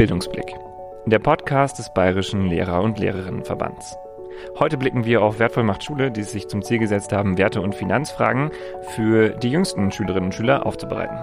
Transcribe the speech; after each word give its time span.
Bildungsblick, 0.00 0.54
der 1.04 1.18
Podcast 1.18 1.78
des 1.78 1.92
Bayerischen 1.92 2.46
Lehrer- 2.46 2.80
und 2.80 2.98
Lehrerinnenverbands. 2.98 3.98
Heute 4.58 4.78
blicken 4.78 5.04
wir 5.04 5.20
auf 5.20 5.38
Wertvoll 5.38 5.64
macht 5.64 5.84
Schule, 5.84 6.10
die 6.10 6.22
sich 6.22 6.48
zum 6.48 6.62
Ziel 6.62 6.78
gesetzt 6.78 7.12
haben, 7.12 7.36
Werte- 7.36 7.60
und 7.60 7.74
Finanzfragen 7.74 8.50
für 8.94 9.28
die 9.28 9.50
jüngsten 9.50 9.92
Schülerinnen 9.92 10.28
und 10.28 10.34
Schüler 10.34 10.64
aufzubereiten. 10.64 11.18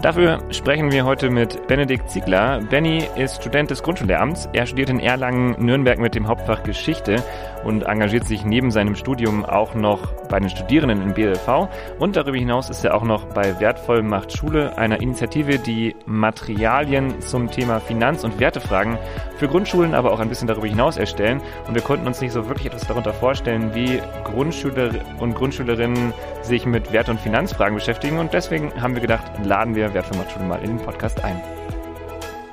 Dafür 0.00 0.38
sprechen 0.50 0.92
wir 0.92 1.04
heute 1.04 1.28
mit 1.28 1.66
Benedikt 1.66 2.08
Ziegler. 2.08 2.60
Benny 2.60 3.08
ist 3.16 3.40
Student 3.40 3.70
des 3.70 3.82
Grundschullehramts. 3.82 4.48
Er 4.52 4.64
studiert 4.64 4.90
in 4.90 5.00
Erlangen-Nürnberg 5.00 5.98
mit 5.98 6.14
dem 6.14 6.28
Hauptfach 6.28 6.62
Geschichte 6.62 7.20
und 7.64 7.82
engagiert 7.82 8.24
sich 8.24 8.44
neben 8.44 8.70
seinem 8.70 8.94
Studium 8.94 9.44
auch 9.44 9.74
noch 9.74 10.12
bei 10.28 10.38
den 10.38 10.50
Studierenden 10.50 11.02
in 11.02 11.14
BLV. 11.14 11.68
Und 11.98 12.14
darüber 12.14 12.36
hinaus 12.36 12.70
ist 12.70 12.84
er 12.84 12.94
auch 12.94 13.02
noch 13.02 13.24
bei 13.24 13.58
Wertvoll 13.58 14.04
macht 14.04 14.36
Schule, 14.36 14.78
einer 14.78 15.00
Initiative, 15.00 15.58
die 15.58 15.96
Materialien 16.06 17.20
zum 17.20 17.50
Thema 17.50 17.80
Finanz- 17.80 18.22
und 18.22 18.38
Wertefragen 18.38 18.98
für 19.36 19.48
Grundschulen, 19.48 19.94
aber 19.94 20.12
auch 20.12 20.20
ein 20.20 20.28
bisschen 20.28 20.46
darüber 20.46 20.68
hinaus 20.68 20.96
erstellen. 20.96 21.40
Und 21.66 21.74
wir 21.74 21.82
konnten 21.82 22.06
uns 22.06 22.20
nicht 22.20 22.32
so 22.32 22.46
wirklich 22.46 22.66
etwas 22.66 22.86
darunter 22.86 23.12
vorstellen, 23.12 23.74
wie 23.74 24.00
Grundschüler 24.22 24.90
und 25.18 25.34
Grundschülerinnen 25.34 26.12
sich 26.42 26.66
mit 26.66 26.92
Werte- 26.92 27.10
und 27.10 27.20
Finanzfragen 27.20 27.74
beschäftigen. 27.74 28.18
Und 28.18 28.32
deswegen 28.32 28.72
haben 28.80 28.94
wir 28.94 29.02
gedacht, 29.02 29.24
laden 29.44 29.74
wir 29.74 29.87
Wertvoll 29.94 30.18
macht 30.18 30.30
Schule 30.30 30.44
mal 30.44 30.62
in 30.62 30.76
den 30.76 30.78
Podcast 30.78 31.22
ein. 31.24 31.40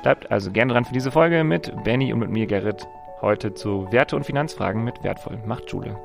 Bleibt 0.04 0.32
also 0.32 0.52
gerne 0.52 0.74
dran 0.74 0.86
für 0.86 0.94
diese 0.94 1.12
Folge 1.12 1.44
mit 1.44 1.72
Benny 1.84 2.14
und 2.14 2.20
mit 2.20 2.30
mir, 2.30 2.46
Gerrit. 2.46 2.88
Heute 3.22 3.54
zu 3.54 3.92
Werte- 3.92 4.16
und 4.16 4.26
Finanzfragen 4.26 4.84
mit 4.84 5.04
Wertvoll 5.04 5.38
macht 5.46 5.70
Schule. 5.70 5.98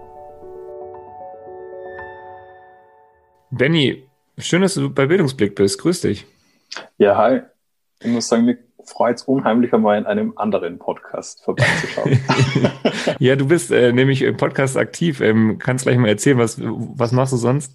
Benny, 3.51 4.05
schön, 4.39 4.62
dass 4.62 4.75
du 4.75 4.89
bei 4.89 5.06
Bildungsblick 5.06 5.55
bist. 5.55 5.80
Grüß 5.80 6.01
dich. 6.03 6.27
Ja, 6.98 7.16
hi. 7.16 7.41
Ich 8.01 8.11
muss 8.11 8.28
sagen, 8.28 8.45
mich 8.45 8.59
freut 8.84 9.17
es 9.17 9.22
unheimlich, 9.25 9.72
einmal 9.72 9.98
in 9.98 10.06
einem 10.06 10.33
anderen 10.37 10.78
Podcast 10.78 11.44
vorbeizuschauen. 11.44 12.19
ja, 13.19 13.37
du 13.37 13.47
bist 13.47 13.70
äh, 13.70 13.92
nämlich 13.92 14.22
im 14.22 14.37
Podcast 14.37 14.77
aktiv. 14.77 15.20
Ähm, 15.20 15.59
kannst 15.59 15.84
gleich 15.84 15.98
mal 15.98 16.09
erzählen, 16.09 16.39
was, 16.39 16.61
was 16.61 17.12
machst 17.12 17.33
du 17.33 17.37
sonst? 17.37 17.75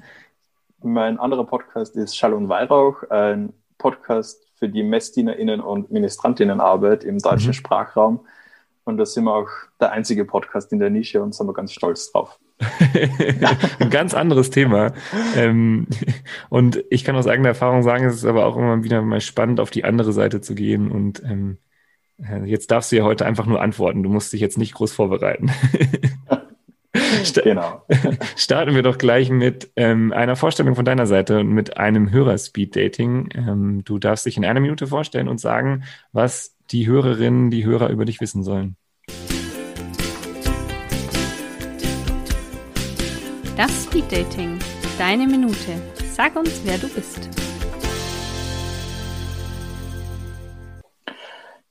Mein 0.86 1.17
anderer 1.19 1.47
Podcast 1.47 1.95
ist 1.95 2.16
Schall 2.16 2.36
und 2.36 2.47
Weihrauch, 2.47 3.09
ein 3.09 3.53
Podcast 3.80 4.45
für 4.53 4.69
die 4.69 4.83
MessdienerInnen 4.83 5.59
und 5.59 5.89
Ministrantinnenarbeit 5.89 7.03
im 7.03 7.17
deutschen 7.17 7.47
mhm. 7.47 7.53
Sprachraum. 7.53 8.19
Und 8.83 8.97
da 8.97 9.06
sind 9.08 9.23
wir 9.23 9.33
auch 9.33 9.50
der 9.81 9.94
einzige 9.94 10.25
Podcast 10.25 10.72
in 10.72 10.78
der 10.78 10.91
Nische 10.91 11.23
und 11.23 11.33
sind 11.33 11.47
wir 11.47 11.53
ganz 11.53 11.73
stolz 11.73 12.11
drauf. 12.11 12.38
Ein 13.80 13.89
ganz 13.89 14.13
anderes 14.13 14.52
Thema. 14.52 14.94
Ähm, 15.36 15.88
und 16.50 16.83
ich 16.91 17.03
kann 17.03 17.16
aus 17.16 17.25
eigener 17.25 17.50
Erfahrung 17.50 17.81
sagen, 17.81 18.06
es 18.06 18.17
ist 18.17 18.25
aber 18.25 18.45
auch 18.45 18.56
immer 18.56 18.83
wieder 18.83 19.02
mal 19.02 19.22
spannend, 19.22 19.59
auf 19.59 19.72
die 19.72 19.86
andere 19.86 20.13
Seite 20.13 20.39
zu 20.39 20.53
gehen. 20.53 20.91
Und 20.91 21.23
ähm, 21.23 21.58
äh, 22.19 22.44
jetzt 22.45 22.69
darfst 22.69 22.91
du 22.91 22.97
ja 22.97 23.03
heute 23.03 23.25
einfach 23.25 23.47
nur 23.47 23.59
antworten. 23.59 24.03
Du 24.03 24.09
musst 24.11 24.31
dich 24.31 24.39
jetzt 24.39 24.59
nicht 24.59 24.75
groß 24.75 24.94
vorbereiten. 24.94 25.50
genau. 27.44 27.84
Starten 28.36 28.76
wir 28.76 28.84
doch 28.84 28.98
gleich 28.98 29.30
mit 29.30 29.72
ähm, 29.76 30.12
einer 30.14 30.36
Vorstellung 30.36 30.76
von 30.76 30.86
deiner 30.86 31.06
Seite 31.06 31.40
und 31.40 31.50
mit 31.50 31.78
einem 31.78 32.12
Hörer-Speed-Dating. 32.12 33.30
Ähm, 33.36 33.84
du 33.84 34.00
darfst 34.00 34.26
dich 34.26 34.38
in 34.38 34.45
einer 34.45 34.59
Minute 34.59 34.88
vorstellen 34.88 35.28
und 35.28 35.40
sagen, 35.40 35.84
was 36.12 36.56
die 36.72 36.88
Hörerinnen, 36.88 37.52
die 37.52 37.66
Hörer 37.66 37.90
über 37.90 38.06
dich 38.06 38.22
wissen 38.22 38.44
sollen? 38.44 38.76
Das 43.58 43.86
Speed 43.86 44.12
Dating. 44.12 44.59
Deine 44.98 45.28
Minute. 45.28 45.56
Sag 46.12 46.36
uns, 46.36 46.62
wer 46.66 46.78
du 46.78 46.90
bist. 46.90 47.30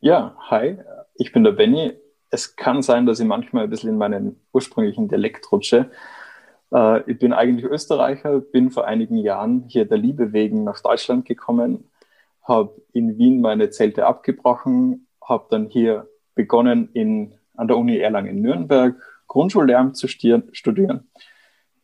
Ja, 0.00 0.36
hi, 0.50 0.78
ich 1.16 1.32
bin 1.32 1.44
der 1.44 1.52
Benny. 1.52 1.92
Es 2.34 2.56
kann 2.56 2.82
sein, 2.82 3.06
dass 3.06 3.20
ich 3.20 3.26
manchmal 3.26 3.62
ein 3.62 3.70
bisschen 3.70 3.90
in 3.90 3.96
meinen 3.96 4.40
ursprünglichen 4.52 5.06
Dialekt 5.06 5.52
rutsche. 5.52 5.92
Äh, 6.72 7.08
ich 7.08 7.20
bin 7.20 7.32
eigentlich 7.32 7.64
Österreicher, 7.64 8.40
bin 8.40 8.72
vor 8.72 8.88
einigen 8.88 9.18
Jahren 9.18 9.66
hier 9.68 9.84
der 9.84 9.98
Liebe 9.98 10.32
wegen 10.32 10.64
nach 10.64 10.80
Deutschland 10.80 11.26
gekommen 11.26 11.84
habe 12.42 12.74
in 12.92 13.16
Wien 13.16 13.40
meine 13.40 13.70
Zelte 13.70 14.04
abgebrochen, 14.04 15.06
habe 15.22 15.46
dann 15.48 15.68
hier 15.68 16.08
begonnen, 16.34 16.90
in, 16.92 17.34
an 17.56 17.68
der 17.68 17.78
Uni 17.78 17.98
Erlangen-Nürnberg 17.98 18.96
Grundschullehramt 19.28 19.96
zu 19.96 20.08
studieren 20.08 21.08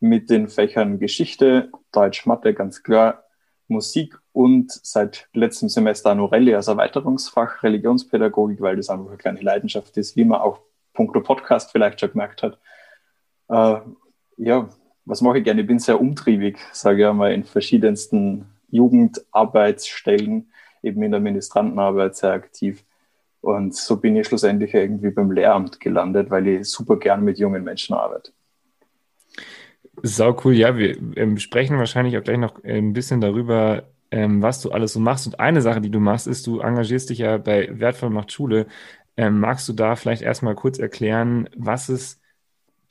mit 0.01 0.29
den 0.29 0.49
Fächern 0.49 0.99
Geschichte, 0.99 1.71
Deutsch, 1.93 2.25
Mathe, 2.25 2.53
ganz 2.53 2.83
klar, 2.83 3.20
Musik 3.71 4.19
und 4.33 4.71
seit 4.71 5.27
letztem 5.33 5.69
Semester 5.69 6.11
Anorelli 6.11 6.53
als 6.53 6.67
Erweiterungsfach 6.67 7.63
Religionspädagogik, 7.63 8.61
weil 8.61 8.75
das 8.75 8.89
einfach 8.89 9.07
eine 9.07 9.17
kleine 9.17 9.41
Leidenschaft 9.41 9.97
ist, 9.97 10.15
wie 10.15 10.25
man 10.25 10.41
auch 10.41 10.59
punkto 10.93 11.21
Podcast 11.21 11.71
vielleicht 11.71 11.99
schon 11.99 12.11
gemerkt 12.11 12.43
hat. 12.43 12.59
Äh, 13.49 13.81
ja, 14.37 14.69
was 15.05 15.21
mache 15.21 15.39
ich 15.39 15.43
gerne? 15.43 15.61
Ich 15.61 15.67
bin 15.67 15.79
sehr 15.79 15.99
umtriebig, 15.99 16.59
sage 16.71 17.01
ich 17.01 17.07
einmal, 17.07 17.33
in 17.33 17.43
verschiedensten 17.43 18.45
Jugendarbeitsstellen, 18.69 20.51
eben 20.83 21.03
in 21.03 21.11
der 21.11 21.19
Ministrantenarbeit 21.19 22.15
sehr 22.15 22.31
aktiv. 22.31 22.83
Und 23.41 23.75
so 23.75 23.97
bin 23.97 24.15
ich 24.15 24.27
schlussendlich 24.27 24.73
irgendwie 24.73 25.09
beim 25.09 25.31
Lehramt 25.31 25.79
gelandet, 25.79 26.29
weil 26.29 26.47
ich 26.47 26.69
super 26.69 26.97
gern 26.97 27.23
mit 27.23 27.39
jungen 27.39 27.63
Menschen 27.63 27.95
arbeite. 27.95 28.31
Sau 30.03 30.37
cool. 30.43 30.53
Ja, 30.53 30.77
wir 30.77 30.97
ähm, 31.17 31.37
sprechen 31.37 31.77
wahrscheinlich 31.77 32.17
auch 32.17 32.23
gleich 32.23 32.37
noch 32.37 32.63
ein 32.63 32.93
bisschen 32.93 33.21
darüber, 33.21 33.83
ähm, 34.09 34.41
was 34.41 34.61
du 34.61 34.71
alles 34.71 34.93
so 34.93 34.99
machst. 34.99 35.27
Und 35.27 35.39
eine 35.39 35.61
Sache, 35.61 35.81
die 35.81 35.91
du 35.91 35.99
machst, 35.99 36.27
ist, 36.27 36.47
du 36.47 36.59
engagierst 36.59 37.09
dich 37.09 37.19
ja 37.19 37.37
bei 37.37 37.69
Wertvoll 37.79 38.09
macht 38.09 38.31
Schule. 38.31 38.67
Ähm, 39.17 39.39
magst 39.39 39.67
du 39.69 39.73
da 39.73 39.95
vielleicht 39.95 40.21
erstmal 40.21 40.55
kurz 40.55 40.79
erklären, 40.79 41.49
was 41.55 41.89
ist 41.89 42.21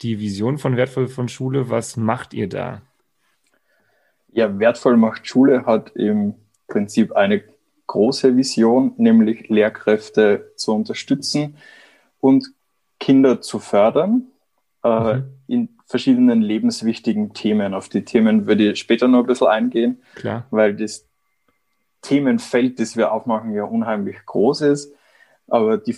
die 0.01 0.19
Vision 0.19 0.57
von 0.57 0.77
Wertvoll 0.77 1.07
von 1.07 1.27
Schule? 1.27 1.69
Was 1.69 1.97
macht 1.97 2.33
ihr 2.33 2.47
da? 2.47 2.81
Ja, 4.31 4.59
Wertvoll 4.59 4.97
macht 4.97 5.27
Schule 5.27 5.65
hat 5.65 5.91
im 5.95 6.35
Prinzip 6.67 7.11
eine 7.11 7.43
große 7.87 8.37
Vision, 8.37 8.93
nämlich 8.97 9.49
Lehrkräfte 9.49 10.53
zu 10.55 10.73
unterstützen 10.73 11.57
und 12.21 12.53
Kinder 12.99 13.41
zu 13.41 13.59
fördern 13.59 14.27
äh, 14.83 15.15
mhm. 15.15 15.23
in 15.47 15.69
verschiedenen 15.91 16.41
lebenswichtigen 16.41 17.33
Themen. 17.33 17.73
Auf 17.73 17.89
die 17.89 18.03
Themen 18.03 18.47
würde 18.47 18.71
ich 18.71 18.79
später 18.79 19.07
noch 19.07 19.19
ein 19.19 19.25
bisschen 19.27 19.47
eingehen, 19.47 20.01
Klar. 20.15 20.47
weil 20.49 20.75
das 20.75 21.07
Themenfeld, 22.01 22.79
das 22.79 22.97
wir 22.97 23.11
aufmachen, 23.11 23.53
ja 23.53 23.63
unheimlich 23.63 24.25
groß 24.25 24.61
ist. 24.61 24.93
Aber 25.47 25.77
die 25.77 25.95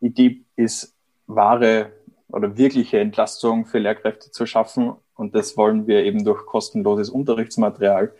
Idee 0.00 0.42
ist, 0.56 0.94
wahre 1.26 1.92
oder 2.28 2.56
wirkliche 2.56 3.00
Entlastung 3.00 3.66
für 3.66 3.78
Lehrkräfte 3.78 4.30
zu 4.30 4.46
schaffen. 4.46 4.92
Und 5.14 5.34
das 5.34 5.56
wollen 5.56 5.86
wir 5.88 6.04
eben 6.04 6.24
durch 6.24 6.46
kostenloses 6.46 7.10
Unterrichtsmaterial 7.10 8.12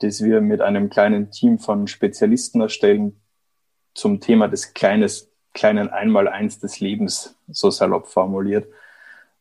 das 0.00 0.24
wir 0.24 0.40
mit 0.40 0.60
einem 0.60 0.90
kleinen 0.90 1.30
Team 1.30 1.58
von 1.58 1.86
Spezialisten 1.86 2.60
erstellen 2.60 3.20
zum 3.94 4.20
Thema 4.20 4.48
des 4.48 4.74
kleines, 4.74 5.30
kleinen 5.52 5.88
Einmaleins 5.88 6.58
des 6.58 6.80
Lebens, 6.80 7.36
so 7.48 7.70
salopp 7.70 8.06
formuliert. 8.06 8.66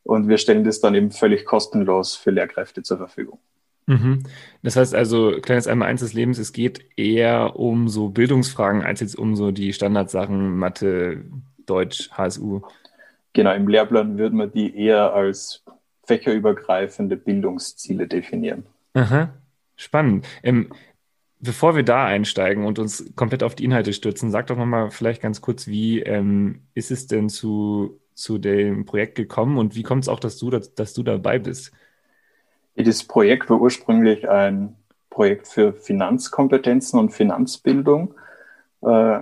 Und 0.03 0.27
wir 0.27 0.37
stellen 0.37 0.63
das 0.63 0.79
dann 0.79 0.95
eben 0.95 1.11
völlig 1.11 1.45
kostenlos 1.45 2.15
für 2.15 2.31
Lehrkräfte 2.31 2.83
zur 2.83 2.97
Verfügung. 2.97 3.39
Mhm. 3.85 4.23
Das 4.61 4.75
heißt 4.75 4.93
also, 4.93 5.39
kleines 5.41 5.67
Einmaleins 5.67 6.01
des 6.01 6.13
Lebens, 6.13 6.37
es 6.37 6.53
geht 6.53 6.85
eher 6.95 7.55
um 7.55 7.87
so 7.87 8.09
Bildungsfragen 8.09 8.83
als 8.83 8.99
jetzt 8.99 9.17
um 9.17 9.35
so 9.35 9.51
die 9.51 9.73
Standardsachen 9.73 10.55
Mathe, 10.55 11.25
Deutsch, 11.65 12.09
HSU. 12.11 12.61
Genau, 13.33 13.53
im 13.53 13.67
Lehrplan 13.67 14.17
würde 14.17 14.35
man 14.35 14.51
die 14.51 14.75
eher 14.75 15.13
als 15.13 15.63
fächerübergreifende 16.05 17.16
Bildungsziele 17.16 18.07
definieren. 18.07 18.63
Aha. 18.93 19.33
Spannend. 19.75 20.27
Ähm, 20.43 20.69
bevor 21.39 21.75
wir 21.75 21.84
da 21.84 22.05
einsteigen 22.05 22.66
und 22.66 22.79
uns 22.79 23.11
komplett 23.16 23.43
auf 23.43 23.55
die 23.55 23.63
Inhalte 23.63 23.93
stürzen, 23.93 24.31
sag 24.31 24.47
doch 24.47 24.57
nochmal 24.57 24.91
vielleicht 24.91 25.22
ganz 25.22 25.41
kurz, 25.41 25.67
wie 25.67 26.02
ähm, 26.02 26.61
ist 26.73 26.91
es 26.91 27.07
denn 27.07 27.29
zu, 27.29 27.99
zu 28.19 28.37
dem 28.37 28.85
Projekt 28.85 29.16
gekommen 29.16 29.57
und 29.57 29.75
wie 29.75 29.83
kommt 29.83 30.03
es 30.03 30.09
auch, 30.09 30.19
dass 30.19 30.37
du, 30.37 30.49
dass, 30.49 30.73
dass 30.75 30.93
du 30.93 31.03
dabei 31.03 31.39
bist? 31.39 31.71
Das 32.75 33.03
Projekt 33.03 33.49
war 33.49 33.59
ursprünglich 33.59 34.29
ein 34.29 34.75
Projekt 35.09 35.47
für 35.47 35.73
Finanzkompetenzen 35.73 36.99
und 36.99 37.11
Finanzbildung. 37.11 38.13
Äh, 38.81 39.19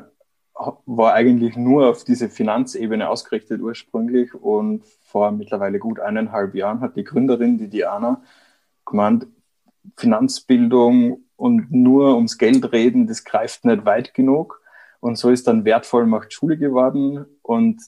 war 0.85 1.13
eigentlich 1.13 1.55
nur 1.55 1.87
auf 1.87 2.03
diese 2.03 2.29
Finanzebene 2.29 3.09
ausgerichtet 3.09 3.61
ursprünglich 3.61 4.33
und 4.33 4.83
vor 5.03 5.31
mittlerweile 5.31 5.79
gut 5.79 5.99
eineinhalb 5.99 6.55
Jahren 6.55 6.81
hat 6.81 6.95
die 6.95 7.03
Gründerin, 7.03 7.57
die 7.57 7.69
Diana, 7.69 8.21
gemeint, 8.85 9.27
Finanzbildung 9.95 11.21
und 11.35 11.71
nur 11.71 12.15
ums 12.15 12.37
Geld 12.37 12.71
reden, 12.71 13.07
das 13.07 13.23
greift 13.23 13.65
nicht 13.65 13.85
weit 13.85 14.13
genug. 14.13 14.61
Und 14.99 15.17
so 15.17 15.29
ist 15.29 15.47
dann 15.47 15.63
wertvoll 15.63 16.07
macht 16.07 16.33
Schule 16.33 16.57
geworden 16.57 17.25
und 17.43 17.81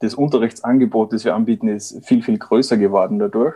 das 0.00 0.14
Unterrichtsangebot, 0.14 1.12
das 1.12 1.24
wir 1.24 1.34
anbieten, 1.34 1.68
ist 1.68 2.04
viel, 2.04 2.22
viel 2.22 2.38
größer 2.38 2.76
geworden 2.76 3.18
dadurch. 3.18 3.54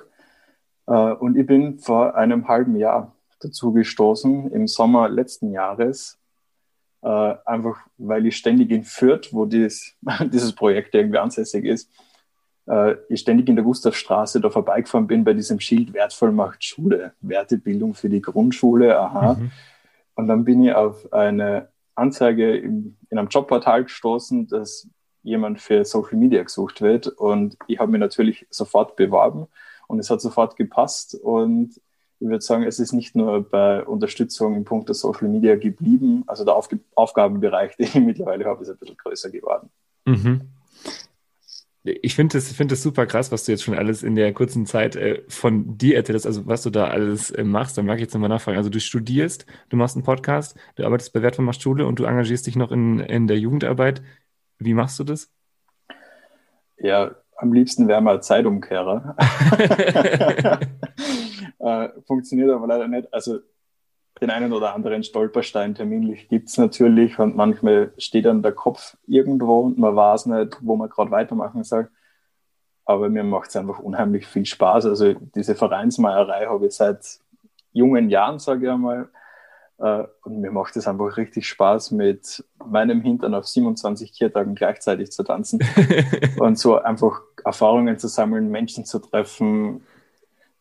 Äh, 0.86 1.12
und 1.12 1.36
ich 1.36 1.46
bin 1.46 1.78
vor 1.78 2.14
einem 2.14 2.48
halben 2.48 2.76
Jahr 2.76 3.12
dazu 3.40 3.72
gestoßen, 3.72 4.50
im 4.52 4.66
Sommer 4.66 5.08
letzten 5.08 5.52
Jahres, 5.52 6.18
Äh, 7.04 7.34
einfach 7.44 7.80
weil 7.98 8.24
ich 8.24 8.36
ständig 8.38 8.70
in 8.70 8.82
Fürth, 8.82 9.28
wo 9.32 9.44
dies, 9.44 9.94
dieses 10.32 10.54
Projekt 10.54 10.94
irgendwie 10.94 11.18
ansässig 11.18 11.66
ist, 11.66 11.90
äh, 12.66 12.94
ich 13.10 13.20
ständig 13.20 13.46
in 13.48 13.56
der 13.56 13.64
Gustavstraße 13.64 14.40
da 14.40 14.48
vorbeigefahren 14.48 15.06
bin 15.06 15.22
bei 15.22 15.34
diesem 15.34 15.60
Schild 15.60 15.92
Wertvoll 15.92 16.32
macht 16.32 16.64
Schule, 16.64 17.12
Wertebildung 17.20 17.92
für 17.92 18.08
die 18.08 18.22
Grundschule, 18.22 18.98
aha. 18.98 19.34
Mhm. 19.34 19.50
Und 20.14 20.28
dann 20.28 20.44
bin 20.44 20.64
ich 20.64 20.72
auf 20.72 21.12
eine 21.12 21.68
Anzeige 21.94 22.56
in 22.56 22.96
einem 23.10 23.28
Jobportal 23.28 23.84
gestoßen, 23.84 24.48
dass 24.48 24.88
jemand 25.24 25.60
für 25.60 25.84
Social 25.84 26.16
Media 26.16 26.42
gesucht 26.42 26.80
wird. 26.80 27.08
Und 27.08 27.56
ich 27.66 27.80
habe 27.80 27.90
mich 27.90 28.00
natürlich 28.00 28.46
sofort 28.50 28.94
beworben 28.94 29.48
und 29.88 29.98
es 29.98 30.10
hat 30.10 30.20
sofort 30.20 30.56
gepasst. 30.56 31.14
Und 31.14 31.80
ich 32.20 32.28
würde 32.28 32.44
sagen, 32.44 32.62
es 32.62 32.78
ist 32.78 32.92
nicht 32.92 33.16
nur 33.16 33.42
bei 33.42 33.84
Unterstützung 33.84 34.54
im 34.54 34.64
Punkt 34.64 34.88
der 34.88 34.94
Social 34.94 35.28
Media 35.28 35.56
geblieben, 35.56 36.22
also 36.26 36.44
der 36.44 36.54
Auf 36.54 36.68
Aufgabenbereich, 36.94 37.76
den 37.78 37.86
ich 37.86 37.94
mittlerweile 37.96 38.44
habe, 38.44 38.62
ist 38.62 38.70
ein 38.70 38.78
bisschen 38.78 38.96
größer 38.96 39.30
geworden. 39.30 39.70
Mhm. 40.04 40.42
Ich 41.86 42.14
finde 42.14 42.38
das, 42.38 42.50
find 42.50 42.74
super 42.74 43.04
krass, 43.04 43.30
was 43.30 43.44
du 43.44 43.52
jetzt 43.52 43.62
schon 43.62 43.74
alles 43.74 44.02
in 44.02 44.14
der 44.14 44.32
kurzen 44.32 44.64
Zeit 44.64 44.96
äh, 44.96 45.22
von 45.28 45.76
dir 45.76 45.96
erzählst, 45.96 46.26
also 46.26 46.46
was 46.46 46.62
du 46.62 46.70
da 46.70 46.86
alles 46.86 47.30
äh, 47.30 47.44
machst. 47.44 47.76
Da 47.76 47.82
mag 47.82 47.96
ich 47.96 48.02
jetzt 48.02 48.14
nochmal 48.14 48.30
nachfragen. 48.30 48.56
Also 48.56 48.70
du 48.70 48.80
studierst, 48.80 49.44
du 49.68 49.76
machst 49.76 49.94
einen 49.94 50.02
Podcast, 50.02 50.56
du 50.76 50.84
arbeitest 50.86 51.12
bei 51.12 51.20
Wertvoll 51.20 51.52
Schule 51.52 51.86
und 51.86 51.98
du 51.98 52.04
engagierst 52.04 52.46
dich 52.46 52.56
noch 52.56 52.72
in, 52.72 53.00
in 53.00 53.26
der 53.26 53.38
Jugendarbeit. 53.38 54.02
Wie 54.58 54.74
machst 54.74 54.98
du 54.98 55.04
das? 55.04 55.30
Ja, 56.78 57.14
am 57.36 57.52
liebsten 57.52 57.88
wäre 57.88 58.00
mal 58.00 58.22
Zeitumkehrer. 58.22 59.16
äh, 61.58 61.88
funktioniert 62.06 62.50
aber 62.50 62.66
leider 62.66 62.88
nicht. 62.88 63.12
Also 63.12 63.40
den 64.20 64.30
einen 64.30 64.52
oder 64.52 64.74
anderen 64.74 65.02
Stolperstein 65.02 65.74
terminlich 65.74 66.28
gibt 66.28 66.48
es 66.48 66.56
natürlich 66.56 67.18
und 67.18 67.36
manchmal 67.36 67.92
steht 67.98 68.26
dann 68.26 68.42
der 68.42 68.52
Kopf 68.52 68.96
irgendwo 69.06 69.60
und 69.60 69.78
man 69.78 69.96
weiß 69.96 70.26
nicht, 70.26 70.58
wo 70.60 70.76
man 70.76 70.88
gerade 70.88 71.10
weitermachen 71.10 71.64
soll. 71.64 71.88
Aber 72.84 73.08
mir 73.08 73.24
macht 73.24 73.48
es 73.48 73.56
einfach 73.56 73.78
unheimlich 73.78 74.26
viel 74.26 74.46
Spaß. 74.46 74.86
Also 74.86 75.14
diese 75.34 75.54
Vereinsmeierei 75.54 76.46
habe 76.46 76.66
ich 76.66 76.74
seit 76.74 77.18
jungen 77.72 78.10
Jahren, 78.10 78.38
sage 78.38 78.66
ich 78.66 78.70
einmal. 78.70 79.08
Äh, 79.78 80.04
und 80.22 80.40
mir 80.40 80.50
macht 80.50 80.76
es 80.76 80.86
einfach 80.86 81.16
richtig 81.16 81.48
Spaß, 81.48 81.90
mit 81.90 82.44
meinem 82.64 83.00
Hintern 83.02 83.34
auf 83.34 83.46
27 83.46 84.12
Kiertagen 84.12 84.54
gleichzeitig 84.54 85.10
zu 85.12 85.22
tanzen 85.22 85.60
und 86.38 86.58
so 86.58 86.78
einfach 86.78 87.20
Erfahrungen 87.44 87.98
zu 87.98 88.08
sammeln, 88.08 88.50
Menschen 88.50 88.84
zu 88.84 88.98
treffen, 88.98 89.82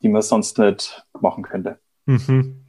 die 0.01 0.09
man 0.09 0.21
sonst 0.21 0.57
nicht 0.57 1.05
machen 1.19 1.43
könnte. 1.43 1.79
Mhm. 2.05 2.63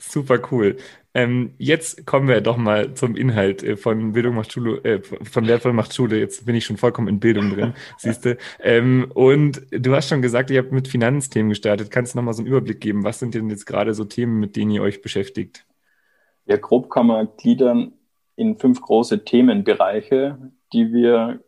Super 0.00 0.40
cool. 0.52 0.76
Ähm, 1.12 1.54
jetzt 1.58 2.06
kommen 2.06 2.28
wir 2.28 2.40
doch 2.40 2.56
mal 2.56 2.94
zum 2.94 3.16
Inhalt 3.16 3.64
äh, 3.64 3.76
von 3.76 4.12
Bildung 4.12 4.36
macht 4.36 4.52
Schule, 4.52 4.76
äh, 4.84 5.02
von 5.02 5.48
Wertvoll 5.48 5.72
macht 5.72 5.92
Schule. 5.92 6.20
Jetzt 6.20 6.46
bin 6.46 6.54
ich 6.54 6.64
schon 6.64 6.76
vollkommen 6.76 7.08
in 7.08 7.18
Bildung 7.18 7.50
drin, 7.50 7.74
siehst 7.98 8.24
du. 8.24 8.36
Ähm, 8.60 9.10
und 9.14 9.62
du 9.72 9.96
hast 9.96 10.08
schon 10.08 10.22
gesagt, 10.22 10.50
ihr 10.50 10.60
habt 10.60 10.70
mit 10.70 10.86
Finanzthemen 10.86 11.48
gestartet. 11.48 11.90
Kannst 11.90 12.14
du 12.14 12.18
noch 12.18 12.24
mal 12.24 12.34
so 12.34 12.42
einen 12.42 12.46
Überblick 12.46 12.80
geben? 12.80 13.02
Was 13.02 13.18
sind 13.18 13.34
denn 13.34 13.50
jetzt 13.50 13.66
gerade 13.66 13.94
so 13.94 14.04
Themen, 14.04 14.38
mit 14.38 14.54
denen 14.54 14.70
ihr 14.70 14.82
euch 14.82 15.02
beschäftigt? 15.02 15.66
Ja, 16.48 16.56
grob 16.56 16.88
kann 16.88 17.08
man 17.08 17.28
gliedern 17.36 17.92
in 18.34 18.56
fünf 18.56 18.80
große 18.80 19.22
Themenbereiche, 19.22 20.38
die 20.72 20.94
wir 20.94 21.40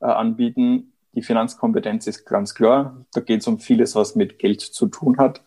äh, 0.00 0.06
anbieten. 0.06 0.94
Die 1.12 1.20
Finanzkompetenz 1.20 2.06
ist 2.06 2.24
ganz 2.24 2.54
klar. 2.54 3.04
Da 3.12 3.20
geht 3.20 3.42
es 3.42 3.46
um 3.46 3.58
vieles, 3.58 3.94
was 3.96 4.16
mit 4.16 4.38
Geld 4.38 4.62
zu 4.62 4.86
tun 4.86 5.18
hat 5.18 5.42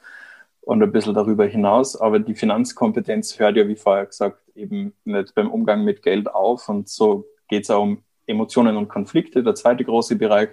und 0.61 0.83
ein 0.83 0.91
bisschen 0.91 1.15
darüber 1.15 1.43
hinaus. 1.43 1.99
Aber 1.99 2.19
die 2.19 2.35
Finanzkompetenz 2.35 3.39
hört 3.39 3.57
ja, 3.57 3.67
wie 3.67 3.75
vorher 3.75 4.05
gesagt, 4.05 4.37
eben 4.53 4.93
nicht 5.05 5.33
beim 5.33 5.49
Umgang 5.49 5.83
mit 5.83 6.03
Geld 6.03 6.29
auf. 6.29 6.69
Und 6.69 6.87
so 6.87 7.25
geht 7.47 7.63
es 7.63 7.71
auch 7.71 7.81
um 7.81 8.03
Emotionen 8.27 8.77
und 8.77 8.89
Konflikte. 8.89 9.41
Der 9.41 9.55
zweite 9.55 9.83
große 9.83 10.17
Bereich, 10.17 10.49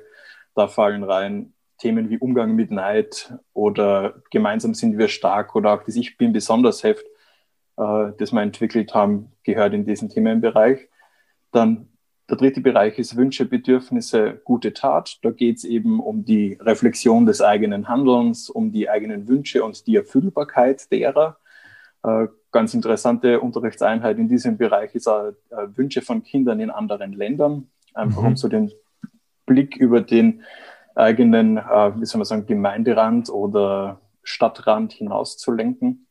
da 0.55 0.67
fallen 0.67 1.05
rein 1.05 1.53
Themen 1.77 2.09
wie 2.09 2.17
Umgang 2.17 2.55
mit 2.55 2.71
Neid 2.71 3.35
oder 3.53 4.23
gemeinsam 4.31 4.73
sind 4.73 4.97
wir 4.97 5.09
stark 5.09 5.55
oder 5.55 5.75
auch 5.75 5.83
das 5.83 5.97
Ich 5.97 6.17
bin 6.17 6.33
besonders 6.33 6.83
Heft, 6.85 7.05
äh, 7.81 8.13
das 8.19 8.33
wir 8.33 8.43
entwickelt 8.43 8.95
haben, 8.95 9.33
gehört 9.43 9.73
in 9.73 9.85
diesen 9.87 10.11
Themenbereich. 10.11 10.89
Dann 11.51 11.89
der 12.29 12.37
dritte 12.37 12.61
Bereich 12.61 12.99
ist 12.99 13.17
Wünsche, 13.17 13.45
Bedürfnisse, 13.45 14.41
gute 14.45 14.73
Tat. 14.73 15.19
Da 15.23 15.31
geht 15.31 15.57
es 15.57 15.65
eben 15.65 15.99
um 15.99 16.25
die 16.25 16.57
Reflexion 16.61 17.27
des 17.27 17.41
eigenen 17.43 17.89
Handelns, 17.89 18.49
um 18.49 18.71
die 18.71 18.89
eigenen 18.89 19.27
Wünsche 19.27 19.65
und 19.65 19.87
die 19.89 19.97
Erfüllbarkeit 19.97 20.93
derer. 20.93 21.39
Äh, 22.05 22.29
ganz 22.53 22.75
interessante 22.75 23.41
Unterrichtseinheit 23.41 24.19
in 24.19 24.29
diesem 24.29 24.57
Bereich 24.59 24.95
ist 24.95 25.09
auch 25.09 25.33
äh, 25.51 25.67
Wünsche 25.75 26.03
von 26.03 26.23
Kindern 26.23 26.61
in 26.61 26.71
anderen 26.71 27.13
Ländern, 27.13 27.69
einfach 27.95 28.23
mhm. 28.23 28.29
um 28.29 28.37
so 28.37 28.47
den 28.47 28.71
Blick 29.47 29.77
über 29.77 30.01
den 30.01 30.43
eigenen, 30.95 31.57
äh, 31.57 31.93
wie 31.97 32.07
soll 32.07 32.19
man 32.19 32.27
sagen, 32.27 32.47
Gemeinderand 32.47 33.29
oder 33.31 34.01
Stadtrand 34.23 34.93
hinauszulenken. 34.93 36.07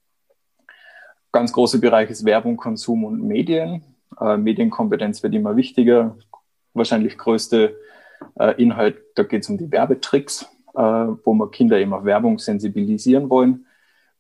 Ganz 1.31 1.53
großer 1.53 1.77
Bereich 1.77 2.09
ist 2.09 2.25
Werbung, 2.25 2.57
Konsum 2.57 3.03
und 3.03 3.21
Medien. 3.21 3.83
Äh, 4.19 4.37
Medienkompetenz 4.37 5.21
wird 5.21 5.35
immer 5.35 5.55
wichtiger. 5.55 6.17
Wahrscheinlich 6.73 7.17
größte 7.17 7.77
äh, 8.39 8.61
Inhalt, 8.61 8.97
da 9.15 9.23
geht 9.23 9.43
es 9.43 9.49
um 9.49 9.57
die 9.57 9.71
Werbetricks, 9.71 10.43
äh, 10.73 10.81
wo 10.81 11.33
wir 11.33 11.51
Kinder 11.51 11.77
eben 11.77 11.93
auf 11.93 12.03
Werbung 12.03 12.39
sensibilisieren 12.39 13.29
wollen. 13.29 13.67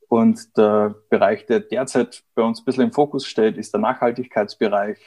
Und 0.07 0.55
der 0.57 0.95
Bereich, 1.09 1.47
der 1.47 1.61
derzeit 1.61 2.23
bei 2.35 2.43
uns 2.43 2.61
ein 2.61 2.65
bisschen 2.65 2.85
im 2.85 2.91
Fokus 2.91 3.25
steht, 3.25 3.57
ist 3.57 3.73
der 3.73 3.81
Nachhaltigkeitsbereich, 3.81 4.99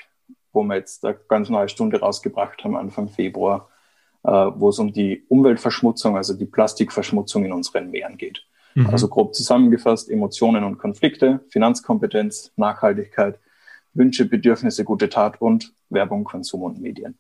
wo 0.52 0.64
wir 0.64 0.76
jetzt 0.76 1.04
eine 1.04 1.16
ganz 1.28 1.50
neue 1.50 1.68
Stunde 1.68 2.00
rausgebracht 2.00 2.64
haben, 2.64 2.76
Anfang 2.76 3.08
Februar, 3.08 3.68
äh, 4.24 4.30
wo 4.30 4.70
es 4.70 4.78
um 4.80 4.92
die 4.92 5.24
Umweltverschmutzung, 5.28 6.16
also 6.16 6.34
die 6.34 6.46
Plastikverschmutzung 6.46 7.44
in 7.44 7.52
unseren 7.52 7.90
Meeren 7.92 8.16
geht. 8.16 8.44
Mhm. 8.74 8.86
Also 8.86 9.08
grob 9.08 9.34
zusammengefasst, 9.34 10.10
Emotionen 10.10 10.64
und 10.64 10.78
Konflikte, 10.78 11.40
Finanzkompetenz, 11.48 12.52
Nachhaltigkeit 12.56 13.38
Wünsche, 13.94 14.24
Bedürfnisse, 14.24 14.84
gute 14.84 15.08
Tat 15.08 15.40
und 15.40 15.72
Werbung, 15.90 16.24
Konsum 16.24 16.62
und 16.62 16.80
Medien. 16.80 17.18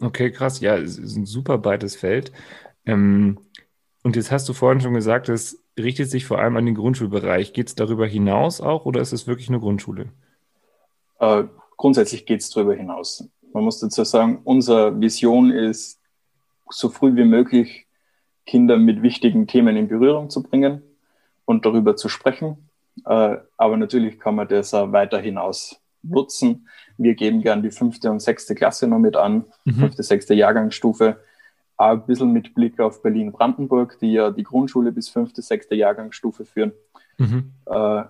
Okay, 0.00 0.30
krass. 0.30 0.60
Ja, 0.60 0.76
es 0.76 0.98
ist 0.98 1.16
ein 1.16 1.26
super 1.26 1.58
breites 1.58 1.96
Feld. 1.96 2.32
Ähm, 2.86 3.38
und 4.02 4.16
jetzt 4.16 4.30
hast 4.30 4.48
du 4.48 4.52
vorhin 4.52 4.80
schon 4.80 4.94
gesagt, 4.94 5.28
es 5.28 5.62
richtet 5.78 6.10
sich 6.10 6.24
vor 6.24 6.38
allem 6.38 6.56
an 6.56 6.66
den 6.66 6.74
Grundschulbereich. 6.74 7.52
Geht 7.52 7.68
es 7.68 7.74
darüber 7.74 8.06
hinaus 8.06 8.60
auch 8.60 8.86
oder 8.86 9.00
ist 9.00 9.12
es 9.12 9.26
wirklich 9.26 9.48
eine 9.48 9.60
Grundschule? 9.60 10.10
Äh, 11.18 11.44
grundsätzlich 11.76 12.24
geht 12.24 12.40
es 12.40 12.50
darüber 12.50 12.74
hinaus. 12.74 13.28
Man 13.52 13.64
muss 13.64 13.80
dazu 13.80 14.04
sagen, 14.04 14.40
unsere 14.44 14.98
Vision 15.00 15.50
ist, 15.50 16.00
so 16.70 16.90
früh 16.90 17.16
wie 17.16 17.24
möglich 17.24 17.86
Kinder 18.48 18.78
mit 18.78 19.02
wichtigen 19.02 19.46
Themen 19.46 19.76
in 19.76 19.88
Berührung 19.88 20.30
zu 20.30 20.42
bringen 20.42 20.82
und 21.44 21.66
darüber 21.66 21.96
zu 21.96 22.08
sprechen. 22.08 22.70
Äh, 23.04 23.36
aber 23.58 23.76
natürlich 23.76 24.18
kann 24.18 24.36
man 24.36 24.48
das 24.48 24.72
auch 24.72 24.90
weiter 24.90 25.18
hinaus 25.18 25.80
nutzen. 26.02 26.66
Wir 26.96 27.14
geben 27.14 27.42
gern 27.42 27.62
die 27.62 27.70
fünfte 27.70 28.10
und 28.10 28.20
sechste 28.20 28.54
Klasse 28.54 28.86
noch 28.86 28.98
mit 28.98 29.16
an, 29.16 29.44
mhm. 29.64 29.74
fünfte, 29.74 30.02
sechste 30.02 30.32
Jahrgangsstufe. 30.34 31.18
Auch 31.76 31.90
ein 31.90 32.06
bisschen 32.06 32.32
mit 32.32 32.54
Blick 32.54 32.80
auf 32.80 33.02
Berlin-Brandenburg, 33.02 33.98
die 34.00 34.12
ja 34.12 34.30
die 34.30 34.44
Grundschule 34.44 34.92
bis 34.92 35.10
fünfte, 35.10 35.42
sechste 35.42 35.74
Jahrgangsstufe 35.74 36.46
führen. 36.46 36.72
Mhm. 37.18 37.52
Äh, 37.66 38.02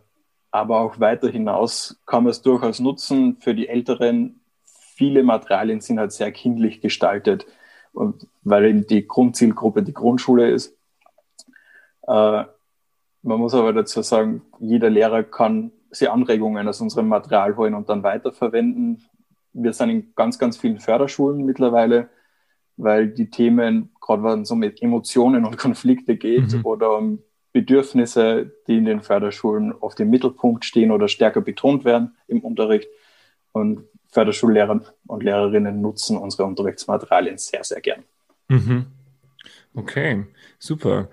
aber 0.51 0.81
auch 0.81 1.01
weiter 1.01 1.29
hinaus 1.29 2.01
kann 2.07 2.23
man 2.23 2.31
es 2.31 2.43
durchaus 2.43 2.79
nutzen. 2.79 3.39
Für 3.41 3.55
die 3.57 3.69
Älteren, 3.69 4.41
viele 4.63 5.25
Materialien 5.25 5.81
sind 5.81 5.99
halt 5.99 6.13
sehr 6.13 6.31
kindlich 6.31 6.81
gestaltet. 6.81 7.45
Weil 8.43 8.65
eben 8.67 8.87
die 8.87 9.07
Grundzielgruppe 9.07 9.83
die 9.83 9.95
Grundschule 9.95 10.51
ist. 10.51 10.77
Äh, 12.07 12.45
man 13.23 13.41
muss 13.41 13.55
aber 13.55 13.73
dazu 13.73 14.03
sagen, 14.03 14.43
jeder 14.61 14.91
Lehrer 14.91 15.23
kann 15.25 15.73
sie 15.91 16.09
Anregungen 16.09 16.69
aus 16.69 16.81
unserem 16.81 17.09
Material 17.09 17.57
holen 17.57 17.75
und 17.75 17.89
dann 17.89 18.03
weiterverwenden. 18.03 19.05
Wir 19.53 19.73
sind 19.73 19.91
in 19.91 20.13
ganz, 20.15 20.39
ganz 20.39 20.57
vielen 20.57 20.79
Förderschulen 20.79 21.45
mittlerweile, 21.45 22.09
weil 22.77 23.09
die 23.09 23.31
Themen, 23.31 23.91
gerade 24.01 24.23
wenn 24.23 24.43
es 24.43 24.51
um 24.51 24.63
Emotionen 24.63 25.45
und 25.45 25.59
Konflikte 25.59 26.17
geht 26.17 26.53
mhm. 26.53 26.65
oder 26.65 26.97
um 26.97 27.23
Bedürfnisse, 27.53 28.53
die 28.67 28.79
in 28.79 28.85
den 28.85 29.01
Förderschulen 29.01 29.73
oft 29.73 29.99
im 30.01 30.11
Mittelpunkt 30.11 30.65
stehen 30.65 30.91
oder 30.91 31.09
stärker 31.09 31.41
betont 31.41 31.85
werden 31.85 32.17
im 32.29 32.41
Unterricht. 32.41 32.89
Und 33.53 33.85
Förderschullehrer 34.09 34.81
und 35.07 35.23
Lehrerinnen 35.23 35.81
nutzen 35.81 36.17
unsere 36.17 36.45
Unterrichtsmaterialien 36.45 37.39
sehr, 37.39 37.63
sehr 37.65 37.81
gern. 37.81 38.05
Mhm. 38.49 38.87
Okay, 39.75 40.25
super. 40.59 41.09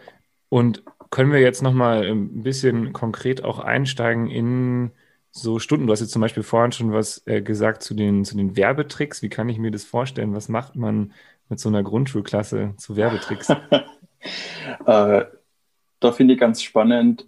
Und 0.50 0.84
können 1.10 1.32
wir 1.32 1.40
jetzt 1.40 1.62
nochmal 1.62 2.04
ein 2.04 2.44
bisschen 2.44 2.94
konkret 2.94 3.44
auch 3.44 3.60
einsteigen 3.60 4.28
in 4.28 4.92
so 5.32 5.60
Stunden? 5.60 5.88
Du 5.88 5.94
hast 5.94 6.00
jetzt 6.00 6.12
zum 6.12 6.22
Beispiel 6.22 6.44
vorhin 6.44 6.72
schon 6.72 6.94
was 6.94 7.22
äh, 7.26 7.42
gesagt 7.42 7.84
zu 7.84 7.94
den, 7.94 8.26
zu 8.26 8.38
den 8.38 8.56
Werbetricks. 8.56 9.22
Wie 9.22 9.30
kann 9.30 9.50
ich 9.50 9.58
mir 9.58 9.72
das 9.72 9.84
vorstellen? 9.84 10.34
Was 10.34 10.50
macht 10.50 10.76
man 10.76 11.14
mit 11.50 11.60
so 11.60 11.70
einer 11.70 11.84
Grundschulklasse 11.84 12.74
zu 12.78 12.96
Werbetricks? 12.96 13.50
äh, 14.86 15.26
da 16.00 16.12
finde 16.12 16.34
ich 16.34 16.40
ganz 16.40 16.62
spannend 16.62 17.28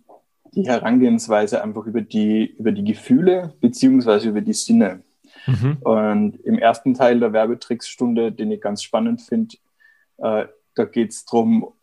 die 0.54 0.68
Herangehensweise 0.68 1.62
einfach 1.62 1.86
über 1.86 2.02
die, 2.02 2.46
über 2.58 2.72
die 2.72 2.84
Gefühle 2.84 3.54
beziehungsweise 3.60 4.30
über 4.30 4.42
die 4.42 4.54
Sinne. 4.54 5.04
Mhm. 5.48 5.78
Und 5.82 6.36
im 6.44 6.60
ersten 6.60 6.94
Teil 6.94 7.20
der 7.20 7.34
Werbetricksstunde, 7.34 8.32
den 8.32 8.52
ich 8.52 8.62
ganz 8.62 8.84
spannend 8.84 9.22
finde, 9.22 9.56
äh, 10.18 10.46
da 10.76 10.86
geht 10.86 11.12
es 11.12 11.26
darum, 11.26 11.74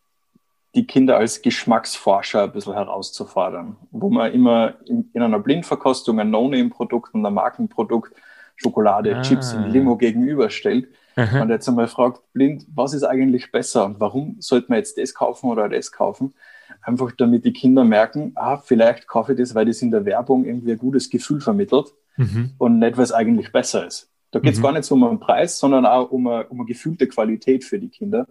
die 0.74 0.86
Kinder 0.86 1.16
als 1.16 1.42
Geschmacksforscher 1.42 2.44
ein 2.44 2.52
bisschen 2.52 2.74
herauszufordern, 2.74 3.76
wo 3.90 4.10
man 4.10 4.32
immer 4.32 4.74
in, 4.86 5.08
in 5.12 5.22
einer 5.22 5.38
Blindverkostung 5.38 6.18
ein 6.20 6.30
No-Name-Produkt 6.30 7.14
und 7.14 7.24
ein 7.24 7.34
Markenprodukt, 7.34 8.12
Schokolade, 8.56 9.16
ah. 9.16 9.22
Chips 9.22 9.54
und 9.54 9.70
Limo 9.70 9.96
gegenüberstellt 9.96 10.88
Aha. 11.16 11.42
und 11.42 11.50
jetzt 11.50 11.68
einmal 11.68 11.88
fragt, 11.88 12.20
blind, 12.32 12.66
was 12.74 12.92
ist 12.92 13.04
eigentlich 13.04 13.50
besser 13.52 13.84
und 13.84 14.00
warum 14.00 14.36
sollte 14.40 14.66
man 14.68 14.78
jetzt 14.78 14.98
das 14.98 15.14
kaufen 15.14 15.48
oder 15.48 15.68
das 15.68 15.92
kaufen? 15.92 16.34
Einfach 16.82 17.12
damit 17.12 17.44
die 17.44 17.52
Kinder 17.52 17.84
merken, 17.84 18.32
ah, 18.34 18.58
vielleicht 18.58 19.06
kaufe 19.06 19.32
ich 19.32 19.38
das, 19.38 19.54
weil 19.54 19.66
das 19.66 19.80
in 19.80 19.90
der 19.90 20.04
Werbung 20.04 20.44
irgendwie 20.44 20.72
ein 20.72 20.78
gutes 20.78 21.08
Gefühl 21.08 21.40
vermittelt 21.40 21.94
mhm. 22.16 22.52
und 22.58 22.78
nicht, 22.78 22.96
weil 22.96 23.04
es 23.04 23.12
eigentlich 23.12 23.52
besser 23.52 23.86
ist. 23.86 24.10
Da 24.30 24.40
geht 24.40 24.54
es 24.54 24.58
mhm. 24.58 24.62
gar 24.62 24.72
nicht 24.72 24.84
so 24.84 24.94
um 24.94 25.04
einen 25.04 25.20
Preis, 25.20 25.58
sondern 25.58 25.86
auch 25.86 26.10
um 26.10 26.26
eine, 26.26 26.46
um 26.48 26.60
eine 26.60 26.66
gefühlte 26.66 27.06
Qualität 27.06 27.64
für 27.64 27.78
die 27.78 27.88
Kinder. 27.88 28.26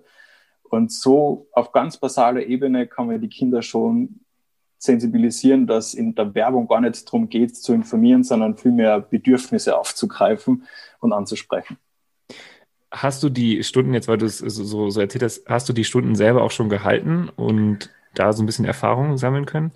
Und 0.63 0.91
so 0.91 1.47
auf 1.53 1.71
ganz 1.71 1.97
basaler 1.97 2.45
Ebene 2.45 2.87
kann 2.87 3.07
man 3.07 3.21
die 3.21 3.29
Kinder 3.29 3.61
schon 3.61 4.19
sensibilisieren, 4.83 5.65
dass 5.65 5.93
in 5.93 6.13
der 6.13 6.35
Werbung 6.35 6.67
gar 6.67 6.81
nicht 6.81 7.07
darum 7.07 7.29
geht, 7.29 7.55
zu 7.55 7.73
informieren, 7.73 8.23
sondern 8.23 8.57
vielmehr 8.57 8.99
Bedürfnisse 8.99 9.77
aufzugreifen 9.77 10.63
und 10.99 11.13
anzusprechen. 11.13 11.77
Hast 12.91 13.23
du 13.23 13.29
die 13.29 13.63
Stunden 13.63 13.93
jetzt, 13.93 14.07
weil 14.07 14.17
du 14.17 14.25
es 14.25 14.39
so, 14.39 14.89
so 14.89 14.99
erzählt 14.99 15.23
hast, 15.23 15.45
hast 15.47 15.69
du 15.69 15.73
die 15.73 15.85
Stunden 15.85 16.15
selber 16.15 16.43
auch 16.43 16.51
schon 16.51 16.69
gehalten 16.69 17.29
und 17.29 17.89
da 18.13 18.33
so 18.33 18.43
ein 18.43 18.45
bisschen 18.45 18.65
Erfahrung 18.65 19.17
sammeln 19.17 19.45
können? 19.45 19.71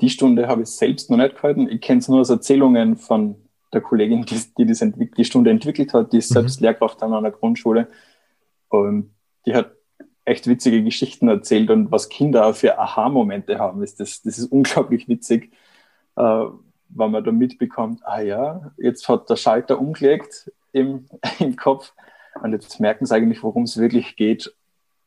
Die 0.00 0.10
Stunde 0.10 0.46
habe 0.46 0.62
ich 0.62 0.68
selbst 0.68 1.10
noch 1.10 1.16
nicht 1.16 1.36
gehalten. 1.36 1.68
Ich 1.68 1.80
kenne 1.80 1.98
es 1.98 2.08
nur 2.08 2.20
aus 2.20 2.30
Erzählungen 2.30 2.96
von 2.96 3.36
der 3.72 3.80
Kollegin, 3.80 4.24
die, 4.24 4.40
die 4.56 4.66
das 4.66 4.80
die 4.80 5.24
Stunde 5.24 5.50
entwickelt 5.50 5.92
hat, 5.92 6.12
die 6.12 6.18
ist 6.18 6.30
mhm. 6.30 6.34
selbst 6.34 6.60
Lehrkraft 6.60 7.02
an 7.02 7.12
einer 7.12 7.30
Grundschule. 7.30 7.88
Und 8.68 9.14
die 9.46 9.54
hat 9.54 9.72
echt 10.24 10.46
witzige 10.46 10.82
Geschichten 10.82 11.28
erzählt 11.28 11.70
und 11.70 11.90
was 11.90 12.08
Kinder 12.08 12.52
für 12.54 12.78
Aha-Momente 12.78 13.58
haben, 13.58 13.82
ist 13.82 13.98
das, 13.98 14.22
das 14.22 14.38
ist 14.38 14.52
unglaublich 14.52 15.08
witzig, 15.08 15.52
äh, 16.16 16.22
weil 16.90 17.08
man 17.08 17.24
da 17.24 17.32
mitbekommt, 17.32 18.00
ah 18.04 18.20
ja, 18.20 18.72
jetzt 18.76 19.08
hat 19.08 19.28
der 19.30 19.36
Schalter 19.36 19.80
umgelegt 19.80 20.52
im, 20.72 21.06
im 21.38 21.56
Kopf 21.56 21.92
und 22.42 22.52
jetzt 22.52 22.78
merken 22.78 23.06
sie 23.06 23.14
eigentlich, 23.14 23.42
worum 23.42 23.64
es 23.64 23.78
wirklich 23.78 24.16
geht. 24.16 24.54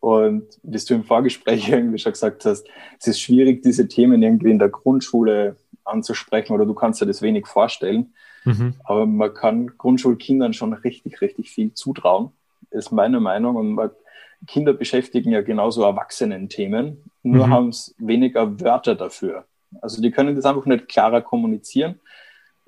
Und 0.01 0.47
wie 0.63 0.77
du 0.77 0.95
im 0.95 1.03
Vorgespräch 1.03 1.69
irgendwie 1.69 1.99
schon 1.99 2.11
gesagt 2.11 2.43
hast, 2.43 2.67
es 2.99 3.07
ist 3.07 3.21
schwierig, 3.21 3.61
diese 3.63 3.87
Themen 3.87 4.21
irgendwie 4.21 4.51
in 4.51 4.59
der 4.59 4.69
Grundschule 4.69 5.55
anzusprechen 5.85 6.53
oder 6.53 6.65
du 6.65 6.73
kannst 6.73 7.01
dir 7.01 7.05
das 7.05 7.21
wenig 7.21 7.47
vorstellen. 7.47 8.13
Mhm. 8.43 8.73
Aber 8.83 9.05
man 9.05 9.33
kann 9.33 9.77
Grundschulkindern 9.77 10.53
schon 10.53 10.73
richtig, 10.73 11.21
richtig 11.21 11.51
viel 11.51 11.73
zutrauen, 11.73 12.31
ist 12.71 12.91
meine 12.91 13.19
Meinung. 13.19 13.55
Und 13.55 13.73
man, 13.73 13.91
Kinder 14.47 14.73
beschäftigen 14.73 15.31
ja 15.31 15.41
genauso 15.41 15.83
Erwachsenen-Themen, 15.83 17.03
nur 17.21 17.47
mhm. 17.47 17.53
haben 17.53 17.69
es 17.69 17.93
weniger 17.99 18.59
Wörter 18.59 18.95
dafür. 18.95 19.45
Also 19.81 20.01
die 20.01 20.09
können 20.09 20.35
das 20.35 20.45
einfach 20.45 20.65
nicht 20.65 20.87
klarer 20.87 21.21
kommunizieren. 21.21 21.99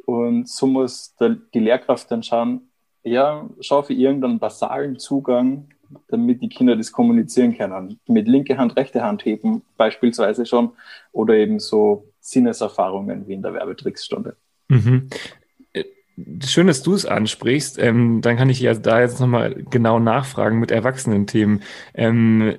Und 0.05 0.47
so 0.47 0.67
muss 0.67 1.15
der, 1.15 1.37
die 1.53 1.59
Lehrkraft 1.59 2.11
dann 2.11 2.21
schauen, 2.21 2.69
ja, 3.03 3.49
schau 3.59 3.81
für 3.81 3.93
irgendeinen 3.93 4.39
basalen 4.39 4.99
Zugang, 4.99 5.69
damit 6.07 6.41
die 6.41 6.49
Kinder 6.49 6.75
das 6.75 6.91
kommunizieren 6.91 7.57
können. 7.57 7.99
Mit 8.07 8.27
linke 8.27 8.57
Hand, 8.57 8.75
rechte 8.77 9.03
Hand 9.03 9.25
heben 9.25 9.61
beispielsweise 9.77 10.45
schon 10.45 10.71
oder 11.11 11.35
eben 11.35 11.59
so 11.59 12.09
Sinneserfahrungen 12.19 13.27
wie 13.27 13.33
in 13.33 13.41
der 13.41 13.53
Werbetricksstunde. 13.53 14.35
Mhm. 14.69 15.09
Schön, 16.45 16.67
dass 16.67 16.83
du 16.83 16.93
es 16.93 17.05
ansprichst. 17.05 17.79
Ähm, 17.79 18.21
dann 18.21 18.37
kann 18.37 18.49
ich 18.49 18.59
ja 18.59 18.73
da 18.75 19.01
jetzt 19.01 19.19
nochmal 19.19 19.63
genau 19.69 19.99
nachfragen 19.99 20.59
mit 20.59 20.69
Erwachsenen-Themen. 20.69 21.63
Ähm, 21.95 22.57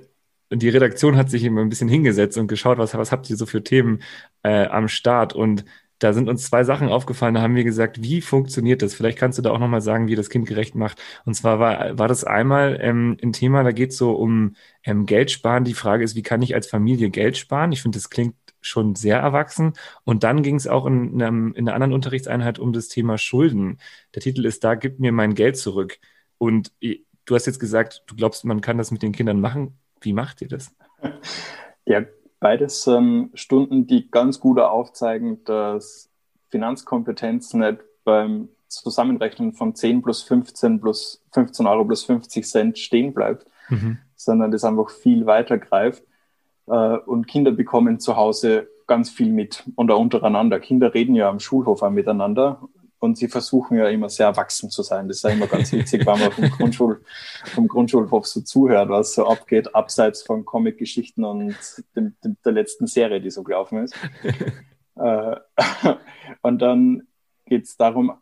die 0.51 0.69
Redaktion 0.69 1.17
hat 1.17 1.31
sich 1.31 1.45
immer 1.45 1.61
ein 1.61 1.69
bisschen 1.69 1.89
hingesetzt 1.89 2.37
und 2.37 2.49
geschaut, 2.49 2.79
was, 2.79 2.95
was 2.95 3.13
habt 3.13 3.31
ihr 3.31 3.37
so 3.37 3.47
für 3.47 3.63
Themen 3.63 4.03
äh, 4.43 4.67
am 4.67 4.89
Start? 4.89 5.35
Und 5.35 5.65
da 5.99 6.13
sind 6.13 6.29
uns 6.29 6.45
zwei 6.47 6.65
Sachen 6.65 6.89
aufgefallen. 6.89 7.35
Da 7.35 7.43
haben 7.43 7.55
wir 7.55 7.65
gesagt, 7.65 8.03
wie 8.03 8.21
funktioniert 8.21 8.83
das? 8.83 8.95
Vielleicht 8.95 9.19
kannst 9.19 9.39
du 9.39 9.43
da 9.43 9.51
auch 9.51 9.59
nochmal 9.59 9.81
sagen, 9.81 10.09
wie 10.09 10.17
das 10.17 10.31
Kind 10.31 10.47
gerecht 10.47 10.75
macht. 10.75 11.01
Und 11.25 11.35
zwar 11.35 11.61
war, 11.61 11.99
war 11.99 12.09
das 12.09 12.25
einmal 12.25 12.79
ähm, 12.81 13.17
ein 13.23 13.33
Thema, 13.33 13.63
da 13.63 13.73
geht 13.73 13.91
es 13.91 13.97
so 13.97 14.13
um 14.13 14.57
ähm, 14.83 15.07
Geld 15.07 15.31
sparen. 15.31 15.65
Die 15.65 15.75
Frage 15.75 16.05
ist, 16.05 16.17
wie 16.17 16.23
kann 16.23 16.43
ich 16.43 16.55
als 16.55 16.67
Familie 16.67 17.11
Geld 17.11 17.37
sparen? 17.37 17.73
Ich 17.73 17.83
finde, 17.83 17.97
das 17.99 18.11
klingt 18.11 18.35
schon 18.61 18.95
sehr 18.95 19.19
erwachsen. 19.19 19.75
Und 20.05 20.25
dann 20.25 20.43
ging 20.43 20.57
es 20.57 20.67
auch 20.67 20.87
in, 20.87 21.23
einem, 21.23 21.53
in 21.55 21.69
einer 21.69 21.75
anderen 21.75 21.93
Unterrichtseinheit 21.93 22.59
um 22.59 22.73
das 22.73 22.89
Thema 22.89 23.19
Schulden. 23.19 23.79
Der 24.15 24.23
Titel 24.23 24.45
ist 24.47 24.65
da, 24.65 24.75
gib 24.75 24.99
mir 25.01 25.13
mein 25.13 25.35
Geld 25.35 25.57
zurück. 25.57 25.99
Und 26.39 26.73
du 26.81 27.35
hast 27.35 27.47
jetzt 27.47 27.61
gesagt, 27.61 28.03
du 28.07 28.17
glaubst, 28.17 28.45
man 28.45 28.61
kann 28.61 28.79
das 28.79 28.91
mit 28.91 29.03
den 29.03 29.13
Kindern 29.13 29.41
machen. 29.41 29.79
Wie 30.01 30.13
macht 30.13 30.43
ihr 30.43 30.49
das? 30.49 30.75
Ja, 31.87 32.03
beides 32.45 32.87
ähm, 32.87 33.31
Stunden, 33.33 33.87
die 33.87 34.11
ganz 34.11 34.39
gut 34.39 34.61
aufzeigen, 34.61 35.43
dass 35.45 36.11
Finanzkompetenz 36.51 37.55
nicht 37.55 37.79
beim 38.05 38.51
Zusammenrechnen 38.69 39.55
von 39.55 39.75
10 39.75 40.03
plus 40.03 40.23
15 40.25 40.79
plus 40.79 41.25
15 41.33 41.67
Euro 41.67 41.87
plus 41.87 42.05
50 42.05 42.47
Cent 42.47 42.79
stehen 42.79 43.15
bleibt, 43.15 43.47
mhm. 43.71 43.97
sondern 44.15 44.51
das 44.51 44.63
einfach 44.63 44.91
viel 44.91 45.25
weiter 45.25 45.57
greift. 45.57 46.05
Äh, 46.67 46.99
und 46.99 47.27
Kinder 47.29 47.51
bekommen 47.51 47.99
zu 47.99 48.15
Hause 48.15 48.69
ganz 48.87 49.09
viel 49.09 49.33
mit 49.33 49.65
und 49.75 49.91
auch 49.91 50.01
untereinander. 50.01 50.61
Kinder 50.61 50.93
reden 50.93 51.15
ja 51.15 51.31
am 51.31 51.41
Schulhof 51.41 51.81
auch 51.83 51.89
miteinander 51.89 52.61
und 53.05 53.19
sie 53.19 53.29
versuchen 53.29 53.77
ja 53.77 53.89
immer 53.89 54.09
sehr 54.09 54.27
erwachsen 54.27 54.71
zu 54.71 54.83
sein. 54.83 55.09
Das 55.09 55.19
ist 55.19 55.23
ja 55.23 55.31
immer 55.31 55.47
ganz 55.47 55.73
witzig, 55.73 56.07
wenn 56.07 56.19
man 56.19 56.33
vom, 56.33 56.51
Grundschul, 56.51 57.01
vom 57.45 57.69
Grundschulhof 57.69 58.27
so 58.27 58.41
zuhört, 58.41 58.89
was 58.89 59.15
so 59.15 59.27
abgeht, 59.27 59.75
abseits 59.75 60.23
von 60.23 60.45
Comic-Geschichten 60.45 61.25
und 61.25 61.55
dem, 61.95 62.15
dem, 62.25 62.37
der 62.45 62.53
letzten 62.53 62.87
Serie, 62.87 63.21
die 63.21 63.31
so 63.31 63.43
gelaufen 63.43 63.85
ist. 63.85 63.95
Äh, 64.97 65.35
und 66.43 66.63
dann 66.63 67.09
geht 67.47 67.65
es 67.65 67.77
darum, 67.77 68.13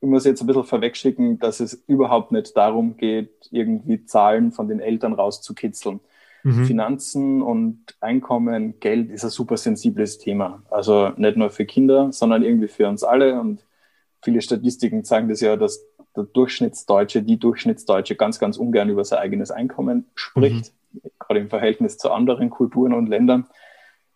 ich 0.00 0.08
muss 0.08 0.24
jetzt 0.24 0.40
ein 0.40 0.48
bisschen 0.48 0.64
vorwegschicken, 0.64 1.38
dass 1.38 1.60
es 1.60 1.74
überhaupt 1.86 2.32
nicht 2.32 2.56
darum 2.56 2.96
geht, 2.96 3.30
irgendwie 3.52 4.04
Zahlen 4.04 4.50
von 4.50 4.66
den 4.66 4.80
Eltern 4.80 5.12
rauszukitzeln. 5.12 6.00
Mhm. 6.42 6.64
Finanzen 6.64 7.40
und 7.40 7.96
Einkommen, 8.00 8.80
Geld 8.80 9.10
ist 9.10 9.22
ein 9.22 9.30
super 9.30 9.56
sensibles 9.56 10.18
Thema. 10.18 10.62
Also 10.70 11.10
nicht 11.16 11.36
nur 11.36 11.50
für 11.50 11.66
Kinder, 11.66 12.12
sondern 12.12 12.42
irgendwie 12.42 12.66
für 12.66 12.88
uns 12.88 13.04
alle. 13.04 13.40
Und 13.40 13.65
viele 14.26 14.42
Statistiken 14.42 15.04
zeigen 15.04 15.28
das 15.28 15.40
ja, 15.40 15.56
dass 15.56 15.86
der 16.16 16.24
Durchschnittsdeutsche, 16.24 17.22
die 17.22 17.38
Durchschnittsdeutsche 17.38 18.16
ganz, 18.16 18.40
ganz 18.40 18.56
ungern 18.56 18.90
über 18.90 19.04
sein 19.04 19.20
eigenes 19.20 19.52
Einkommen 19.52 20.06
spricht, 20.16 20.72
mhm. 20.92 21.10
gerade 21.20 21.40
im 21.40 21.48
Verhältnis 21.48 21.96
zu 21.96 22.10
anderen 22.10 22.50
Kulturen 22.50 22.92
und 22.92 23.06
Ländern. 23.06 23.46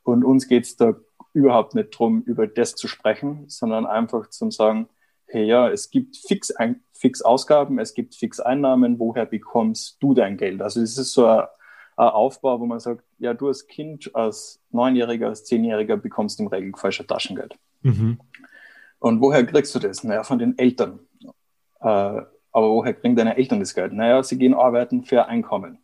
Und 0.03 0.25
uns 0.25 0.49
geht 0.49 0.65
es 0.65 0.77
da 0.77 0.97
überhaupt 1.33 1.77
nicht 1.77 1.95
darum, 1.95 2.23
über 2.23 2.49
das 2.49 2.75
zu 2.75 2.89
sprechen, 2.89 3.45
sondern 3.47 3.87
einfach 3.87 4.31
zu 4.31 4.51
sagen, 4.51 4.89
hey 5.27 5.45
ja, 5.45 5.69
es 5.69 5.91
gibt 5.91 6.17
fix, 6.17 6.51
ein, 6.51 6.81
fix 6.93 7.23
Ausgaben, 7.23 7.79
es 7.79 7.95
gibt 7.95 8.17
fix 8.17 8.41
Einnahmen, 8.41 8.99
woher 8.99 9.27
bekommst 9.27 10.03
du 10.03 10.13
dein 10.13 10.39
Geld? 10.39 10.61
Also 10.61 10.81
es 10.81 10.99
ist 10.99 11.13
so 11.13 11.25
ein 11.25 11.47
Aufbau, 11.95 12.59
wo 12.59 12.67
man 12.67 12.81
sagt, 12.81 13.05
ja, 13.21 13.33
du 13.33 13.47
als 13.47 13.69
Kind, 13.69 14.13
als 14.13 14.61
Neunjähriger, 14.73 15.29
als 15.29 15.45
Zehnjähriger 15.45 15.97
bekommst 15.97 16.41
im 16.41 16.49
Regelfall 16.49 16.91
schon 16.91 17.07
Taschengeld. 17.07 17.55
Mhm. 17.83 18.19
Und 19.01 19.21
woher 19.21 19.45
kriegst 19.45 19.75
du 19.75 19.79
das? 19.79 20.05
Naja, 20.05 20.23
von 20.23 20.39
den 20.39 20.57
Eltern. 20.59 21.01
Äh, 21.81 22.23
aber 22.53 22.71
woher 22.71 22.95
kriegen 22.95 23.17
deine 23.17 23.37
Eltern 23.37 23.61
das 23.61 23.75
Geld? 23.75 23.93
Naja, 23.93 24.23
sie 24.23 24.39
gehen 24.39 24.55
arbeiten 24.55 25.05
für 25.05 25.27
Einkommen. 25.27 25.79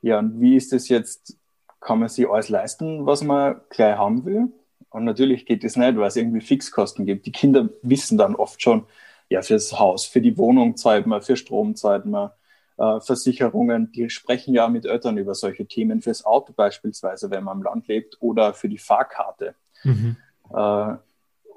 Ja, 0.00 0.18
und 0.18 0.40
wie 0.40 0.56
ist 0.56 0.72
das 0.72 0.88
jetzt? 0.88 1.36
Kann 1.80 2.00
man 2.00 2.08
sich 2.08 2.28
alles 2.28 2.48
leisten, 2.48 3.06
was 3.06 3.22
man 3.22 3.60
gleich 3.70 3.96
haben 3.96 4.24
will? 4.24 4.48
Und 4.90 5.04
natürlich 5.04 5.46
geht 5.46 5.62
das 5.62 5.76
nicht, 5.76 5.96
weil 5.96 6.08
es 6.08 6.16
irgendwie 6.16 6.40
Fixkosten 6.40 7.06
gibt. 7.06 7.26
Die 7.26 7.32
Kinder 7.32 7.68
wissen 7.82 8.18
dann 8.18 8.34
oft 8.34 8.60
schon, 8.60 8.84
ja, 9.28 9.42
fürs 9.42 9.78
Haus, 9.78 10.04
für 10.04 10.20
die 10.20 10.36
Wohnung 10.38 10.76
zahlt 10.76 11.06
man, 11.06 11.22
für 11.22 11.36
Strom 11.36 11.76
zahlt 11.76 12.06
man, 12.06 12.30
äh, 12.78 13.00
Versicherungen, 13.00 13.92
die 13.92 14.08
sprechen 14.08 14.54
ja 14.54 14.68
mit 14.68 14.86
Eltern 14.86 15.18
über 15.18 15.34
solche 15.34 15.66
Themen, 15.66 16.00
fürs 16.00 16.24
Auto 16.24 16.52
beispielsweise, 16.52 17.30
wenn 17.30 17.44
man 17.44 17.58
im 17.58 17.62
Land 17.64 17.88
lebt, 17.88 18.16
oder 18.20 18.54
für 18.54 18.68
die 18.68 18.78
Fahrkarte. 18.78 19.54
Mhm. 19.84 20.16
Äh, 20.50 20.94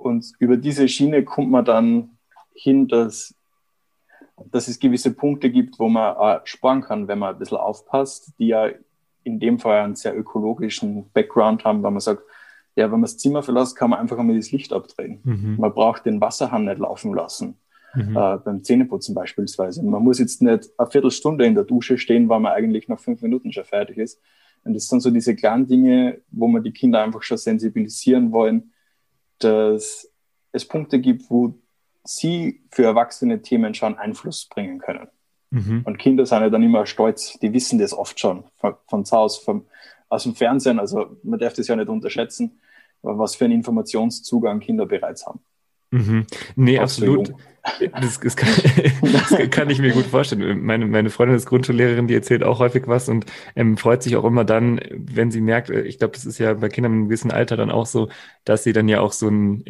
und 0.02 0.32
über 0.40 0.58
diese 0.58 0.88
Schiene 0.88 1.24
kommt 1.24 1.52
man 1.52 1.66
dann 1.66 2.18
hin, 2.54 2.88
dass, 2.88 3.36
dass 4.52 4.68
es 4.68 4.80
gewisse 4.80 5.14
Punkte 5.14 5.50
gibt, 5.50 5.80
wo 5.80 5.88
man 5.88 6.42
sparen 6.44 6.82
kann, 6.82 7.08
wenn 7.08 7.20
man 7.20 7.36
ein 7.36 7.40
bisschen 7.40 7.58
aufpasst, 7.58 8.34
die 8.40 8.48
ja 8.48 8.70
in 9.24 9.40
dem 9.40 9.60
Fall 9.60 9.82
einen 9.82 9.96
sehr 9.96 10.18
ökologischen 10.18 11.10
Background 11.12 11.64
haben, 11.64 11.84
weil 11.84 11.92
man 11.92 12.00
sagt, 12.00 12.24
ja, 12.76 12.86
wenn 12.86 12.92
man 12.92 13.02
das 13.04 13.18
Zimmer 13.18 13.44
verlässt, 13.44 13.76
kann 13.76 13.90
man 13.90 14.00
einfach 14.00 14.18
einmal 14.18 14.38
das 14.38 14.52
Licht 14.52 14.74
abdrehen. 14.74 15.20
Mhm. 15.24 15.58
Man 15.60 15.74
braucht 15.74 16.06
den 16.06 16.22
Wasserhahn 16.22 16.66
nicht 16.66 16.80
laufen 16.80 17.14
lassen 17.14 17.58
mhm. 17.94 18.16
äh, 18.16 18.38
beim 18.38 18.64
Zähneputzen 18.64 19.14
beispielsweise. 19.14 19.84
Man 19.84 20.04
muss 20.04 20.20
jetzt 20.20 20.42
nicht 20.42 20.70
eine 20.78 20.90
Viertelstunde 20.90 21.46
in 21.46 21.56
der 21.56 21.66
Dusche 21.66 21.98
stehen, 21.98 22.30
weil 22.30 22.40
man 22.40 22.54
eigentlich 22.54 22.88
nach 22.88 23.00
fünf 23.00 23.22
Minuten 23.22 23.52
schon 23.52 23.66
fertig 23.66 23.98
ist. 23.98 24.22
Und 24.64 24.74
das 24.74 24.88
sind 24.88 25.02
so 25.02 25.10
diese 25.10 25.36
kleinen 25.36 25.68
Dinge, 25.68 26.22
wo 26.32 26.48
man 26.48 26.64
die 26.64 26.72
Kinder 26.72 27.04
einfach 27.04 27.24
schon 27.24 27.38
sensibilisieren 27.38 28.32
wollen, 28.32 28.72
dass 29.44 30.10
es 30.52 30.68
Punkte 30.68 31.00
gibt, 31.00 31.30
wo 31.30 31.56
sie 32.04 32.62
für 32.72 32.84
erwachsene 32.84 33.42
Themen 33.42 33.74
schon 33.74 33.98
Einfluss 33.98 34.46
bringen 34.46 34.80
können. 34.80 35.08
Mhm. 35.52 35.82
Und 35.86 35.98
Kinder 35.98 36.26
sind 36.26 36.42
ja 36.42 36.50
dann 36.50 36.64
immer 36.64 36.86
stolz, 36.86 37.38
die 37.40 37.54
wissen 37.54 37.80
das 37.80 37.94
oft 37.94 38.20
schon 38.20 38.46
von, 38.58 38.76
von 38.88 39.06
zu 39.06 39.16
Hause, 39.16 39.42
vom, 39.44 39.66
aus 40.10 40.24
dem 40.24 40.36
Fernsehen. 40.36 40.80
Also 40.80 41.18
man 41.24 41.40
darf 41.40 41.54
das 41.54 41.68
ja 41.68 41.76
nicht 41.76 41.90
unterschätzen, 41.90 42.60
was 43.02 43.36
für 43.36 43.46
einen 43.46 43.56
Informationszugang 43.56 44.60
Kinder 44.60 44.86
bereits 44.86 45.26
haben. 45.26 45.42
Mhm. 45.92 46.26
Nee, 46.56 46.80
absolut. 46.80 47.34
Das, 47.80 48.20
das, 48.20 48.36
kann, 48.36 48.50
das, 49.02 49.52
kann, 49.52 49.70
ich 49.70 49.80
mir 49.80 49.92
gut 49.92 50.06
vorstellen. 50.06 50.66
Meine, 50.66 50.88
meine 50.88 51.12
Freundin 51.12 51.38
ist 51.38 51.46
Grundschullehrerin, 51.46 52.08
die 52.08 52.16
erzählt 52.16 52.44
auch 52.44 52.58
häufig 52.58 52.88
was 52.88 53.08
und 53.08 53.26
ähm, 53.56 53.78
freut 53.78 54.02
sich 54.02 54.16
auch 54.16 54.24
immer 54.24 54.44
dann, 54.44 54.82
wenn 54.92 55.30
sie 55.30 55.42
merkt, 55.42 55.70
äh, 55.70 55.82
ich 55.82 56.00
glaube, 56.00 56.14
das 56.14 56.26
ist 56.26 56.40
ja 56.40 56.56
bei 56.56 56.70
Kindern 56.70 56.94
im 56.94 57.06
gewissen 57.06 57.30
Alter 57.30 57.58
dann 57.58 57.70
auch 57.70 57.86
so, 57.86 58.10
dass 58.46 58.64
sie 58.64 58.74
dann 58.74 58.88
ja 58.88 59.02
auch 59.02 59.12
so 59.12 59.28
ein, 59.28 59.64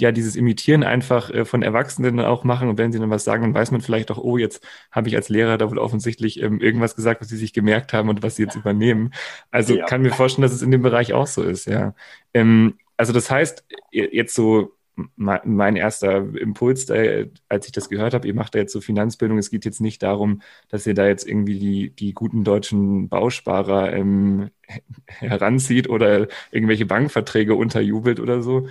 ja, 0.00 0.10
dieses 0.10 0.34
Imitieren 0.34 0.82
einfach 0.82 1.30
äh, 1.30 1.44
von 1.44 1.62
Erwachsenen 1.62 2.18
auch 2.18 2.42
machen 2.42 2.68
und 2.68 2.78
wenn 2.78 2.90
sie 2.90 2.98
dann 2.98 3.10
was 3.10 3.22
sagen, 3.22 3.42
dann 3.42 3.54
weiß 3.54 3.70
man 3.70 3.80
vielleicht 3.80 4.10
auch, 4.10 4.18
oh, 4.18 4.38
jetzt 4.38 4.66
habe 4.90 5.08
ich 5.08 5.14
als 5.14 5.28
Lehrer 5.28 5.56
da 5.56 5.70
wohl 5.70 5.78
offensichtlich 5.78 6.42
ähm, 6.42 6.60
irgendwas 6.60 6.96
gesagt, 6.96 7.20
was 7.20 7.28
sie 7.28 7.36
sich 7.36 7.52
gemerkt 7.52 7.92
haben 7.92 8.08
und 8.08 8.24
was 8.24 8.36
sie 8.36 8.42
jetzt 8.42 8.56
übernehmen. 8.56 9.12
Also 9.52 9.76
ja. 9.76 9.86
kann 9.86 10.02
mir 10.02 10.10
vorstellen, 10.10 10.42
dass 10.42 10.52
es 10.52 10.62
in 10.62 10.72
dem 10.72 10.82
Bereich 10.82 11.12
auch 11.12 11.28
so 11.28 11.44
ist, 11.44 11.66
ja. 11.66 11.94
Ähm, 12.34 12.78
also 12.96 13.12
das 13.12 13.30
heißt, 13.30 13.64
jetzt 13.92 14.34
so 14.34 14.72
mein 14.96 15.76
erster 15.76 16.16
Impuls, 16.36 16.90
als 16.90 17.66
ich 17.66 17.72
das 17.72 17.90
gehört 17.90 18.14
habe, 18.14 18.26
ihr 18.26 18.34
macht 18.34 18.54
da 18.54 18.58
jetzt 18.58 18.72
so 18.72 18.80
Finanzbildung, 18.80 19.36
es 19.36 19.50
geht 19.50 19.66
jetzt 19.66 19.80
nicht 19.80 20.02
darum, 20.02 20.40
dass 20.68 20.86
ihr 20.86 20.94
da 20.94 21.06
jetzt 21.06 21.28
irgendwie 21.28 21.58
die, 21.58 21.90
die 21.90 22.14
guten 22.14 22.44
deutschen 22.44 23.08
Bausparer 23.08 23.92
ähm, 23.92 24.50
heranzieht 25.06 25.88
oder 25.88 26.28
irgendwelche 26.50 26.86
Bankverträge 26.86 27.54
unterjubelt 27.54 28.20
oder 28.20 28.42
so. 28.42 28.68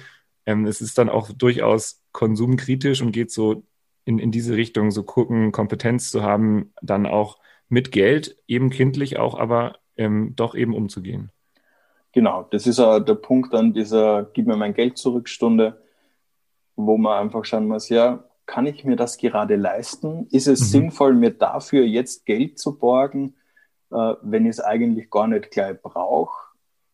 Ähm, 0.48 0.65
es 0.65 0.82
ist 0.82 0.98
dann 0.98 1.10
auch 1.10 1.32
durchaus 1.32 2.01
konsumkritisch 2.12 3.01
und 3.01 3.12
geht 3.12 3.32
so 3.32 3.63
in, 4.05 4.20
in 4.20 4.32
diese 4.32 4.55
Richtung, 4.55 4.91
so 4.91 5.03
gucken, 5.03 5.51
Kompetenz 5.51 6.10
zu 6.10 6.24
haben, 6.24 6.74
dann 6.82 7.05
auch 7.05 7.39
mit 7.70 7.91
Geld, 7.91 8.38
eben 8.48 8.70
kindlich 8.70 9.17
auch, 9.17 9.38
aber 9.38 9.77
ähm, 9.98 10.34
doch 10.36 10.55
eben 10.55 10.74
umzugehen. 10.74 11.32
Genau, 12.12 12.48
das 12.50 12.65
ist 12.65 12.79
ja 12.79 13.00
der 13.00 13.15
Punkt 13.15 13.53
an 13.53 13.74
dieser 13.74 14.24
Gib 14.34 14.48
mir 14.48 14.55
mein 14.55 14.74
Geld 14.74 14.98
zurück 14.98 15.27
Stunde 15.27 15.85
wo 16.75 16.98
man 16.98 17.24
einfach 17.24 17.46
schauen 17.46 17.67
muss, 17.67 17.89
ja, 17.89 18.24
kann 18.46 18.67
ich 18.67 18.86
mir 18.86 18.96
das 18.96 19.17
gerade 19.17 19.55
leisten? 19.55 20.27
Ist 20.32 20.48
es 20.48 20.62
mhm. 20.62 20.65
sinnvoll, 20.65 21.13
mir 21.13 21.32
dafür 21.32 21.84
jetzt 21.84 22.25
Geld 22.25 22.60
zu 22.60 22.77
borgen, 22.77 23.36
äh, 23.91 24.13
wenn 24.22 24.46
ich 24.46 24.51
es 24.51 24.60
eigentlich 24.60 25.10
gar 25.10 25.27
nicht 25.27 25.51
gleich 25.51 25.82
brauche? 25.82 26.34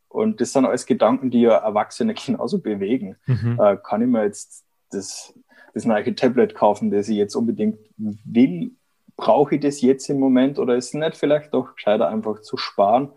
Und 0.08 0.42
das 0.42 0.54
sind 0.54 0.66
alles 0.66 0.86
Gedanken, 0.86 1.30
die 1.30 1.42
ja 1.42 1.58
Erwachsene 1.58 2.14
genauso 2.26 2.60
bewegen. 2.60 3.18
Mhm. 3.26 3.60
Äh, 3.60 3.78
kann 3.84 4.02
ich 4.02 4.08
mir 4.08 4.24
jetzt 4.24 4.66
das, 4.92 5.34
das 5.74 5.86
neue 5.86 6.16
Tablet 6.16 6.56
kaufen, 6.56 6.92
das 6.92 7.10
ich 7.10 7.18
jetzt 7.18 7.36
unbedingt 7.36 7.80
will? 7.98 8.72
Brauche 9.18 9.56
ich 9.56 9.62
das 9.62 9.82
jetzt 9.82 10.10
im 10.10 10.20
Moment 10.20 10.58
oder 10.58 10.76
ist 10.76 10.88
es 10.88 10.94
nicht 10.94 11.16
vielleicht 11.16 11.54
doch 11.54 11.76
gescheiter 11.76 12.08
einfach 12.08 12.42
zu 12.42 12.58
sparen 12.58 13.10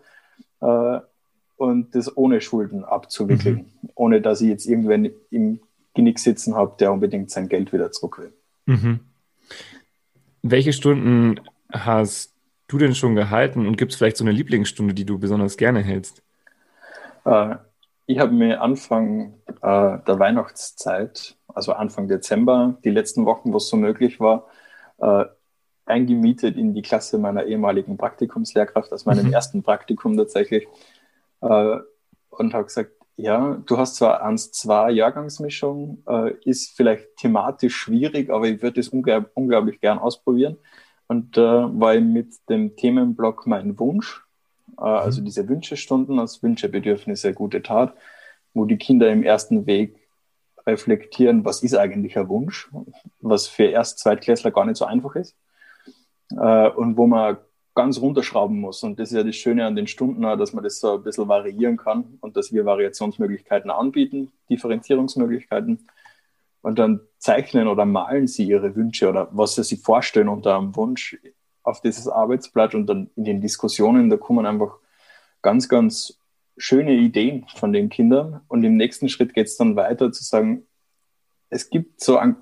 äh, 0.61 0.99
und 1.57 1.95
das 1.95 2.15
ohne 2.15 2.41
Schulden 2.41 2.83
abzuwickeln, 2.83 3.71
mhm. 3.81 3.89
ohne 3.95 4.21
dass 4.21 4.41
ich 4.41 4.49
jetzt 4.49 4.65
irgendwann 4.65 5.09
im 5.31 5.61
Genick 5.95 6.19
sitzen 6.19 6.55
habe, 6.55 6.75
der 6.79 6.91
unbedingt 6.91 7.31
sein 7.31 7.49
Geld 7.49 7.73
wieder 7.73 7.91
zurück 7.91 8.19
will. 8.19 8.33
Mhm. 8.65 8.99
Welche 10.43 10.73
Stunden 10.73 11.39
hast 11.71 12.33
du 12.67 12.77
denn 12.77 12.95
schon 12.95 13.15
gehalten 13.15 13.65
und 13.65 13.77
gibt 13.77 13.91
es 13.91 13.97
vielleicht 13.97 14.17
so 14.17 14.23
eine 14.23 14.31
Lieblingsstunde, 14.31 14.93
die 14.93 15.05
du 15.05 15.17
besonders 15.17 15.57
gerne 15.57 15.81
hältst? 15.81 16.21
Äh, 17.25 17.55
ich 18.05 18.19
habe 18.19 18.31
mir 18.31 18.61
Anfang 18.61 19.33
äh, 19.47 19.97
der 20.07 20.19
Weihnachtszeit, 20.19 21.37
also 21.47 21.73
Anfang 21.73 22.07
Dezember, 22.07 22.77
die 22.83 22.91
letzten 22.91 23.25
Wochen, 23.25 23.51
wo 23.51 23.57
es 23.57 23.67
so 23.67 23.77
möglich 23.77 24.19
war, 24.19 24.47
äh, 24.99 25.25
eingemietet 25.85 26.57
in 26.57 26.73
die 26.73 26.81
Klasse 26.81 27.17
meiner 27.17 27.45
ehemaligen 27.45 27.97
Praktikumslehrkraft, 27.97 28.91
aus 28.91 29.05
meinem 29.05 29.27
mhm. 29.27 29.33
ersten 29.33 29.63
Praktikum 29.63 30.17
tatsächlich, 30.17 30.67
äh, 31.41 31.77
und 32.29 32.53
habe 32.53 32.65
gesagt, 32.65 32.91
ja, 33.17 33.61
du 33.65 33.77
hast 33.77 33.95
zwar 33.95 34.25
1-2 34.25 34.89
Jahrgangsmischung, 34.89 36.03
äh, 36.07 36.33
ist 36.43 36.75
vielleicht 36.75 37.15
thematisch 37.17 37.75
schwierig, 37.75 38.29
aber 38.29 38.47
ich 38.47 38.61
würde 38.61 38.79
es 38.79 38.89
unglaub, 38.89 39.29
unglaublich 39.33 39.79
gern 39.79 39.99
ausprobieren. 39.99 40.57
Und 41.07 41.37
äh, 41.37 41.41
war 41.41 41.99
mit 41.99 42.33
dem 42.49 42.75
Themenblock 42.75 43.47
Mein 43.47 43.79
Wunsch, 43.79 44.23
äh, 44.77 44.81
also 44.81 45.21
mhm. 45.21 45.25
diese 45.25 45.47
Wünschestunden 45.47 46.19
als 46.19 46.43
Wünschebedürfnisse, 46.43 47.33
gute 47.33 47.61
Tat, 47.61 47.93
wo 48.53 48.65
die 48.65 48.77
Kinder 48.77 49.09
im 49.09 49.23
ersten 49.23 49.65
Weg 49.65 49.95
reflektieren, 50.65 51.45
was 51.45 51.63
ist 51.63 51.75
eigentlich 51.75 52.17
ein 52.17 52.27
Wunsch, 52.27 52.69
was 53.21 53.47
für 53.47 53.65
Erst-, 53.65 53.99
Zweitklässler 53.99 54.51
gar 54.51 54.65
nicht 54.65 54.77
so 54.77 54.85
einfach 54.85 55.15
ist. 55.15 55.35
Äh, 56.31 56.69
und 56.69 56.97
wo 56.97 57.07
man 57.07 57.37
ganz 57.75 57.99
runterschrauben 57.99 58.59
muss. 58.59 58.81
Und 58.83 58.99
das 58.99 59.11
ist 59.11 59.17
ja 59.17 59.23
das 59.23 59.35
Schöne 59.35 59.65
an 59.65 59.75
den 59.75 59.87
Stunden, 59.87 60.21
dass 60.21 60.53
man 60.53 60.63
das 60.63 60.79
so 60.79 60.95
ein 60.95 61.03
bisschen 61.03 61.27
variieren 61.27 61.77
kann 61.77 62.17
und 62.21 62.37
dass 62.37 62.53
wir 62.53 62.65
Variationsmöglichkeiten 62.65 63.69
anbieten, 63.69 64.31
Differenzierungsmöglichkeiten. 64.49 65.87
Und 66.61 66.79
dann 66.79 67.01
zeichnen 67.19 67.67
oder 67.67 67.85
malen 67.85 68.27
sie 68.27 68.45
ihre 68.45 68.75
Wünsche 68.75 69.09
oder 69.09 69.27
was 69.31 69.55
sie 69.55 69.63
sich 69.63 69.81
vorstellen 69.81 70.29
unter 70.29 70.57
einem 70.57 70.75
Wunsch 70.75 71.17
auf 71.61 71.81
dieses 71.81 72.07
Arbeitsblatt 72.07 72.73
und 72.73 72.87
dann 72.87 73.09
in 73.15 73.25
den 73.25 73.41
Diskussionen, 73.41 74.09
da 74.09 74.17
kommen 74.17 74.45
einfach 74.45 74.77
ganz, 75.41 75.67
ganz 75.67 76.19
schöne 76.57 76.93
Ideen 76.93 77.45
von 77.55 77.73
den 77.73 77.89
Kindern. 77.89 78.41
Und 78.47 78.63
im 78.63 78.77
nächsten 78.77 79.09
Schritt 79.09 79.33
geht 79.33 79.47
es 79.47 79.57
dann 79.57 79.75
weiter 79.75 80.11
zu 80.11 80.23
sagen, 80.23 80.65
es 81.49 81.69
gibt 81.69 82.01
so 82.01 82.17
einen, 82.17 82.37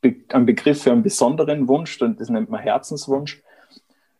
Be 0.00 0.16
einen 0.28 0.44
Begriff 0.44 0.82
für 0.82 0.92
einen 0.92 1.02
besonderen 1.02 1.68
Wunsch, 1.68 1.98
das 1.98 2.28
nennt 2.28 2.50
man 2.50 2.60
Herzenswunsch. 2.60 3.42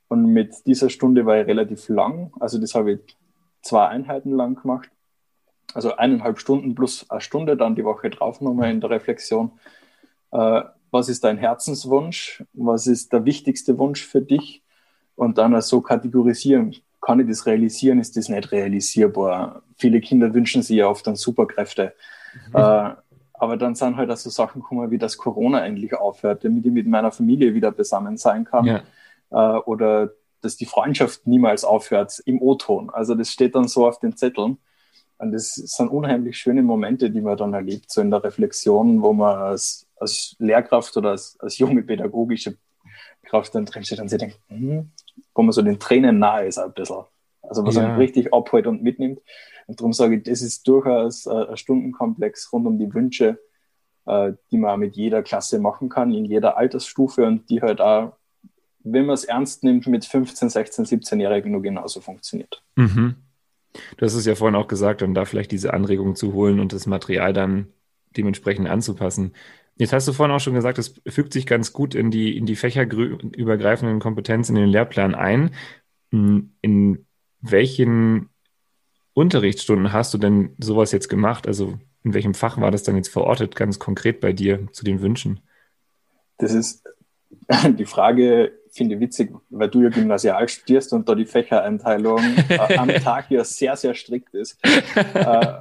Und 0.09 0.27
mit 0.33 0.67
dieser 0.67 0.89
Stunde 0.89 1.27
war 1.27 1.41
ich 1.41 1.47
relativ 1.47 1.89
lang. 1.89 2.33
Also 2.39 2.59
das 2.59 2.75
habe 2.75 2.93
ich 2.93 3.17
zwei 3.63 3.89
Einheiten 3.89 4.31
lang 4.31 4.61
gemacht. 4.61 4.91
Also 5.75 5.97
eineinhalb 5.97 6.39
Stunden 6.39 6.75
plus 6.75 7.11
eine 7.11 7.21
Stunde, 7.21 7.57
dann 7.57 7.75
die 7.75 7.85
Woche 7.85 8.09
drauf 8.11 8.41
nochmal 8.41 8.71
in 8.71 8.81
der 8.81 8.91
Reflexion. 8.91 9.53
Äh, 10.31 10.63
was 10.93 11.09
ist 11.09 11.25
dein 11.25 11.39
Herzenswunsch? 11.39 12.45
Was 12.53 12.87
ist 12.87 13.13
der 13.13 13.25
wichtigste 13.25 13.79
Wunsch 13.79 14.05
für 14.05 14.21
dich? 14.21 14.63
Und 15.17 15.39
dann 15.39 15.61
so 15.61 15.81
kategorisieren. 15.81 16.77
Kann 17.01 17.21
ich 17.21 17.29
das 17.29 17.47
realisieren? 17.47 17.99
Ist 17.99 18.17
das 18.17 18.29
nicht 18.29 18.53
realisierbar? 18.53 19.63
Viele 19.77 20.01
Kinder 20.01 20.33
wünschen 20.33 20.63
sich 20.63 20.77
ja 20.77 20.89
oft 20.89 21.07
dann 21.07 21.17
Superkräfte. 21.17 21.95
Mhm. 22.51 22.57
Äh, 22.57 22.95
aber 23.39 23.57
dann 23.59 23.75
sind 23.75 23.97
halt 23.97 24.11
auch 24.11 24.17
so 24.17 24.31
Sachen 24.31 24.63
gekommen, 24.63 24.91
wie 24.91 24.99
das 24.99 25.19
Corona 25.19 25.67
endlich 25.67 25.95
aufhört, 25.95 26.45
damit 26.45 26.65
ich 26.65 26.73
mit 26.73 26.87
meiner 26.87 27.11
Familie 27.11 27.53
wieder 27.53 27.71
beisammen 27.73 28.17
sein 28.17 28.45
kann. 28.45 28.65
Ja 28.65 28.83
äh, 29.31 29.37
oder 29.37 30.11
dass 30.41 30.57
die 30.57 30.67
Freundschaft 30.67 31.27
niemals 31.27 31.65
aufhört 31.65 32.21
im 32.25 32.41
O-Ton. 32.41 32.91
Also 32.91 33.15
das 33.15 33.31
steht 33.31 33.55
dann 33.55 33.69
so 33.69 33.87
auf 33.87 33.99
den 33.99 34.17
Zetteln. 34.17 34.59
Und 35.19 35.33
das 35.33 35.55
sind 35.55 35.89
unheimlich 35.89 36.37
schöne 36.37 36.63
Momente, 36.63 37.11
die 37.11 37.23
man 37.23 37.37
dann 37.37 37.55
erlebt, 37.55 37.91
so 37.91 38.03
in 38.03 38.11
der 38.11 38.23
Reflexion, 38.23 39.03
wo 39.03 39.15
man 39.15 39.39
als, 39.39 39.87
als 39.97 40.37
Lehrkraft 40.39 40.97
oder 40.97 41.11
als, 41.11 41.41
als 41.41 41.57
junge 41.59 41.83
pädagogische 41.83 42.57
Kraft 43.25 43.55
dann 43.55 43.65
drinsteht 43.65 43.99
und 43.99 44.09
sich 44.09 44.19
denkt, 44.19 44.39
hm, 44.49 44.91
wo 45.35 45.43
man 45.43 45.53
so 45.53 45.63
den 45.63 45.81
Tränen 45.81 46.19
nahe 46.19 46.47
ist 46.47 46.59
ein 46.59 46.73
bisschen. 46.73 47.05
Also 47.43 47.65
was 47.65 47.77
ja. 47.77 47.83
man 47.83 47.99
richtig 47.99 48.33
abholt 48.35 48.67
und 48.67 48.83
mitnimmt. 48.83 49.21
Und 49.67 49.81
darum 49.81 49.93
sage 49.93 50.17
ich, 50.17 50.23
das 50.23 50.43
ist 50.43 50.69
durchaus 50.69 51.27
ein 51.27 51.57
Stundenkomplex 51.57 52.53
rund 52.53 52.67
um 52.67 52.79
die 52.79 52.93
Wünsche, 52.93 53.39
äh, 54.07 54.33
die 54.51 54.59
man 54.59 54.79
mit 54.81 54.97
jeder 54.97 55.23
Klasse 55.23 55.59
machen 55.59 55.89
kann, 55.89 56.13
in 56.13 56.25
jeder 56.25 56.57
Altersstufe 56.57 57.27
und 57.27 57.49
die 57.51 57.63
halt 57.63 57.81
auch 57.81 58.13
wenn 58.89 59.07
man 59.07 59.15
es 59.15 59.25
ernst 59.25 59.65
nimmt, 59.65 59.87
mit 59.87 60.05
15, 60.05 60.49
16, 60.49 60.85
17-Jährigen 60.85 61.51
nur 61.51 61.63
genauso 61.63 62.01
funktioniert. 62.01 62.63
Mhm. 62.77 63.17
Du 63.97 64.07
hast 64.07 64.15
es 64.15 64.25
ja 64.25 64.35
vorhin 64.35 64.55
auch 64.55 64.69
gesagt, 64.69 65.03
um 65.03 65.13
da 65.13 65.25
vielleicht 65.25 65.51
diese 65.51 65.75
Anregungen 65.75 66.15
zu 66.15 66.33
holen 66.33 66.61
und 66.61 66.73
das 66.73 66.87
Material 66.87 67.33
dann 67.33 67.73
dementsprechend 68.17 68.69
anzupassen. 68.69 69.33
Jetzt 69.77 69.93
hast 69.93 70.09
du 70.09 70.13
vorhin 70.13 70.35
auch 70.35 70.41
schon 70.41 70.55
gesagt, 70.55 70.79
es 70.79 70.95
fügt 71.07 71.33
sich 71.33 71.47
ganz 71.47 71.73
gut 71.73 71.95
in 71.95 72.11
die, 72.11 72.37
in 72.37 72.47
die 72.47 72.57
fächerübergreifenden 72.57 73.99
Kompetenzen 73.99 74.57
in 74.57 74.63
den 74.63 74.71
Lehrplan 74.71 75.15
ein. 75.15 75.51
Hm, 76.13 76.53
in 76.63 77.07
welchen 77.41 78.31
Unterrichtsstunden 79.13 79.93
hast 79.93 80.15
du 80.15 80.19
denn 80.19 80.55
sowas 80.59 80.93
jetzt 80.93 81.09
gemacht? 81.09 81.47
Also 81.47 81.79
in 82.05 82.15
welchem 82.15 82.35
Fach 82.35 82.59
war 82.61 82.71
das 82.71 82.85
dann 82.85 82.97
jetzt 82.97 83.09
verortet, 83.09 83.57
ganz 83.57 83.79
konkret 83.79 84.21
bei 84.21 84.33
dir 84.33 84.69
zu 84.73 84.85
den 84.85 85.01
Wünschen? 85.03 85.41
Das 86.39 86.55
ist 86.55 86.87
die 87.79 87.87
Frage, 87.87 88.53
finde 88.77 88.95
ich 88.95 89.01
witzig, 89.01 89.33
weil 89.51 89.69
du 89.69 89.83
ja 89.83 89.89
gymnasial 89.89 90.49
studierst 90.49 90.93
und 90.93 91.09
da 91.09 91.15
die 91.15 91.27
Fächereinteilung 91.27 92.21
äh, 92.49 92.77
am 92.77 92.89
Tag 93.03 93.31
ja 93.31 93.45
sehr, 93.45 93.77
sehr 93.77 93.95
strikt 93.95 94.35
ist. 94.35 94.59
Äh, 95.15 95.55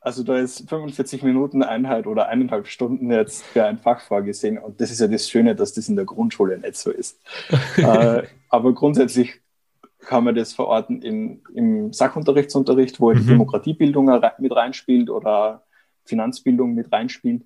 also 0.00 0.22
da 0.22 0.36
ist 0.38 0.68
45 0.68 1.22
Minuten 1.22 1.62
Einheit 1.62 2.06
oder 2.06 2.28
eineinhalb 2.28 2.66
Stunden 2.66 3.10
jetzt 3.10 3.42
für 3.42 3.64
ein 3.64 3.78
Fach 3.78 4.02
vorgesehen. 4.02 4.58
Und 4.58 4.80
das 4.80 4.90
ist 4.90 5.00
ja 5.00 5.06
das 5.06 5.30
Schöne, 5.30 5.54
dass 5.54 5.72
das 5.72 5.88
in 5.88 5.96
der 5.96 6.04
Grundschule 6.04 6.58
nicht 6.58 6.76
so 6.76 6.90
ist. 6.90 7.20
äh, 7.76 8.22
aber 8.50 8.74
grundsätzlich 8.74 9.40
kann 10.00 10.24
man 10.24 10.34
das 10.34 10.52
verorten 10.52 11.00
in, 11.00 11.42
im 11.54 11.92
Sachunterrichtsunterricht, 11.94 13.00
wo 13.00 13.12
mhm. 13.12 13.20
die 13.20 13.26
Demokratiebildung 13.26 14.20
mit 14.38 14.54
reinspielt 14.54 15.08
oder 15.08 15.64
Finanzbildung 16.04 16.74
mit 16.74 16.92
reinspielt. 16.92 17.44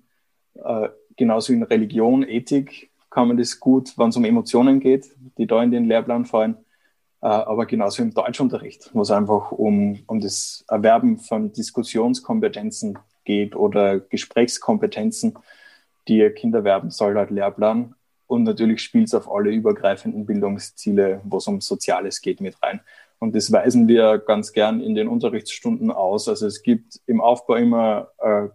Äh, 0.55 0.89
genauso 1.15 1.53
in 1.53 1.63
Religion, 1.63 2.23
Ethik 2.27 2.88
kann 3.09 3.27
man 3.27 3.37
das 3.37 3.59
gut, 3.59 3.97
wenn 3.97 4.09
es 4.09 4.17
um 4.17 4.25
Emotionen 4.25 4.79
geht, 4.79 5.15
die 5.37 5.47
da 5.47 5.61
in 5.63 5.71
den 5.71 5.85
Lehrplan 5.85 6.25
fallen. 6.25 6.57
Äh, 7.21 7.27
aber 7.27 7.65
genauso 7.65 8.01
im 8.01 8.13
Deutschunterricht, 8.13 8.91
wo 8.93 9.01
es 9.01 9.11
einfach 9.11 9.51
um, 9.51 9.99
um 10.07 10.19
das 10.19 10.63
Erwerben 10.67 11.17
von 11.17 11.51
Diskussionskompetenzen 11.51 12.97
geht 13.25 13.55
oder 13.55 13.99
Gesprächskompetenzen, 13.99 15.37
die 16.07 16.29
Kinder 16.29 16.63
werben 16.63 16.91
soll, 16.91 17.15
halt 17.15 17.31
Lehrplan. 17.31 17.95
Und 18.27 18.43
natürlich 18.43 18.81
spielt 18.81 19.07
es 19.07 19.13
auf 19.13 19.31
alle 19.31 19.49
übergreifenden 19.49 20.25
Bildungsziele, 20.25 21.21
wo 21.23 21.37
es 21.37 21.47
um 21.47 21.61
Soziales 21.61 22.21
geht, 22.21 22.41
mit 22.41 22.61
rein. 22.61 22.79
Und 23.17 23.35
das 23.35 23.51
weisen 23.51 23.87
wir 23.87 24.17
ganz 24.19 24.53
gern 24.53 24.81
in 24.81 24.95
den 24.95 25.07
Unterrichtsstunden 25.07 25.91
aus. 25.91 26.29
Also 26.29 26.47
es 26.47 26.61
gibt 26.61 27.01
im 27.05 27.21
Aufbau 27.21 27.55
immer 27.55 28.09
ein 28.17 28.51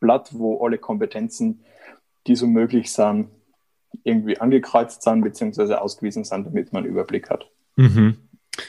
Blatt, 0.00 0.30
wo 0.32 0.64
alle 0.64 0.78
Kompetenzen, 0.78 1.62
die 2.26 2.34
so 2.34 2.46
möglich 2.46 2.92
sind, 2.92 3.28
irgendwie 4.04 4.38
angekreuzt 4.38 5.02
sind 5.02 5.22
bzw. 5.22 5.74
ausgewiesen 5.74 6.24
sind, 6.24 6.46
damit 6.46 6.72
man 6.72 6.84
einen 6.84 6.92
Überblick 6.92 7.30
hat. 7.30 7.50
Mhm. 7.76 8.16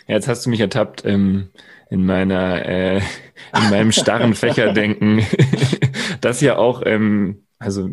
Ja, 0.07 0.15
jetzt 0.15 0.27
hast 0.27 0.45
du 0.45 0.49
mich 0.49 0.59
ertappt 0.59 1.03
ähm, 1.05 1.49
in 1.89 2.05
meiner 2.05 2.65
äh, 2.65 2.97
in 2.97 3.69
meinem 3.69 3.91
starren 3.91 4.35
Fächerdenken, 4.35 5.25
das 6.21 6.41
ja 6.41 6.57
auch 6.57 6.83
ähm, 6.85 7.43
also 7.57 7.89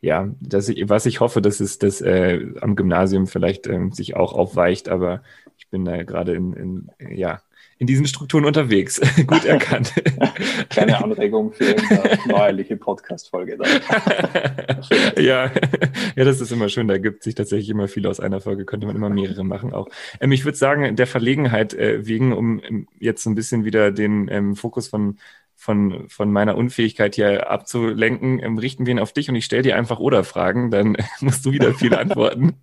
ja, 0.00 0.28
dass 0.40 0.68
ich, 0.70 0.88
was 0.88 1.04
ich 1.04 1.20
hoffe, 1.20 1.42
dass 1.42 1.60
es 1.60 1.78
das 1.78 2.00
äh, 2.00 2.40
am 2.60 2.74
Gymnasium 2.74 3.26
vielleicht 3.26 3.66
ähm, 3.66 3.92
sich 3.92 4.16
auch 4.16 4.32
aufweicht, 4.32 4.88
aber 4.88 5.22
ich 5.58 5.68
bin 5.68 5.84
da 5.84 6.02
gerade 6.04 6.34
in, 6.34 6.52
in 6.54 6.90
ja 7.14 7.42
in 7.80 7.86
diesen 7.86 8.06
Strukturen 8.06 8.44
unterwegs. 8.44 9.00
Gut 9.26 9.46
erkannt. 9.46 9.94
Keine 10.68 11.02
Anregung 11.02 11.52
für 11.54 11.64
eine 11.64 12.18
neuerliche 12.28 12.76
Podcast-Folge. 12.76 13.56
ja. 15.16 15.50
ja, 16.14 16.24
das 16.24 16.42
ist 16.42 16.52
immer 16.52 16.68
schön. 16.68 16.88
Da 16.88 16.98
gibt 16.98 17.22
sich 17.22 17.34
tatsächlich 17.34 17.70
immer 17.70 17.88
viel 17.88 18.06
aus 18.06 18.20
einer 18.20 18.42
Folge. 18.42 18.66
Könnte 18.66 18.86
man 18.86 18.96
immer 18.96 19.08
mehrere 19.08 19.44
machen 19.44 19.72
auch. 19.72 19.88
Ähm, 20.20 20.30
ich 20.30 20.44
würde 20.44 20.58
sagen, 20.58 20.94
der 20.94 21.06
Verlegenheit 21.06 21.72
äh, 21.72 22.06
wegen, 22.06 22.34
um 22.34 22.60
ähm, 22.62 22.86
jetzt 22.98 23.22
so 23.22 23.30
ein 23.30 23.34
bisschen 23.34 23.64
wieder 23.64 23.90
den 23.90 24.28
ähm, 24.30 24.56
Fokus 24.56 24.86
von 24.86 25.18
von, 25.56 26.08
von 26.08 26.32
meiner 26.32 26.56
Unfähigkeit 26.56 27.14
hier 27.14 27.50
abzulenken, 27.50 28.42
ähm, 28.42 28.56
richten 28.56 28.86
wir 28.86 28.92
ihn 28.92 28.98
auf 28.98 29.12
dich 29.12 29.28
und 29.28 29.34
ich 29.34 29.44
stelle 29.44 29.62
dir 29.62 29.76
einfach 29.76 29.98
oder 29.98 30.24
Fragen, 30.24 30.70
dann 30.70 30.96
musst 31.20 31.44
du 31.44 31.52
wieder 31.52 31.74
viel 31.74 31.94
antworten. 31.94 32.54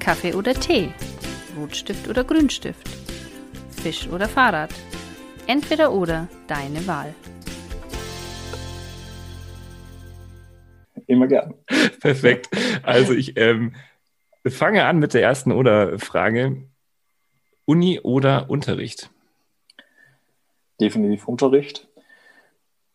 Kaffee 0.00 0.34
oder 0.34 0.52
Tee? 0.54 0.90
Rotstift 1.56 2.08
oder 2.08 2.24
Grünstift? 2.24 2.88
Fisch 3.70 4.08
oder 4.08 4.28
Fahrrad? 4.28 4.70
Entweder 5.46 5.92
oder, 5.92 6.28
deine 6.46 6.86
Wahl. 6.86 7.14
Immer 11.06 11.28
gern. 11.28 11.54
Perfekt. 12.00 12.48
Also 12.82 13.12
ich 13.12 13.36
ähm, 13.36 13.74
fange 14.46 14.84
an 14.84 14.98
mit 14.98 15.14
der 15.14 15.22
ersten 15.22 15.52
oder 15.52 15.98
Frage. 15.98 16.68
Uni 17.64 18.00
oder 18.00 18.50
Unterricht? 18.50 19.10
Definitiv 20.80 21.26
Unterricht. 21.28 21.88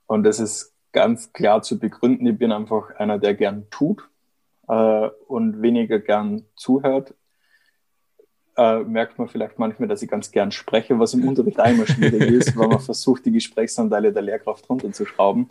Und 0.07 0.23
das 0.23 0.39
ist 0.39 0.75
ganz 0.91 1.31
klar 1.33 1.61
zu 1.61 1.79
begründen. 1.79 2.27
Ich 2.27 2.37
bin 2.37 2.51
einfach 2.51 2.95
einer, 2.95 3.17
der 3.17 3.33
gern 3.33 3.69
tut 3.69 4.09
äh, 4.67 5.09
und 5.27 5.61
weniger 5.61 5.99
gern 5.99 6.45
zuhört 6.55 7.13
äh, 8.57 8.79
merkt 8.79 9.17
man 9.17 9.27
vielleicht 9.27 9.59
manchmal, 9.59 9.87
dass 9.87 10.01
ich 10.01 10.09
ganz 10.09 10.31
gern 10.31 10.51
spreche, 10.51 10.99
was 10.99 11.13
im 11.13 11.27
Unterricht 11.27 11.59
einmal 11.59 11.87
schwierig 11.87 12.21
ist, 12.21 12.55
weil 12.57 12.67
man 12.67 12.79
versucht, 12.79 13.25
die 13.25 13.31
Gesprächsanteile 13.31 14.11
der 14.11 14.21
Lehrkraft 14.21 14.69
runterzuschrauben. 14.69 15.49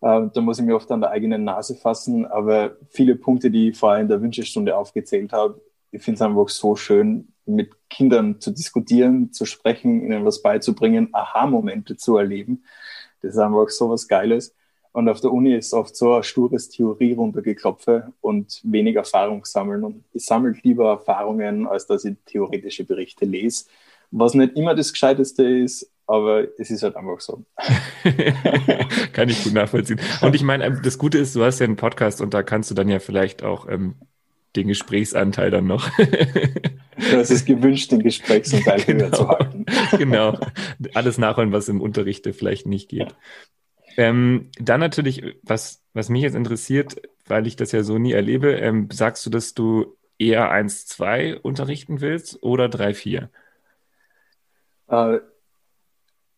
Äh, 0.00 0.28
da 0.32 0.40
muss 0.40 0.58
ich 0.58 0.64
mir 0.64 0.76
oft 0.76 0.90
an 0.90 1.00
der 1.00 1.10
eigenen 1.10 1.44
Nase 1.44 1.74
fassen, 1.76 2.26
aber 2.26 2.76
viele 2.90 3.16
Punkte, 3.16 3.50
die 3.50 3.70
ich 3.70 3.78
vorher 3.78 4.00
in 4.00 4.08
der 4.08 4.20
Wünschestunde 4.20 4.76
aufgezählt 4.76 5.32
habe, 5.32 5.60
ich 5.90 6.02
finde 6.02 6.16
es 6.16 6.22
einfach 6.22 6.48
so 6.48 6.74
schön, 6.74 7.28
mit 7.46 7.70
Kindern 7.88 8.40
zu 8.40 8.50
diskutieren, 8.50 9.32
zu 9.32 9.44
sprechen, 9.44 10.02
ihnen 10.02 10.24
was 10.24 10.42
beizubringen, 10.42 11.10
Aha-Momente 11.12 11.96
zu 11.96 12.16
erleben. 12.16 12.64
Das 13.22 13.34
ist 13.34 13.38
einfach 13.38 13.68
so 13.68 13.90
was 13.90 14.08
Geiles. 14.08 14.54
Und 14.94 15.08
auf 15.08 15.20
der 15.20 15.32
Uni 15.32 15.52
ist 15.52 15.74
oft 15.74 15.96
so 15.96 16.14
ein 16.14 16.22
stures 16.22 16.68
Theorie 16.68 17.14
runtergeklopfe 17.14 18.12
und 18.20 18.60
wenig 18.62 18.94
Erfahrung 18.94 19.44
sammeln. 19.44 19.82
Und 19.82 20.04
ich 20.12 20.24
sammle 20.24 20.54
lieber 20.62 20.88
Erfahrungen, 20.88 21.66
als 21.66 21.88
dass 21.88 22.04
ich 22.04 22.14
theoretische 22.26 22.84
Berichte 22.84 23.24
lese. 23.24 23.64
Was 24.12 24.34
nicht 24.34 24.56
immer 24.56 24.76
das 24.76 24.92
Gescheiteste 24.92 25.42
ist, 25.42 25.90
aber 26.06 26.46
es 26.58 26.70
ist 26.70 26.84
halt 26.84 26.94
einfach 26.94 27.18
so. 27.18 27.44
Kann 29.12 29.28
ich 29.28 29.42
gut 29.42 29.52
nachvollziehen. 29.52 29.98
Und 30.20 30.36
ich 30.36 30.44
meine, 30.44 30.80
das 30.80 30.96
Gute 30.96 31.18
ist, 31.18 31.34
du 31.34 31.42
hast 31.42 31.58
ja 31.58 31.64
einen 31.64 31.74
Podcast 31.74 32.20
und 32.20 32.32
da 32.32 32.44
kannst 32.44 32.70
du 32.70 32.76
dann 32.76 32.88
ja 32.88 33.00
vielleicht 33.00 33.42
auch 33.42 33.68
ähm, 33.68 33.96
den 34.54 34.68
Gesprächsanteil 34.68 35.50
dann 35.50 35.66
noch. 35.66 35.90
das 37.10 37.32
ist 37.32 37.46
gewünscht, 37.46 37.90
den 37.90 38.00
Gesprächsanteil 38.00 38.80
genau. 38.86 39.06
höher 39.06 39.12
zu 39.12 39.28
halten. 39.28 39.66
genau. 39.98 40.38
Alles 40.94 41.18
nachholen, 41.18 41.50
was 41.50 41.68
im 41.68 41.80
Unterricht 41.80 42.28
vielleicht 42.32 42.66
nicht 42.66 42.90
geht. 42.90 43.16
Ähm, 43.96 44.50
dann 44.58 44.80
natürlich, 44.80 45.22
was, 45.42 45.82
was 45.92 46.08
mich 46.08 46.22
jetzt 46.22 46.34
interessiert, 46.34 47.00
weil 47.26 47.46
ich 47.46 47.56
das 47.56 47.72
ja 47.72 47.82
so 47.82 47.98
nie 47.98 48.12
erlebe, 48.12 48.52
ähm, 48.52 48.88
sagst 48.92 49.24
du, 49.26 49.30
dass 49.30 49.54
du 49.54 49.96
eher 50.18 50.52
1-2 50.52 51.40
unterrichten 51.40 52.00
willst 52.00 52.42
oder 52.42 52.66
3-4? 52.66 53.28
Äh, 54.88 55.18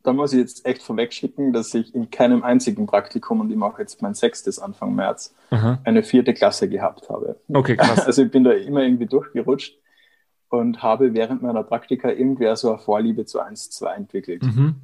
da 0.02 0.12
muss 0.12 0.32
ich 0.32 0.38
jetzt 0.38 0.64
echt 0.66 0.82
vorwegschicken, 0.82 1.52
dass 1.52 1.74
ich 1.74 1.94
in 1.94 2.10
keinem 2.10 2.44
einzigen 2.44 2.86
Praktikum, 2.86 3.40
und 3.40 3.50
ich 3.50 3.56
mache 3.56 3.82
jetzt 3.82 4.02
mein 4.02 4.14
sechstes 4.14 4.58
Anfang 4.58 4.94
März, 4.94 5.34
Aha. 5.50 5.80
eine 5.84 6.04
vierte 6.04 6.32
Klasse 6.32 6.68
gehabt 6.68 7.08
habe. 7.08 7.40
Okay, 7.48 7.76
krass. 7.76 7.96
Also 8.06 8.22
ich 8.22 8.30
bin 8.30 8.44
da 8.44 8.52
immer 8.52 8.82
irgendwie 8.82 9.06
durchgerutscht 9.06 9.76
und 10.48 10.82
habe 10.82 11.12
während 11.12 11.42
meiner 11.42 11.64
Praktika 11.64 12.10
irgendwie 12.10 12.54
so 12.54 12.70
eine 12.70 12.78
Vorliebe 12.78 13.24
zu 13.24 13.40
1-2 13.40 13.94
entwickelt. 13.94 14.42
Mhm 14.44 14.76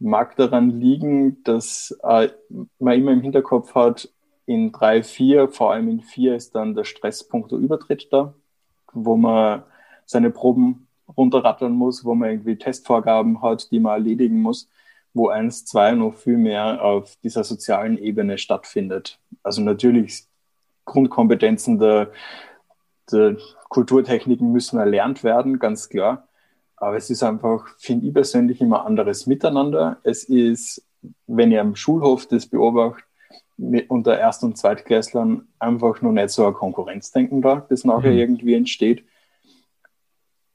mag 0.00 0.34
daran 0.36 0.70
liegen, 0.70 1.42
dass 1.44 1.96
äh, 2.02 2.28
man 2.78 2.94
immer 2.98 3.12
im 3.12 3.20
Hinterkopf 3.20 3.74
hat, 3.74 4.08
in 4.46 4.72
drei, 4.72 5.04
vier, 5.04 5.48
vor 5.48 5.72
allem 5.72 5.88
in 5.88 6.00
vier 6.00 6.34
ist 6.34 6.56
dann 6.56 6.74
der 6.74 6.82
Stresspunkt 6.82 7.52
der 7.52 7.58
Übertritt 7.58 8.08
da, 8.10 8.34
wo 8.92 9.16
man 9.16 9.62
seine 10.06 10.30
Proben 10.30 10.88
runterrattern 11.16 11.72
muss, 11.72 12.04
wo 12.04 12.16
man 12.16 12.30
irgendwie 12.30 12.56
Testvorgaben 12.56 13.42
hat, 13.42 13.70
die 13.70 13.78
man 13.78 13.92
erledigen 13.92 14.42
muss, 14.42 14.68
wo 15.14 15.28
eins, 15.28 15.64
zwei 15.64 15.92
noch 15.92 16.14
viel 16.14 16.36
mehr 16.36 16.82
auf 16.82 17.16
dieser 17.22 17.44
sozialen 17.44 17.96
Ebene 17.98 18.38
stattfindet. 18.38 19.20
Also 19.44 19.62
natürlich 19.62 20.24
Grundkompetenzen 20.84 21.78
der, 21.78 22.10
der 23.12 23.36
Kulturtechniken 23.68 24.50
müssen 24.50 24.80
erlernt 24.80 25.22
werden, 25.22 25.60
ganz 25.60 25.88
klar. 25.88 26.26
Aber 26.80 26.96
es 26.96 27.10
ist 27.10 27.22
einfach, 27.22 27.68
finde 27.78 28.08
ich 28.08 28.14
persönlich, 28.14 28.60
immer 28.60 28.86
anderes 28.86 29.26
Miteinander. 29.26 29.98
Es 30.02 30.24
ist, 30.24 30.82
wenn 31.26 31.52
ihr 31.52 31.60
am 31.60 31.76
Schulhof 31.76 32.26
das 32.26 32.46
beobachtet, 32.46 33.04
unter 33.88 34.18
Erst- 34.18 34.42
und 34.42 34.56
Zweitklässlern 34.56 35.46
einfach 35.58 36.00
nur 36.00 36.12
nicht 36.12 36.30
so 36.30 36.46
ein 36.46 36.54
Konkurrenzdenken 36.54 37.42
da, 37.42 37.66
das 37.68 37.84
nachher 37.84 38.12
mhm. 38.12 38.18
irgendwie 38.18 38.54
entsteht. 38.54 39.04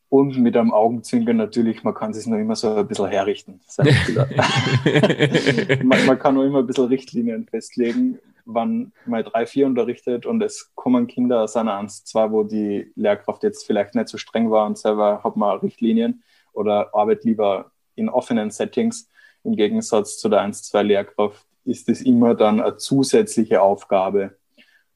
Und 0.10 0.40
mit 0.40 0.58
einem 0.58 0.74
Augenzwinkern 0.74 1.38
natürlich, 1.38 1.84
man 1.84 1.94
kann 1.94 2.14
sich 2.14 2.26
noch 2.26 2.38
immer 2.38 2.56
so 2.56 2.74
ein 2.74 2.88
bisschen 2.88 3.10
herrichten. 3.10 3.60
man, 5.84 6.06
man, 6.08 6.18
kann 6.18 6.34
noch 6.34 6.44
immer 6.44 6.60
ein 6.60 6.68
bisschen 6.68 6.86
Richtlinien 6.86 7.46
festlegen, 7.46 8.18
wann 8.46 8.94
mal 9.06 9.24
drei, 9.24 9.46
vier 9.46 9.66
unterrichtet 9.66 10.26
und 10.26 10.42
es 10.42 10.72
kommen 10.76 11.08
Kinder 11.08 11.42
aus 11.42 11.56
einer 11.56 11.78
1, 11.78 12.06
2, 12.06 12.32
wo 12.32 12.44
die 12.44 12.92
Lehrkraft 12.96 13.44
jetzt 13.44 13.66
vielleicht 13.66 13.96
nicht 13.96 14.08
so 14.08 14.18
streng 14.18 14.52
war 14.52 14.66
und 14.66 14.78
selber 14.78 15.24
hat 15.24 15.36
man 15.36 15.60
Richtlinien 15.60 16.24
oder 16.54 16.94
arbeitet 16.94 17.26
lieber 17.26 17.72
in 17.96 18.10
offenen 18.10 18.52
Settings. 18.52 19.10
Im 19.44 19.56
Gegensatz 19.56 20.18
zu 20.18 20.30
der 20.30 20.42
1, 20.42 20.64
2 20.64 20.84
Lehrkraft 20.84 21.46
ist 21.66 21.90
es 21.90 22.02
immer 22.02 22.36
dann 22.36 22.62
eine 22.62 22.78
zusätzliche 22.78 23.62
Aufgabe, 23.62 24.38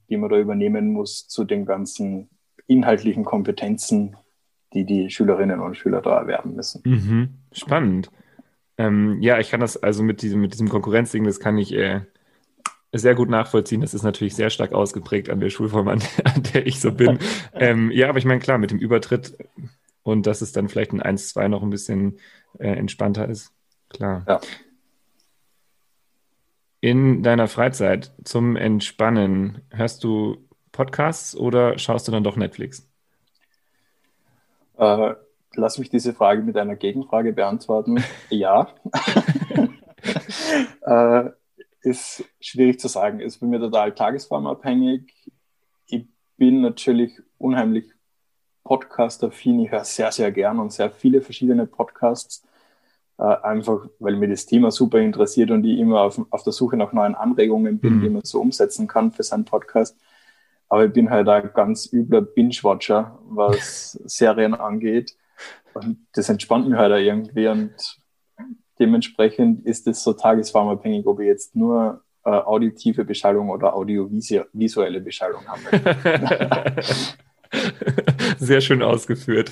die 0.10 0.18
man 0.18 0.30
da 0.30 0.38
übernehmen 0.38 0.94
muss 0.94 1.28
zu 1.28 1.44
den 1.44 1.66
ganzen 1.66 2.30
inhaltlichen 2.68 3.26
Kompetenzen, 3.26 4.16
die 4.74 4.86
die 4.86 5.10
Schülerinnen 5.10 5.60
und 5.60 5.76
Schüler 5.76 6.02
da 6.02 6.20
erwerben 6.20 6.56
müssen. 6.56 6.82
Mhm. 6.86 7.30
Spannend. 7.52 8.12
Ähm, 8.78 9.18
ja, 9.22 9.40
ich 9.40 9.50
kann 9.50 9.60
das 9.60 9.76
also 9.78 10.04
mit 10.04 10.22
diesem, 10.22 10.40
mit 10.40 10.54
diesem 10.54 10.70
Konkurrenzding, 10.70 11.24
das 11.24 11.40
kann 11.40 11.58
ich 11.58 11.74
äh, 11.74 12.02
sehr 12.92 13.16
gut 13.16 13.30
nachvollziehen. 13.30 13.82
Das 13.82 13.94
ist 13.94 14.04
natürlich 14.04 14.36
sehr 14.36 14.50
stark 14.50 14.74
ausgeprägt 14.74 15.30
an 15.30 15.40
der 15.40 15.50
Schulform, 15.50 15.88
an, 15.88 16.02
an 16.24 16.44
der 16.54 16.66
ich 16.66 16.80
so 16.80 16.92
bin. 16.92 17.20
ähm, 17.54 17.92
ja, 17.92 18.10
aber 18.10 18.18
ich 18.18 18.26
meine, 18.26 18.40
klar, 18.40 18.58
mit 18.58 18.72
dem 18.72 18.80
Übertritt 18.80 19.38
und 20.04 20.26
dass 20.26 20.42
es 20.42 20.52
dann 20.52 20.70
vielleicht 20.70 20.92
ein 20.94 21.02
1-2 21.02 21.48
noch 21.48 21.62
ein 21.62 21.70
bisschen 21.70 22.20
äh, 22.58 22.70
entspannter 22.70 23.28
ist. 23.28 23.54
Klar. 23.90 24.24
Ja. 24.28 24.42
In 26.82 27.24
deiner 27.24 27.48
Freizeit 27.48 28.14
zum 28.24 28.56
Entspannen 28.56 29.62
hörst 29.70 30.04
du 30.04 30.38
Podcasts 30.72 31.36
oder 31.36 31.78
schaust 31.78 32.08
du 32.08 32.12
dann 32.12 32.24
doch 32.24 32.38
Netflix? 32.38 32.88
Äh, 34.78 35.16
lass 35.56 35.78
mich 35.78 35.90
diese 35.90 36.14
Frage 36.14 36.42
mit 36.42 36.56
einer 36.56 36.78
Gegenfrage 36.78 37.34
beantworten. 37.34 38.02
ja. 38.30 38.70
äh, 40.82 41.30
ist 41.82 42.24
schwierig 42.40 42.80
zu 42.80 42.88
sagen. 42.88 43.20
Ist 43.20 43.40
bei 43.40 43.48
mir 43.48 43.60
total 43.60 43.94
tagesformabhängig. 43.94 45.14
Ich 45.86 46.08
bin 46.38 46.62
natürlich 46.62 47.20
unheimlich 47.38 47.86
Podcast-affin. 48.64 49.60
Ich 49.62 49.72
höre 49.72 49.86
sehr, 49.86 50.12
sehr 50.12 50.32
gern 50.32 50.60
und 50.60 50.72
sehr 50.72 50.92
viele 50.92 51.22
verschiedene 51.22 51.66
Podcasts. 51.66 52.44
Äh, 53.18 53.24
einfach, 53.24 53.88
weil 54.00 54.16
mir 54.16 54.30
das 54.30 54.46
Thema 54.46 54.72
super 54.72 55.00
interessiert 55.00 55.52
und 55.52 55.66
ich 55.66 55.80
immer 55.80 56.02
auf, 56.02 56.22
auf 56.30 56.44
der 56.44 56.54
Suche 56.54 56.78
nach 56.78 56.94
neuen 56.94 57.16
Anregungen 57.16 57.80
bin, 57.80 57.98
mhm. 57.98 58.02
die 58.02 58.10
man 58.10 58.24
so 58.24 58.40
umsetzen 58.40 58.88
kann 58.88 59.12
für 59.12 59.24
seinen 59.24 59.46
Podcast. 59.46 59.98
Aber 60.70 60.86
ich 60.86 60.94
bin 60.94 61.10
halt 61.10 61.28
ein 61.28 61.50
ganz 61.54 61.92
übler 61.92 62.22
Binge-Watcher, 62.22 63.20
was 63.28 63.94
Serien 64.06 64.54
angeht. 64.54 65.18
Und 65.74 66.06
das 66.14 66.30
entspannt 66.30 66.70
mich 66.70 66.78
halt 66.78 66.94
auch 66.94 66.98
irgendwie. 66.98 67.48
Und 67.48 67.99
dementsprechend 68.80 69.66
ist 69.66 69.88
es 69.88 70.04
so 70.04 70.14
tagesformabhängig, 70.14 71.06
ob 71.06 71.20
ich 71.20 71.28
jetzt 71.28 71.56
nur 71.56 72.02
äh, 72.26 72.30
auditive 72.30 73.06
Beschallung 73.06 73.50
oder 73.50 73.76
audiovisuelle 73.76 75.02
Beschallung 75.02 75.42
habe. 75.48 76.82
Sehr 78.38 78.62
schön 78.62 78.84
ausgeführt. 78.84 79.52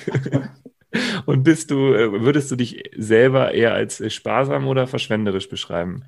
Und 1.26 1.42
bist 1.42 1.70
du, 1.70 1.92
äh, 1.94 2.22
würdest 2.22 2.50
du 2.50 2.56
dich 2.56 2.82
selber 2.96 3.52
eher 3.52 3.74
als 3.74 4.02
sparsam 4.12 4.66
oder 4.66 4.86
verschwenderisch 4.86 5.48
beschreiben? 5.48 6.04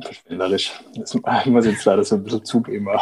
Verschwenderisch. 0.00 0.72
Das 0.96 1.16
muss 1.46 1.66
jetzt 1.66 1.84
leider 1.84 2.04
so 2.04 2.16
ein 2.16 2.24
bisschen 2.24 2.44
zugeben. 2.44 2.88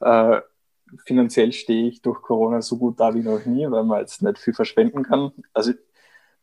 äh, 0.00 0.40
finanziell 1.04 1.52
stehe 1.52 1.88
ich 1.88 2.02
durch 2.02 2.20
Corona 2.22 2.62
so 2.62 2.76
gut 2.78 3.00
da 3.00 3.14
wie 3.14 3.22
noch 3.22 3.44
nie, 3.46 3.68
weil 3.70 3.84
man 3.84 4.00
jetzt 4.00 4.22
nicht 4.22 4.38
viel 4.38 4.54
verschwenden 4.54 5.02
kann. 5.02 5.32
Also 5.54 5.72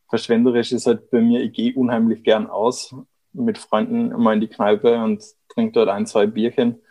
verschwenderisch 0.10 0.72
ist 0.72 0.88
halt 0.88 1.10
bei 1.12 1.22
mir, 1.22 1.42
ich 1.42 1.54
gehe 1.54 1.76
unheimlich 1.76 2.24
gern 2.24 2.48
aus 2.50 2.96
mit 3.34 3.58
Freunden 3.58 4.12
immer 4.12 4.34
in 4.34 4.42
die 4.42 4.48
Kneipe 4.48 4.98
und 5.04 5.24
trinke 5.50 5.74
dort 5.74 5.90
ein, 5.90 6.06
zwei 6.06 6.26
Bierchen 6.26 6.82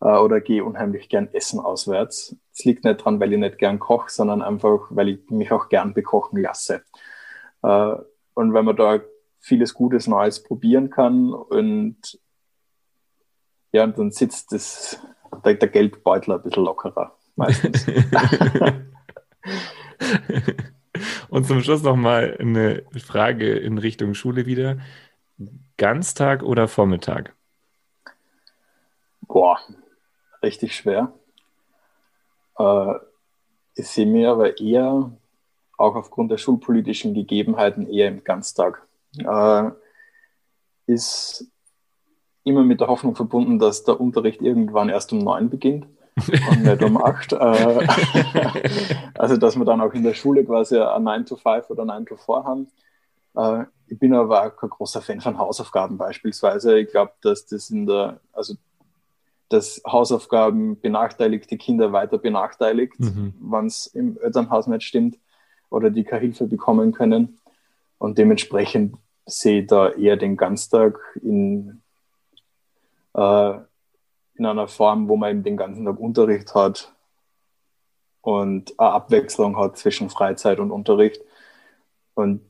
äh, 0.00 0.16
oder 0.16 0.40
gehe 0.40 0.64
unheimlich 0.64 1.08
gern 1.08 1.28
essen 1.32 1.60
auswärts. 1.60 2.36
Es 2.52 2.64
liegt 2.64 2.84
nicht 2.84 3.04
dran, 3.04 3.20
weil 3.20 3.32
ich 3.32 3.38
nicht 3.38 3.58
gern 3.58 3.78
koche, 3.78 4.10
sondern 4.10 4.42
einfach, 4.42 4.86
weil 4.90 5.08
ich 5.10 5.30
mich 5.30 5.52
auch 5.52 5.68
gern 5.68 5.94
bekochen 5.94 6.40
lasse. 6.40 6.82
Äh, 7.62 7.94
und 8.34 8.54
wenn 8.54 8.64
man 8.64 8.76
da 8.76 9.00
vieles 9.38 9.74
Gutes 9.74 10.06
Neues 10.06 10.42
probieren 10.42 10.90
kann 10.90 11.32
und 11.32 12.18
ja, 13.72 13.86
dann 13.86 14.10
sitzt 14.10 14.52
das, 14.52 15.00
der, 15.44 15.54
der 15.54 15.68
Geldbeutel 15.68 16.34
ein 16.34 16.42
bisschen 16.42 16.64
lockerer 16.64 17.16
meistens. 17.36 17.86
Und 21.32 21.46
zum 21.46 21.62
Schluss 21.62 21.82
nochmal 21.82 22.36
eine 22.38 22.84
Frage 23.02 23.54
in 23.54 23.78
Richtung 23.78 24.12
Schule 24.12 24.44
wieder. 24.44 24.76
Ganztag 25.78 26.42
oder 26.42 26.68
Vormittag? 26.68 27.34
Boah, 29.22 29.58
richtig 30.42 30.76
schwer. 30.76 31.10
Äh, 32.58 32.96
ich 33.74 33.88
sehe 33.88 34.04
mir 34.04 34.30
aber 34.30 34.60
eher, 34.60 35.10
auch 35.78 35.94
aufgrund 35.94 36.30
der 36.30 36.36
schulpolitischen 36.36 37.14
Gegebenheiten, 37.14 37.88
eher 37.88 38.08
im 38.08 38.24
Ganztag. 38.24 38.86
Äh, 39.16 39.70
ist 40.84 41.50
immer 42.44 42.62
mit 42.62 42.82
der 42.82 42.88
Hoffnung 42.88 43.16
verbunden, 43.16 43.58
dass 43.58 43.84
der 43.84 43.98
Unterricht 43.98 44.42
irgendwann 44.42 44.90
erst 44.90 45.14
um 45.14 45.20
neun 45.20 45.48
beginnt 45.48 45.86
und 46.16 46.62
nicht 46.62 46.82
um 46.82 47.02
acht. 47.02 47.32
Äh, 47.32 47.86
also, 49.14 49.36
dass 49.36 49.56
wir 49.56 49.64
dann 49.64 49.80
auch 49.80 49.92
in 49.94 50.02
der 50.02 50.14
Schule 50.14 50.44
quasi 50.44 50.78
ein 50.78 51.02
9 51.02 51.26
to 51.26 51.36
5 51.36 51.70
oder 51.70 51.84
9 51.84 52.06
to 52.06 52.16
4 52.16 52.44
haben. 52.44 52.68
Äh, 53.34 53.64
ich 53.86 53.98
bin 53.98 54.14
aber 54.14 54.46
auch 54.46 54.56
kein 54.56 54.70
großer 54.70 55.02
Fan 55.02 55.20
von 55.20 55.38
Hausaufgaben 55.38 55.98
beispielsweise. 55.98 56.78
Ich 56.78 56.90
glaube, 56.90 57.12
dass 57.22 57.46
das 57.46 57.70
in 57.70 57.86
der, 57.86 58.20
also 58.32 58.54
dass 59.48 59.82
Hausaufgaben 59.86 60.80
benachteiligte 60.80 61.58
Kinder 61.58 61.92
weiter 61.92 62.18
benachteiligt, 62.18 62.98
mhm. 62.98 63.34
wenn 63.38 63.66
es 63.66 63.86
im 63.86 64.18
Elternhaus 64.18 64.66
nicht 64.66 64.84
stimmt 64.84 65.18
oder 65.68 65.90
die 65.90 66.04
keine 66.04 66.22
Hilfe 66.22 66.46
bekommen 66.46 66.92
können. 66.92 67.38
Und 67.98 68.18
dementsprechend 68.18 68.96
sehe 69.26 69.60
ich 69.60 69.66
da 69.66 69.90
eher 69.90 70.16
den 70.16 70.36
Ganztag 70.36 70.98
in, 71.22 71.82
äh, 73.14 73.54
in 74.42 74.46
einer 74.46 74.68
Form, 74.68 75.08
wo 75.08 75.16
man 75.16 75.30
eben 75.30 75.42
den 75.44 75.56
ganzen 75.56 75.84
Tag 75.84 75.98
Unterricht 75.98 76.54
hat 76.54 76.92
und 78.20 78.78
eine 78.78 78.90
Abwechslung 78.90 79.56
hat 79.56 79.78
zwischen 79.78 80.10
Freizeit 80.10 80.58
und 80.58 80.70
Unterricht. 80.70 81.22
Und 82.14 82.42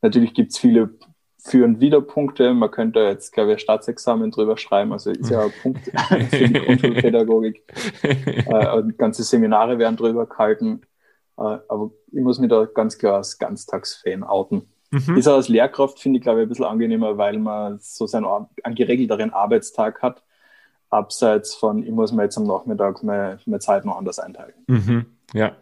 natürlich 0.00 0.34
gibt 0.34 0.52
es 0.52 0.58
viele 0.58 0.90
Für- 1.38 1.66
und 1.66 1.80
Widerpunkte. 1.80 2.54
Man 2.54 2.70
könnte 2.70 3.00
jetzt, 3.00 3.32
glaube 3.32 3.50
ich, 3.50 3.56
ein 3.56 3.60
Staatsexamen 3.60 4.30
drüber 4.30 4.56
schreiben. 4.56 4.92
Also 4.92 5.10
ist 5.10 5.30
ja 5.30 5.42
ein 5.42 5.52
Punkt 5.62 5.80
für 6.30 6.48
die 6.48 6.52
Grundschulpädagogik. 6.54 7.62
äh, 8.02 8.82
ganze 8.96 9.22
Seminare 9.24 9.78
werden 9.78 9.96
drüber 9.96 10.26
gehalten. 10.26 10.82
Äh, 11.36 11.58
aber 11.68 11.90
ich 12.12 12.22
muss 12.22 12.38
mich 12.38 12.48
da 12.48 12.64
ganz 12.64 12.96
klar 12.96 13.16
als 13.16 13.38
Ganztagsfan 13.38 14.22
outen. 14.22 14.70
Mhm. 14.90 15.18
Ist 15.18 15.28
auch 15.28 15.34
als 15.34 15.48
Lehrkraft, 15.48 15.98
finde 15.98 16.18
ich, 16.18 16.22
glaube 16.22 16.40
ich, 16.40 16.46
ein 16.46 16.48
bisschen 16.48 16.64
angenehmer, 16.64 17.18
weil 17.18 17.38
man 17.38 17.78
so 17.80 18.06
seinen 18.06 18.26
einen 18.62 18.74
geregelteren 18.74 19.32
Arbeitstag 19.32 20.00
hat 20.00 20.22
abseits 20.94 21.54
von, 21.54 21.82
ich 21.82 21.90
muss 21.90 22.12
mir 22.12 22.22
jetzt 22.22 22.38
am 22.38 22.44
Nachmittag 22.44 23.02
meine, 23.02 23.38
meine 23.46 23.60
Zeit 23.60 23.84
noch 23.84 23.98
anders 23.98 24.18
einteilen. 24.18 24.54
Mhm, 24.66 25.06
ja. 25.32 25.56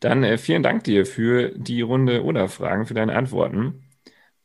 Dann 0.00 0.22
äh, 0.22 0.38
vielen 0.38 0.62
Dank 0.62 0.84
dir 0.84 1.04
für 1.06 1.50
die 1.50 1.82
Runde 1.82 2.24
oder 2.24 2.48
Fragen, 2.48 2.86
für 2.86 2.94
deine 2.94 3.16
Antworten. 3.16 3.84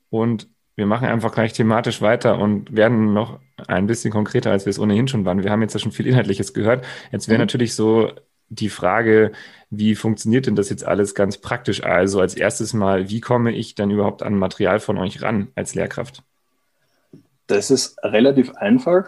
Und 0.09 0.49
wir 0.75 0.85
machen 0.87 1.07
einfach 1.07 1.31
gleich 1.31 1.53
thematisch 1.53 2.01
weiter 2.01 2.39
und 2.39 2.75
werden 2.75 3.13
noch 3.13 3.39
ein 3.67 3.87
bisschen 3.87 4.11
konkreter, 4.11 4.51
als 4.51 4.65
wir 4.65 4.71
es 4.71 4.79
ohnehin 4.79 5.07
schon 5.07 5.25
waren. 5.25 5.43
Wir 5.43 5.51
haben 5.51 5.61
jetzt 5.61 5.73
ja 5.73 5.79
schon 5.79 5.91
viel 5.91 6.07
Inhaltliches 6.07 6.53
gehört. 6.53 6.83
Jetzt 7.11 7.27
wäre 7.27 7.37
mhm. 7.37 7.43
natürlich 7.43 7.75
so 7.75 8.11
die 8.49 8.69
Frage, 8.69 9.31
wie 9.69 9.95
funktioniert 9.95 10.47
denn 10.47 10.55
das 10.55 10.69
jetzt 10.69 10.85
alles 10.85 11.15
ganz 11.15 11.37
praktisch? 11.37 11.83
Also 11.83 12.19
als 12.19 12.35
erstes 12.35 12.73
mal, 12.73 13.09
wie 13.09 13.21
komme 13.21 13.51
ich 13.51 13.75
dann 13.75 13.91
überhaupt 13.91 14.23
an 14.23 14.37
Material 14.37 14.79
von 14.79 14.97
euch 14.97 15.21
ran 15.21 15.49
als 15.55 15.75
Lehrkraft? 15.75 16.23
Das 17.47 17.71
ist 17.71 17.97
relativ 18.03 18.55
einfach 18.55 19.05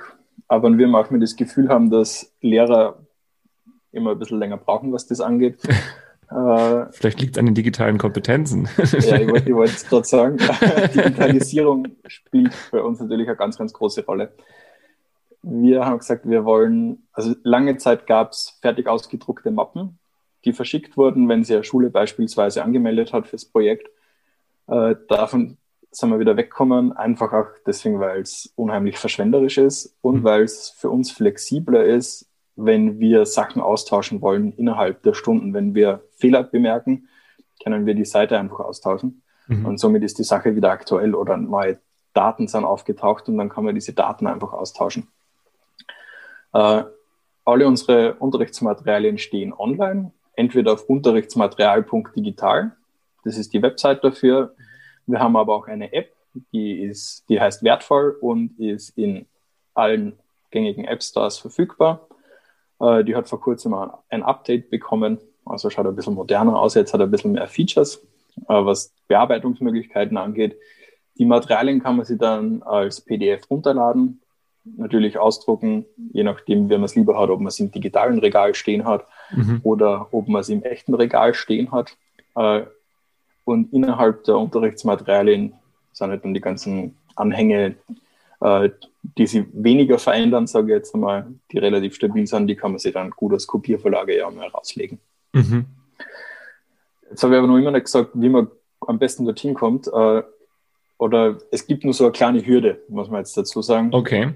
aber 0.47 0.75
wir 0.77 0.87
manchmal 0.87 1.19
das 1.19 1.35
Gefühl 1.35 1.69
haben, 1.69 1.89
dass 1.89 2.33
Lehrer 2.41 2.99
immer 3.91 4.11
ein 4.11 4.19
bisschen 4.19 4.39
länger 4.39 4.57
brauchen, 4.57 4.91
was 4.91 5.07
das 5.07 5.21
angeht. 5.21 5.59
Äh, 6.31 6.85
Vielleicht 6.91 7.21
liegt 7.21 7.35
es 7.35 7.39
an 7.39 7.45
den 7.45 7.53
digitalen 7.53 7.99
Kompetenzen. 7.99 8.67
ja, 8.77 9.17
ich 9.17 9.29
wollte 9.29 9.53
wollt 9.53 9.69
es 9.69 9.85
gerade 9.87 10.05
sagen. 10.05 10.37
Digitalisierung 10.95 11.87
spielt 12.07 12.53
bei 12.71 12.81
uns 12.81 12.99
natürlich 12.99 13.27
eine 13.27 13.37
ganz, 13.37 13.57
ganz 13.57 13.71
große 13.71 14.03
Rolle. 14.05 14.33
Wir 15.43 15.85
haben 15.85 15.99
gesagt, 15.99 16.27
wir 16.27 16.43
wollen, 16.45 17.05
also 17.11 17.35
lange 17.43 17.77
Zeit 17.77 18.07
gab 18.07 18.31
es 18.31 18.57
fertig 18.61 18.87
ausgedruckte 18.87 19.51
Mappen, 19.51 19.99
die 20.45 20.53
verschickt 20.53 20.97
wurden, 20.97 21.29
wenn 21.29 21.43
sie 21.43 21.55
eine 21.55 21.63
Schule 21.63 21.89
beispielsweise 21.89 22.63
angemeldet 22.63 23.13
hat 23.13 23.27
fürs 23.27 23.45
Projekt. 23.45 23.89
Äh, 24.67 24.95
davon 25.09 25.57
sind 25.95 26.09
wir 26.09 26.19
wieder 26.19 26.37
wegkommen, 26.37 26.91
einfach 26.93 27.33
auch 27.33 27.47
deswegen, 27.65 27.99
weil 27.99 28.21
es 28.21 28.51
unheimlich 28.55 28.97
verschwenderisch 28.97 29.57
ist 29.57 29.95
und 30.01 30.21
mhm. 30.21 30.23
weil 30.23 30.43
es 30.43 30.69
für 30.69 30.89
uns 30.89 31.11
flexibler 31.11 31.83
ist, 31.83 32.29
wenn 32.55 32.99
wir 32.99 33.25
Sachen 33.25 33.61
austauschen 33.61 34.21
wollen 34.21 34.53
innerhalb 34.53 35.03
der 35.03 35.13
Stunden. 35.13 35.53
Wenn 35.53 35.75
wir 35.75 36.03
Fehler 36.17 36.43
bemerken, 36.43 37.07
können 37.63 37.85
wir 37.85 37.95
die 37.95 38.05
Seite 38.05 38.37
einfach 38.37 38.59
austauschen. 38.59 39.21
Mhm. 39.47 39.65
Und 39.65 39.79
somit 39.79 40.03
ist 40.03 40.19
die 40.19 40.23
Sache 40.23 40.55
wieder 40.55 40.71
aktuell 40.71 41.15
oder 41.15 41.37
neue 41.37 41.79
Daten 42.13 42.47
sind 42.47 42.65
aufgetaucht 42.65 43.27
und 43.27 43.37
dann 43.37 43.49
kann 43.49 43.63
man 43.63 43.75
diese 43.75 43.93
Daten 43.93 44.27
einfach 44.27 44.53
austauschen. 44.53 45.07
Äh, 46.53 46.83
alle 47.45 47.67
unsere 47.67 48.15
Unterrichtsmaterialien 48.15 49.17
stehen 49.17 49.53
online, 49.53 50.11
entweder 50.35 50.73
auf 50.73 50.87
unterrichtsmaterial.digital, 50.89 52.71
das 53.23 53.37
ist 53.37 53.53
die 53.53 53.61
Website 53.61 54.03
dafür, 54.03 54.55
wir 55.05 55.19
haben 55.19 55.35
aber 55.35 55.55
auch 55.55 55.67
eine 55.67 55.91
App, 55.93 56.13
die, 56.51 56.81
ist, 56.81 57.25
die 57.29 57.39
heißt 57.39 57.63
Wertvoll 57.63 58.17
und 58.21 58.59
ist 58.59 58.97
in 58.97 59.25
allen 59.73 60.13
gängigen 60.51 60.85
App 60.85 61.03
Stores 61.03 61.37
verfügbar. 61.37 62.07
Äh, 62.79 63.03
die 63.03 63.15
hat 63.15 63.27
vor 63.27 63.41
kurzem 63.41 63.75
ein 64.09 64.23
Update 64.23 64.69
bekommen, 64.69 65.19
also 65.45 65.69
schaut 65.69 65.85
ein 65.85 65.95
bisschen 65.95 66.15
moderner 66.15 66.59
aus, 66.59 66.75
jetzt 66.75 66.93
hat 66.93 67.01
er 67.01 67.07
ein 67.07 67.11
bisschen 67.11 67.33
mehr 67.33 67.47
Features, 67.47 67.97
äh, 68.47 68.65
was 68.65 68.93
Bearbeitungsmöglichkeiten 69.07 70.17
angeht. 70.17 70.57
Die 71.17 71.25
Materialien 71.25 71.81
kann 71.81 71.97
man 71.97 72.05
sich 72.05 72.17
dann 72.17 72.63
als 72.63 73.01
PDF 73.01 73.49
runterladen, 73.49 74.21
natürlich 74.63 75.17
ausdrucken, 75.19 75.85
je 76.13 76.23
nachdem, 76.23 76.69
wie 76.69 76.75
man 76.75 76.85
es 76.85 76.95
lieber 76.95 77.19
hat, 77.19 77.29
ob 77.29 77.39
man 77.39 77.47
es 77.47 77.59
im 77.59 77.71
digitalen 77.71 78.19
Regal 78.19 78.55
stehen 78.55 78.85
hat 78.85 79.05
mhm. 79.31 79.59
oder 79.63 80.07
ob 80.11 80.27
man 80.27 80.41
es 80.41 80.49
im 80.49 80.63
echten 80.63 80.93
Regal 80.93 81.33
stehen 81.33 81.71
hat. 81.71 81.97
Äh, 82.35 82.63
und 83.45 83.73
innerhalb 83.73 84.23
der 84.23 84.37
Unterrichtsmaterialien 84.37 85.53
sind 85.91 86.09
halt 86.09 86.23
dann 86.23 86.33
die 86.33 86.41
ganzen 86.41 86.97
Anhänge, 87.15 87.75
äh, 88.41 88.69
die 89.17 89.27
sie 89.27 89.45
weniger 89.53 89.99
verändern, 89.99 90.47
sage 90.47 90.67
ich 90.67 90.77
jetzt 90.77 90.95
einmal, 90.95 91.27
die 91.51 91.57
relativ 91.57 91.95
stabil 91.95 92.25
sind, 92.25 92.47
die 92.47 92.55
kann 92.55 92.71
man 92.71 92.79
sich 92.79 92.93
dann 92.93 93.11
gut 93.11 93.33
als 93.33 93.47
Kopierverlage 93.47 94.17
ja 94.17 94.29
mal 94.29 94.47
rauslegen. 94.47 94.99
Mhm. 95.33 95.65
Jetzt 97.09 97.23
habe 97.23 97.33
ich 97.33 97.37
aber 97.37 97.47
noch 97.47 97.57
immer 97.57 97.71
nicht 97.71 97.85
gesagt, 97.85 98.11
wie 98.13 98.29
man 98.29 98.47
am 98.79 98.99
besten 98.99 99.25
dorthin 99.25 99.53
kommt. 99.53 99.87
Äh, 99.87 100.23
oder 100.97 101.37
es 101.51 101.67
gibt 101.67 101.83
nur 101.83 101.93
so 101.93 102.05
eine 102.05 102.13
kleine 102.13 102.45
Hürde, 102.45 102.81
muss 102.87 103.09
man 103.09 103.19
jetzt 103.19 103.35
dazu 103.35 103.61
sagen. 103.61 103.89
Okay. 103.93 104.31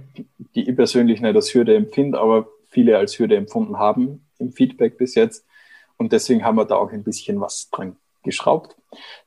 Die 0.54 0.70
ich 0.70 0.76
persönlich 0.76 1.22
nicht 1.22 1.36
als 1.36 1.54
Hürde 1.54 1.76
empfinde, 1.76 2.20
aber 2.20 2.48
viele 2.70 2.98
als 2.98 3.17
Hürde 3.17 3.36
empfunden 3.38 3.78
haben 3.78 4.26
im 4.38 4.52
Feedback 4.52 4.98
bis 4.98 5.15
jetzt. 5.15 5.46
Und 5.98 6.12
deswegen 6.12 6.43
haben 6.43 6.58
wir 6.58 6.65
da 6.65 6.76
auch 6.76 6.91
ein 6.91 7.04
bisschen 7.04 7.39
was 7.39 7.70
dran 7.72 7.96
geschraubt, 8.28 8.76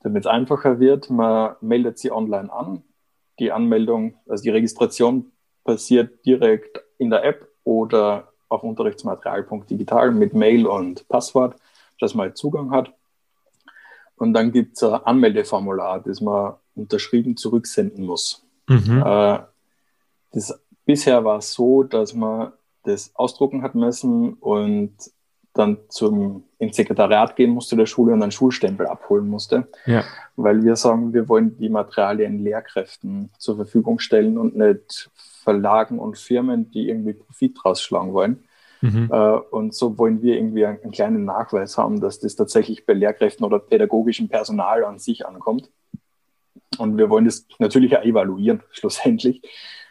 damit 0.03 0.25
es 0.25 0.27
einfacher 0.27 0.79
wird. 0.79 1.11
Man 1.11 1.57
meldet 1.61 1.99
sie 1.99 2.13
online 2.13 2.53
an. 2.53 2.85
Die 3.41 3.51
Anmeldung, 3.51 4.17
also 4.29 4.43
die 4.43 4.51
Registration 4.51 5.33
passiert 5.65 6.25
direkt 6.25 6.83
in 6.99 7.11
der 7.11 7.25
App 7.25 7.49
oder 7.65 8.33
auf 8.49 8.63
unterrichtsmaterial.digital 8.63 10.13
mit 10.13 10.35
Mail 10.35 10.67
und 10.67 11.09
Passwort, 11.09 11.57
dass 11.99 12.15
man 12.15 12.35
Zugang 12.35 12.71
hat. 12.71 12.93
Und 14.17 14.35
dann 14.35 14.53
gibt 14.53 14.77
es 14.77 14.83
ein 14.83 14.95
Anmeldeformular, 14.95 16.01
das 16.01 16.21
man 16.21 16.55
unterschrieben 16.75 17.37
zurücksenden 17.37 18.05
muss. 18.05 18.47
Mhm. 18.69 19.03
Äh, 19.05 19.39
das, 20.33 20.61
bisher 20.85 21.25
war 21.25 21.39
es 21.39 21.53
so, 21.53 21.83
dass 21.83 22.15
man 22.15 22.53
das 22.83 23.15
ausdrucken 23.15 23.63
hat 23.63 23.75
müssen 23.75 24.35
und 24.35 24.95
dann 25.55 25.79
zum, 25.89 26.45
ins 26.59 26.77
Sekretariat 26.77 27.35
gehen 27.37 27.51
musste 27.51 27.77
der 27.77 27.87
Schule 27.87 28.13
und 28.13 28.23
einen 28.23 28.33
Schulstempel 28.33 28.87
abholen 28.87 29.29
musste. 29.29 29.69
Ja. 29.87 30.05
Weil 30.37 30.63
wir 30.63 30.77
sagen, 30.77 31.13
wir 31.13 31.29
wollen 31.29 31.57
die 31.59 31.69
Materialien 31.69 32.39
Lehrkräften 32.39 33.31
zur 33.39 33.57
Verfügung 33.57 33.99
stellen 33.99 34.39
und 34.39 34.57
nicht 34.57 35.11
Verlagen 35.15 35.99
und 35.99 36.19
Firmen, 36.19 36.71
die 36.71 36.89
irgendwie 36.89 37.15
Profit 37.15 37.65
rausschlagen 37.65 38.13
wollen. 38.13 38.45
Mhm. 38.81 39.09
Äh, 39.13 39.17
und 39.51 39.75
so 39.75 39.99
wollen 39.99 40.23
wir 40.23 40.37
irgendwie 40.37 40.65
einen, 40.65 40.81
einen, 40.83 40.93
kleinen 40.93 41.25
Nachweis 41.25 41.77
haben, 41.77 42.01
dass 42.01 42.21
das 42.21 42.37
tatsächlich 42.37 42.87
bei 42.87 42.95
Lehrkräften 42.95 43.45
oder 43.45 43.59
pädagogischem 43.59 44.29
Personal 44.29 44.85
an 44.85 44.99
sich 44.99 45.27
ankommt. 45.27 45.71
Und 46.79 46.97
wir 46.97 47.11
wollen 47.11 47.25
das 47.25 47.47
natürlich 47.59 47.97
auch 47.97 48.05
evaluieren, 48.05 48.63
schlussendlich, 48.71 49.43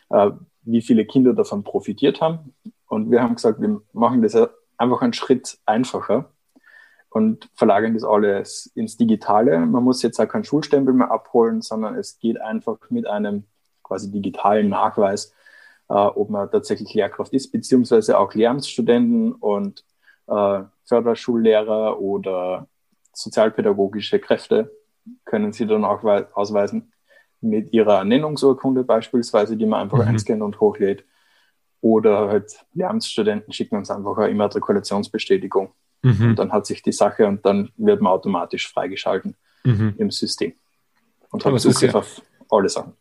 äh, 0.10 0.32
wie 0.64 0.82
viele 0.82 1.06
Kinder 1.06 1.34
davon 1.34 1.64
profitiert 1.64 2.22
haben. 2.22 2.54
Und 2.88 3.12
wir 3.12 3.22
haben 3.22 3.36
gesagt, 3.36 3.62
wir 3.62 3.82
machen 3.94 4.22
das 4.22 4.36
einfach 4.80 5.02
einen 5.02 5.14
Schritt 5.14 5.60
einfacher 5.66 6.32
und 7.10 7.50
verlagern 7.56 7.94
das 7.94 8.04
alles 8.04 8.72
ins 8.76 8.98
Digitale. 8.98 9.60
Man 9.60 9.84
muss 9.84 10.02
jetzt 10.02 10.20
auch 10.20 10.28
keinen 10.28 10.44
Schulstempel 10.44 10.94
mehr 10.94 11.12
abholen, 11.12 11.62
sondern 11.62 11.96
es 11.96 12.20
geht 12.20 12.40
einfach 12.40 12.78
mit 12.90 13.08
einem 13.08 13.44
quasi 13.84 14.12
digitalen 14.12 14.70
Nachweis, 14.70 15.34
äh, 15.90 15.94
ob 15.94 16.30
man 16.30 16.50
tatsächlich 16.50 16.94
Lehrkraft 16.94 17.34
ist, 17.34 17.52
beziehungsweise 17.52 18.18
auch 18.18 18.34
Lehramtsstudenten 18.34 19.34
und 19.34 19.84
äh, 20.28 20.64
Förderschullehrer 20.86 22.00
oder 22.00 22.68
sozialpädagogische 23.14 24.20
Kräfte 24.20 24.72
können 25.26 25.52
sie 25.52 25.66
dann 25.66 25.86
auch 25.86 26.04
ausweisen 26.34 26.94
mit 27.42 27.74
ihrer 27.74 28.04
Nennungsurkunde 28.04 28.84
beispielsweise, 28.84 29.58
die 29.58 29.66
man 29.66 29.82
einfach 29.82 30.00
mhm. 30.00 30.10
einscannt 30.10 30.42
und 30.42 30.60
hochlädt. 30.60 31.04
Oder 31.82 32.28
halt 32.28 32.66
Lehramtsstudenten 32.74 33.54
schicken 33.54 33.78
uns 33.78 33.90
einfach 33.90 34.18
eine 34.18 34.30
Immatrikulationsbestätigung. 34.30 35.72
Mhm. 36.02 36.30
Und 36.30 36.40
dann 36.40 36.52
hat 36.52 36.66
sich 36.66 36.82
die 36.82 36.92
Sache 36.92 37.28
und 37.28 37.46
dann 37.46 37.70
wird 37.78 38.02
man 38.02 38.12
automatisch 38.14 38.72
freigeschalten 38.72 39.36
mhm. 39.64 39.96
im 39.98 40.12
System. 40.12 40.54
Und 41.32 41.46
hat 41.46 41.60
Zugriff 41.60 41.94
ja, 41.94 42.00
auf 42.00 42.22
alle 42.50 42.70
Sachen. 42.70 42.94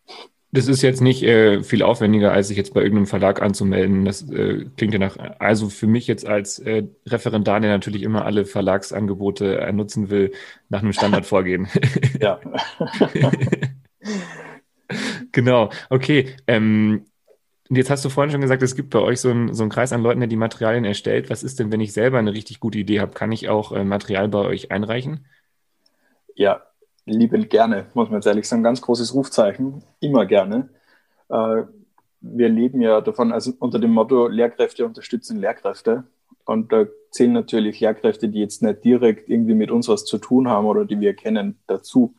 Das 0.51 0.67
ist 0.67 0.81
jetzt 0.81 1.03
nicht 1.03 1.23
äh, 1.23 1.63
viel 1.63 1.83
aufwendiger, 1.83 2.33
als 2.33 2.49
sich 2.49 2.57
jetzt 2.57 2.73
bei 2.73 2.81
irgendeinem 2.81 3.07
Verlag 3.07 3.43
anzumelden. 3.43 4.07
Das 4.07 4.23
äh, 4.31 4.65
klingt 4.77 4.95
ja 4.95 4.99
nach, 4.99 5.19
also 5.39 5.69
für 5.69 5.87
mich 5.87 6.07
jetzt 6.07 6.27
als 6.27 6.59
äh, 6.59 6.85
Referendar, 7.07 7.61
der 7.61 7.71
natürlich 7.71 8.03
immer 8.03 8.25
alle 8.25 8.47
Verlagsangebote 8.47 9.71
nutzen 9.75 10.09
will, 10.09 10.33
nach 10.71 10.83
einem 10.83 10.95
Standard 10.95 11.27
vorgehen. 11.27 11.69
ja. 12.19 12.41
genau, 15.33 15.71
okay. 15.91 16.35
Ähm, 16.47 17.05
jetzt 17.71 17.91
hast 17.91 18.05
du 18.05 18.09
vorhin 18.09 18.31
schon 18.31 18.41
gesagt, 18.41 18.63
es 18.63 18.75
gibt 18.75 18.91
bei 18.91 19.01
euch 19.01 19.21
so 19.21 19.31
einen 19.31 19.55
so 19.55 19.69
Kreis 19.69 19.93
an 19.93 20.03
Leuten, 20.03 20.21
der 20.21 20.29
die 20.29 20.37
Materialien 20.37 20.85
erstellt. 20.85 21.31
Was 21.31 21.43
ist 21.43 21.59
denn, 21.59 21.71
wenn 21.71 21.81
ich 21.81 21.93
selber 21.93 22.19
eine 22.19 22.33
richtig 22.33 22.61
gute 22.61 22.79
Idee 22.79 23.01
habe? 23.01 23.13
Kann 23.13 23.33
ich 23.33 23.49
auch 23.49 23.73
äh, 23.73 23.85
Material 23.85 24.29
bei 24.29 24.41
euch 24.41 24.71
einreichen? 24.71 25.27
Ja, 26.35 26.63
liebend 27.05 27.51
gerne, 27.51 27.87
muss 27.95 28.09
man 28.09 28.19
jetzt 28.19 28.27
ehrlich 28.27 28.49
sagen. 28.49 28.63
Ganz 28.63 28.81
großes 28.81 29.15
Rufzeichen, 29.15 29.83
immer 30.01 30.25
gerne. 30.27 30.71
Äh, 31.29 31.63
wir 32.21 32.49
leben 32.49 32.81
ja 32.81 33.01
davon, 33.01 33.33
also 33.33 33.53
unter 33.59 33.79
dem 33.79 33.93
Motto 33.93 34.29
Lehrkräfte 34.29 34.85
unterstützen 34.87 35.39
Lehrkräfte. 35.39 36.05
Und 36.45 36.73
da 36.73 36.87
zählen 37.11 37.33
natürlich 37.33 37.81
Lehrkräfte, 37.81 38.29
die 38.29 38.41
jetzt 38.41 38.63
nicht 38.63 38.85
direkt 38.85 39.29
irgendwie 39.29 39.55
mit 39.55 39.71
uns 39.71 39.89
was 39.89 40.05
zu 40.05 40.19
tun 40.19 40.49
haben 40.49 40.67
oder 40.67 40.85
die 40.85 41.01
wir 41.01 41.15
kennen, 41.15 41.59
dazu. 41.67 42.15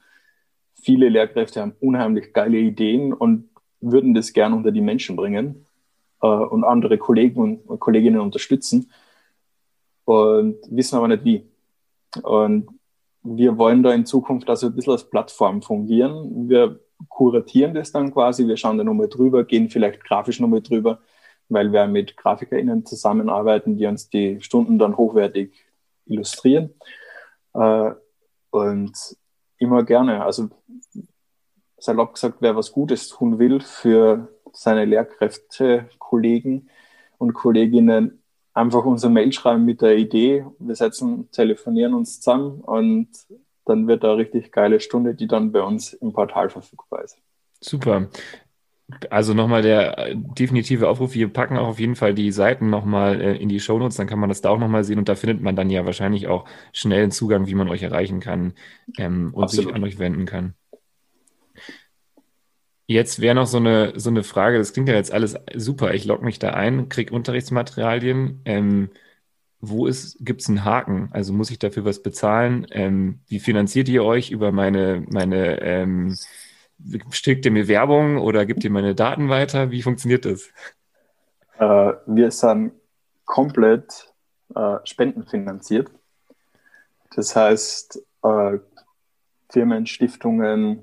Viele 0.81 1.09
Lehrkräfte 1.09 1.61
haben 1.61 1.75
unheimlich 1.79 2.31
geile 2.31 2.57
Ideen 2.57 3.11
und 3.11 3.48
würden 3.81 4.13
das 4.13 4.33
gern 4.33 4.53
unter 4.53 4.71
die 4.71 4.81
Menschen 4.81 5.15
bringen 5.15 5.65
äh, 6.21 6.27
und 6.27 6.63
andere 6.63 6.97
Kollegen 6.97 7.59
und 7.59 7.79
Kolleginnen 7.79 8.19
unterstützen 8.19 8.91
und 10.05 10.57
wissen 10.69 10.95
aber 10.97 11.07
nicht 11.07 11.23
wie. 11.23 11.45
Und 12.23 12.67
wir 13.23 13.57
wollen 13.57 13.83
da 13.83 13.93
in 13.93 14.05
Zukunft 14.05 14.49
also 14.49 14.67
ein 14.67 14.75
bisschen 14.75 14.93
als 14.93 15.09
Plattform 15.09 15.61
fungieren. 15.61 16.49
Wir 16.49 16.79
kuratieren 17.07 17.73
das 17.73 17.91
dann 17.91 18.13
quasi, 18.13 18.47
wir 18.47 18.57
schauen 18.57 18.77
da 18.77 18.83
nochmal 18.83 19.09
drüber, 19.09 19.43
gehen 19.43 19.69
vielleicht 19.69 20.03
grafisch 20.03 20.39
nochmal 20.39 20.61
drüber, 20.61 20.99
weil 21.47 21.71
wir 21.71 21.87
mit 21.87 22.17
GrafikerInnen 22.17 22.85
zusammenarbeiten, 22.85 23.77
die 23.77 23.85
uns 23.85 24.09
die 24.09 24.41
Stunden 24.41 24.79
dann 24.79 24.97
hochwertig 24.97 25.53
illustrieren. 26.05 26.73
Äh, 27.53 27.91
und 28.51 29.17
immer 29.57 29.83
gerne. 29.83 30.23
Also 30.23 30.49
salopp 31.79 32.13
gesagt, 32.13 32.37
wer 32.39 32.55
was 32.55 32.71
Gutes 32.71 33.09
tun 33.09 33.39
will 33.39 33.59
für 33.61 34.27
seine 34.53 34.85
Lehrkräfte, 34.85 35.89
Kollegen 35.99 36.69
und 37.17 37.33
Kolleginnen, 37.33 38.21
einfach 38.53 38.85
unser 38.85 39.09
Mail 39.09 39.31
schreiben 39.31 39.65
mit 39.65 39.81
der 39.81 39.97
Idee. 39.97 40.45
Wir 40.59 40.75
setzen, 40.75 41.29
telefonieren 41.31 41.93
uns 41.93 42.19
zusammen 42.19 42.61
und 42.61 43.09
dann 43.65 43.87
wird 43.87 44.03
da 44.03 44.13
eine 44.13 44.17
richtig 44.17 44.51
geile 44.51 44.79
Stunde, 44.79 45.13
die 45.15 45.27
dann 45.27 45.51
bei 45.51 45.61
uns 45.61 45.93
im 45.93 46.11
Portal 46.13 46.49
verfügbar 46.49 47.03
ist. 47.03 47.17
Super. 47.61 48.09
Also 49.11 49.35
nochmal 49.35 49.61
der 49.61 50.15
definitive 50.15 50.89
Aufruf, 50.89 51.13
wir 51.13 51.31
packen 51.31 51.57
auch 51.57 51.67
auf 51.67 51.79
jeden 51.79 51.95
Fall 51.95 52.15
die 52.15 52.31
Seiten 52.31 52.71
nochmal 52.71 53.21
äh, 53.21 53.35
in 53.35 53.47
die 53.47 53.59
Shownotes, 53.59 53.97
dann 53.97 54.07
kann 54.07 54.17
man 54.17 54.29
das 54.29 54.41
da 54.41 54.49
auch 54.49 54.57
nochmal 54.57 54.83
sehen 54.83 54.97
und 54.97 55.07
da 55.07 55.13
findet 55.13 55.41
man 55.41 55.55
dann 55.55 55.69
ja 55.69 55.85
wahrscheinlich 55.85 56.27
auch 56.27 56.45
schnell 56.73 57.03
einen 57.03 57.11
Zugang, 57.11 57.45
wie 57.45 57.53
man 57.53 57.69
euch 57.69 57.83
erreichen 57.83 58.19
kann 58.19 58.53
ähm, 58.97 59.31
und 59.33 59.43
Absolut. 59.43 59.67
sich 59.67 59.75
an 59.75 59.83
euch 59.83 59.99
wenden 59.99 60.25
kann. 60.25 60.55
Jetzt 62.89 63.21
wäre 63.21 63.35
noch 63.35 63.45
so 63.45 63.57
eine, 63.57 63.93
so 63.99 64.09
eine 64.09 64.23
Frage, 64.23 64.57
das 64.57 64.73
klingt 64.73 64.89
ja 64.89 64.95
jetzt 64.95 65.11
alles 65.11 65.35
super, 65.55 65.93
ich 65.93 66.05
logge 66.05 66.25
mich 66.25 66.39
da 66.39 66.55
ein, 66.55 66.89
kriege 66.89 67.13
Unterrichtsmaterialien. 67.13 68.41
Ähm, 68.45 68.89
wo 69.61 69.87
gibt 70.21 70.41
es 70.41 70.49
einen 70.49 70.65
Haken? 70.65 71.09
Also 71.11 71.31
muss 71.31 71.51
ich 71.51 71.59
dafür 71.59 71.85
was 71.85 72.01
bezahlen? 72.01 72.65
Ähm, 72.71 73.19
wie 73.27 73.39
finanziert 73.39 73.89
ihr 73.89 74.03
euch 74.03 74.31
über 74.31 74.51
meine, 74.51 75.05
meine 75.07 75.61
ähm, 75.61 76.17
schickt 77.11 77.45
ihr 77.45 77.51
mir 77.51 77.67
Werbung 77.67 78.17
oder 78.17 78.47
gibt 78.47 78.63
ihr 78.63 78.71
meine 78.71 78.95
Daten 78.95 79.29
weiter? 79.29 79.69
Wie 79.69 79.83
funktioniert 79.83 80.25
das? 80.25 80.49
Äh, 81.59 81.93
wir 82.07 82.31
sind 82.31 82.71
komplett 83.23 84.11
äh, 84.55 84.77
spendenfinanziert. 84.83 85.91
Das 87.15 87.35
heißt, 87.35 88.03
äh, 88.23 88.57
Firmen, 89.51 89.85
Stiftungen, 89.85 90.81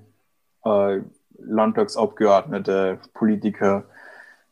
äh, 0.64 1.01
Landtagsabgeordnete, 1.38 2.99
Politiker 3.14 3.85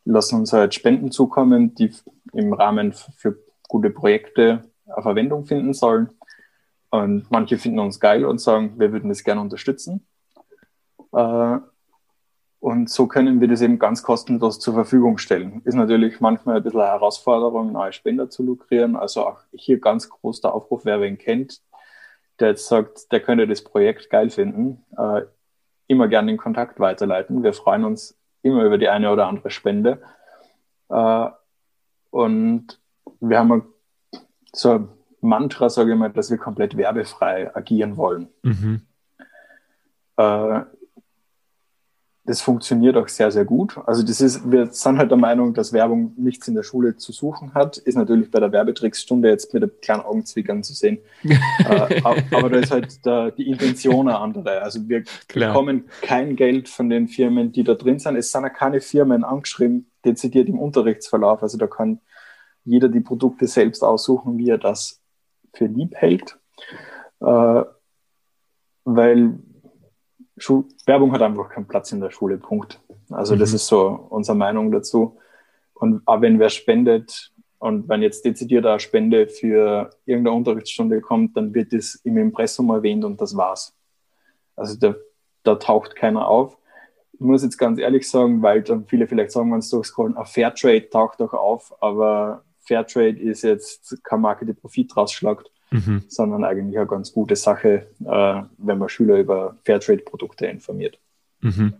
lassen 0.05 0.39
uns 0.39 0.53
halt 0.53 0.73
Spenden 0.73 1.11
zukommen, 1.11 1.75
die 1.75 1.91
im 2.33 2.53
Rahmen 2.53 2.93
für 2.93 3.37
gute 3.67 3.89
Projekte 3.89 4.63
Verwendung 5.01 5.45
finden 5.45 5.73
sollen. 5.73 6.09
Und 6.91 7.29
manche 7.29 7.57
finden 7.57 7.79
uns 7.79 7.99
geil 7.99 8.25
und 8.25 8.39
sagen, 8.39 8.75
wir 8.77 8.91
würden 8.91 9.09
das 9.09 9.23
gerne 9.23 9.41
unterstützen. 9.41 10.05
Äh, 11.11 11.57
und 12.59 12.89
so 12.89 13.07
können 13.07 13.41
wir 13.41 13.47
das 13.47 13.61
eben 13.61 13.77
ganz 13.77 14.01
kostenlos 14.01 14.59
zur 14.59 14.73
Verfügung 14.73 15.17
stellen. 15.17 15.61
Ist 15.65 15.75
natürlich 15.75 16.19
manchmal 16.19 16.57
ein 16.57 16.63
bisschen 16.63 16.79
eine 16.79 16.89
Herausforderung, 16.89 17.71
neue 17.71 17.93
Spender 17.93 18.29
zu 18.29 18.43
lukrieren. 18.43 18.95
Also 18.95 19.27
auch 19.27 19.39
hier 19.51 19.79
ganz 19.79 20.09
groß 20.09 20.41
der 20.41 20.53
Aufruf, 20.53 20.85
wer 20.85 21.01
wen 21.01 21.17
kennt, 21.17 21.61
der 22.39 22.49
jetzt 22.49 22.67
sagt, 22.67 23.11
der 23.11 23.19
könnte 23.19 23.47
das 23.47 23.63
Projekt 23.63 24.09
geil 24.09 24.29
finden. 24.29 24.83
Immer 25.87 26.07
gerne 26.07 26.31
den 26.31 26.37
Kontakt 26.37 26.79
weiterleiten. 26.79 27.43
Wir 27.43 27.53
freuen 27.53 27.83
uns 27.83 28.17
immer 28.41 28.63
über 28.63 28.77
die 28.77 28.89
eine 28.89 29.11
oder 29.11 29.27
andere 29.27 29.49
Spende. 29.49 30.01
Äh, 30.89 31.29
und 32.11 32.79
wir 33.19 33.39
haben 33.39 33.73
so 34.53 34.71
ein 34.71 34.89
Mantra, 35.21 35.69
sage 35.69 35.93
ich 35.93 35.97
mal, 35.97 36.11
dass 36.11 36.29
wir 36.29 36.37
komplett 36.37 36.77
werbefrei 36.77 37.53
agieren 37.55 37.97
wollen. 37.97 38.29
Mhm. 38.43 38.81
Äh, 40.17 40.61
das 42.27 42.41
funktioniert 42.41 42.97
auch 42.97 43.07
sehr, 43.07 43.31
sehr 43.31 43.45
gut. 43.45 43.77
Also 43.85 44.01
das 44.01 44.19
ist, 44.19 44.49
wir 44.51 44.71
sind 44.71 44.97
halt 44.97 45.11
der 45.11 45.17
Meinung, 45.17 45.53
dass 45.53 45.73
Werbung 45.73 46.13
nichts 46.17 46.47
in 46.47 46.55
der 46.55 46.63
Schule 46.63 46.97
zu 46.97 47.11
suchen 47.11 47.53
hat. 47.53 47.77
Ist 47.77 47.95
natürlich 47.95 48.31
bei 48.31 48.39
der 48.39 48.51
Werbetrickstunde 48.51 49.29
jetzt 49.29 49.53
mit 49.53 49.61
einem 49.61 49.71
kleinen 49.79 50.01
Augenzwickern 50.01 50.63
zu 50.63 50.73
sehen. 50.73 50.97
äh, 51.23 52.01
aber 52.03 52.49
da 52.49 52.57
ist 52.57 52.71
halt 52.71 53.05
der, 53.05 53.29
die 53.29 53.47
Intention 53.47 54.09
eine 54.09 54.17
andere. 54.17 54.61
Also 54.63 54.89
wir 54.89 55.03
Klar. 55.27 55.49
bekommen 55.49 55.85
kein 56.01 56.35
Geld 56.35 56.67
von 56.67 56.89
den 56.89 57.07
Firmen, 57.07 57.51
die 57.51 57.63
da 57.63 57.75
drin 57.75 57.99
sind. 57.99 58.15
Es 58.15 58.31
sind 58.31 58.41
ja 58.41 58.49
keine 58.49 58.81
Firmen 58.81 59.23
angeschrieben, 59.23 59.91
dezidiert 60.03 60.49
im 60.49 60.57
Unterrichtsverlauf. 60.57 61.43
Also 61.43 61.59
da 61.59 61.67
kann 61.67 61.99
jeder 62.63 62.89
die 62.89 63.01
Produkte 63.01 63.45
selbst 63.45 63.83
aussuchen, 63.83 64.39
wie 64.39 64.49
er 64.49 64.57
das 64.57 64.99
für 65.53 65.67
lieb 65.67 65.93
hält. 65.93 66.39
Äh, 67.21 67.63
weil 68.83 69.39
Schu 70.37 70.65
Werbung 70.85 71.11
hat 71.11 71.21
einfach 71.21 71.49
keinen 71.49 71.67
Platz 71.67 71.91
in 71.91 72.01
der 72.01 72.11
Schule, 72.11 72.37
Punkt. 72.37 72.81
Also 73.09 73.35
mhm. 73.35 73.39
das 73.39 73.53
ist 73.53 73.67
so 73.67 74.07
unsere 74.09 74.37
Meinung 74.37 74.71
dazu. 74.71 75.17
Und 75.73 76.01
auch 76.05 76.21
wenn 76.21 76.39
wer 76.39 76.49
spendet 76.49 77.31
und 77.59 77.87
wenn 77.89 78.01
jetzt 78.01 78.25
dezidiert 78.25 78.65
eine 78.65 78.79
Spende 78.79 79.27
für 79.27 79.89
irgendeine 80.05 80.35
Unterrichtsstunde 80.35 81.01
kommt, 81.01 81.37
dann 81.37 81.53
wird 81.53 81.73
das 81.73 81.95
im 82.03 82.17
Impressum 82.17 82.69
erwähnt 82.69 83.05
und 83.05 83.19
das 83.21 83.35
war's. 83.35 83.75
Also 84.55 84.77
da, 84.77 84.95
da 85.43 85.55
taucht 85.55 85.95
keiner 85.95 86.27
auf. 86.27 86.57
Ich 87.13 87.21
muss 87.21 87.43
jetzt 87.43 87.57
ganz 87.57 87.79
ehrlich 87.79 88.09
sagen, 88.09 88.41
weil 88.41 88.61
dann 88.61 88.85
viele 88.85 89.07
vielleicht 89.07 89.31
sagen, 89.31 89.51
wenn 89.51 89.59
es 89.59 89.69
durchscrollen, 89.69 90.17
ein 90.17 90.25
Fairtrade 90.25 90.89
taucht 90.89 91.21
doch 91.21 91.33
auf, 91.33 91.73
aber 91.81 92.43
Fairtrade 92.59 93.17
ist 93.19 93.43
jetzt 93.43 94.03
keine 94.03 94.21
Marke, 94.21 94.45
die 94.45 94.53
Profit 94.53 94.95
rausschlagt 94.97 95.49
mhm. 95.75 96.03
sondern 96.07 96.43
eigentlich 96.43 96.77
eine 96.77 96.87
ganz 96.87 97.11
gute 97.13 97.35
Sache, 97.35 97.87
äh, 98.05 98.41
wenn 98.57 98.77
man 98.77 98.89
Schüler 98.89 99.17
über 99.17 99.57
Fairtrade-Produkte 99.63 100.47
informiert. 100.47 100.99
Mhm. 101.41 101.73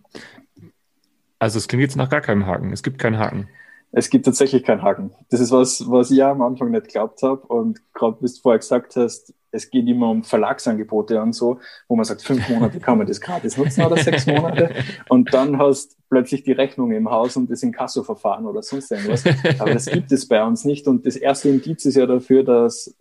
Also 1.38 1.58
es 1.58 1.68
klingt 1.68 1.82
jetzt 1.82 1.96
nach 1.96 2.08
gar 2.08 2.20
keinem 2.20 2.46
Haken. 2.46 2.72
Es 2.72 2.82
gibt 2.82 2.98
keinen 2.98 3.18
Haken. 3.18 3.48
Es 3.92 4.10
gibt 4.10 4.26
tatsächlich 4.26 4.62
keinen 4.64 4.82
Haken. 4.82 5.12
Das 5.30 5.40
ist 5.40 5.52
was, 5.52 5.84
was 5.88 6.10
ich 6.10 6.22
am 6.22 6.42
Anfang 6.42 6.70
nicht 6.70 6.86
geglaubt 6.86 7.22
habe. 7.22 7.46
Und 7.46 7.80
gerade 7.94 8.16
bis 8.20 8.36
du 8.36 8.42
vorher 8.42 8.58
gesagt 8.58 8.96
hast, 8.96 9.32
es 9.52 9.70
geht 9.70 9.86
immer 9.88 10.10
um 10.10 10.22
Verlagsangebote 10.22 11.20
und 11.20 11.32
so, 11.32 11.60
wo 11.88 11.96
man 11.96 12.04
sagt, 12.04 12.22
fünf 12.22 12.46
Monate 12.48 12.78
kann 12.78 12.98
man 12.98 13.06
das 13.06 13.20
gratis 13.20 13.56
nutzen 13.56 13.84
oder 13.84 13.96
sechs 13.96 14.26
Monate. 14.26 14.70
Und 15.08 15.32
dann 15.32 15.58
hast 15.58 15.96
plötzlich 16.10 16.42
die 16.42 16.52
Rechnung 16.52 16.92
im 16.92 17.10
Haus 17.10 17.36
und 17.36 17.50
das 17.50 17.62
Inkassoverfahren 17.62 18.46
oder 18.46 18.62
sonst 18.62 18.90
irgendwas. 18.90 19.24
Aber 19.58 19.72
das 19.72 19.86
gibt 19.86 20.12
es 20.12 20.28
bei 20.28 20.44
uns 20.44 20.64
nicht. 20.64 20.86
Und 20.86 21.06
das 21.06 21.16
erste 21.16 21.48
Indiz 21.48 21.84
ist 21.86 21.96
ja 21.96 22.06
dafür, 22.06 22.44
dass 22.44 22.94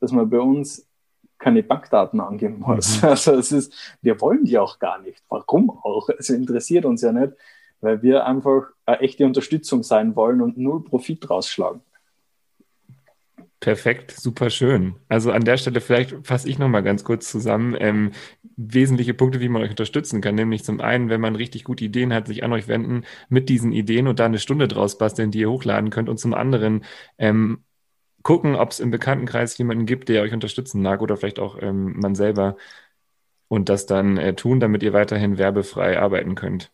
dass 0.00 0.12
man 0.12 0.28
bei 0.28 0.40
uns 0.40 0.86
keine 1.38 1.62
Bankdaten 1.62 2.20
angeben 2.20 2.60
muss. 2.60 3.02
Mhm. 3.02 3.08
Also 3.08 3.34
es 3.34 3.52
ist, 3.52 3.72
wir 4.02 4.20
wollen 4.20 4.44
die 4.44 4.58
auch 4.58 4.78
gar 4.78 5.00
nicht. 5.00 5.22
Warum 5.28 5.70
auch? 5.70 6.08
Es 6.18 6.30
interessiert 6.30 6.84
uns 6.84 7.02
ja 7.02 7.12
nicht, 7.12 7.32
weil 7.80 8.02
wir 8.02 8.26
einfach 8.26 8.68
eine 8.86 9.00
echte 9.00 9.24
Unterstützung 9.24 9.82
sein 9.82 10.14
wollen 10.16 10.42
und 10.42 10.58
null 10.58 10.84
Profit 10.84 11.28
rausschlagen. 11.28 11.80
Perfekt, 13.60 14.12
super 14.12 14.48
schön. 14.48 14.94
Also 15.08 15.32
an 15.32 15.44
der 15.44 15.58
Stelle 15.58 15.82
vielleicht 15.82 16.26
fasse 16.26 16.48
ich 16.48 16.58
nochmal 16.58 16.82
ganz 16.82 17.04
kurz 17.04 17.30
zusammen 17.30 17.76
ähm, 17.78 18.12
wesentliche 18.56 19.12
Punkte, 19.12 19.40
wie 19.40 19.50
man 19.50 19.60
euch 19.60 19.70
unterstützen 19.70 20.22
kann. 20.22 20.34
Nämlich 20.34 20.64
zum 20.64 20.80
einen, 20.80 21.10
wenn 21.10 21.20
man 21.20 21.36
richtig 21.36 21.64
gute 21.64 21.84
Ideen 21.84 22.14
hat, 22.14 22.26
sich 22.26 22.42
an 22.42 22.54
euch 22.54 22.68
wenden 22.68 23.04
mit 23.28 23.50
diesen 23.50 23.72
Ideen 23.72 24.08
und 24.08 24.18
da 24.18 24.24
eine 24.24 24.38
Stunde 24.38 24.66
draus 24.66 24.96
basteln, 24.96 25.30
die 25.30 25.40
ihr 25.40 25.50
hochladen 25.50 25.90
könnt. 25.90 26.08
Und 26.08 26.18
zum 26.18 26.32
anderen 26.32 26.84
ähm, 27.18 27.62
gucken, 28.22 28.54
ob 28.54 28.70
es 28.70 28.80
im 28.80 28.90
Bekanntenkreis 28.90 29.56
jemanden 29.58 29.86
gibt, 29.86 30.08
der 30.08 30.22
euch 30.22 30.32
unterstützen 30.32 30.82
mag 30.82 31.02
oder 31.02 31.16
vielleicht 31.16 31.38
auch 31.38 31.60
ähm, 31.60 31.98
man 31.98 32.14
selber 32.14 32.56
und 33.48 33.68
das 33.68 33.86
dann 33.86 34.16
äh, 34.16 34.34
tun, 34.34 34.60
damit 34.60 34.82
ihr 34.82 34.92
weiterhin 34.92 35.38
werbefrei 35.38 35.98
arbeiten 35.98 36.34
könnt. 36.34 36.70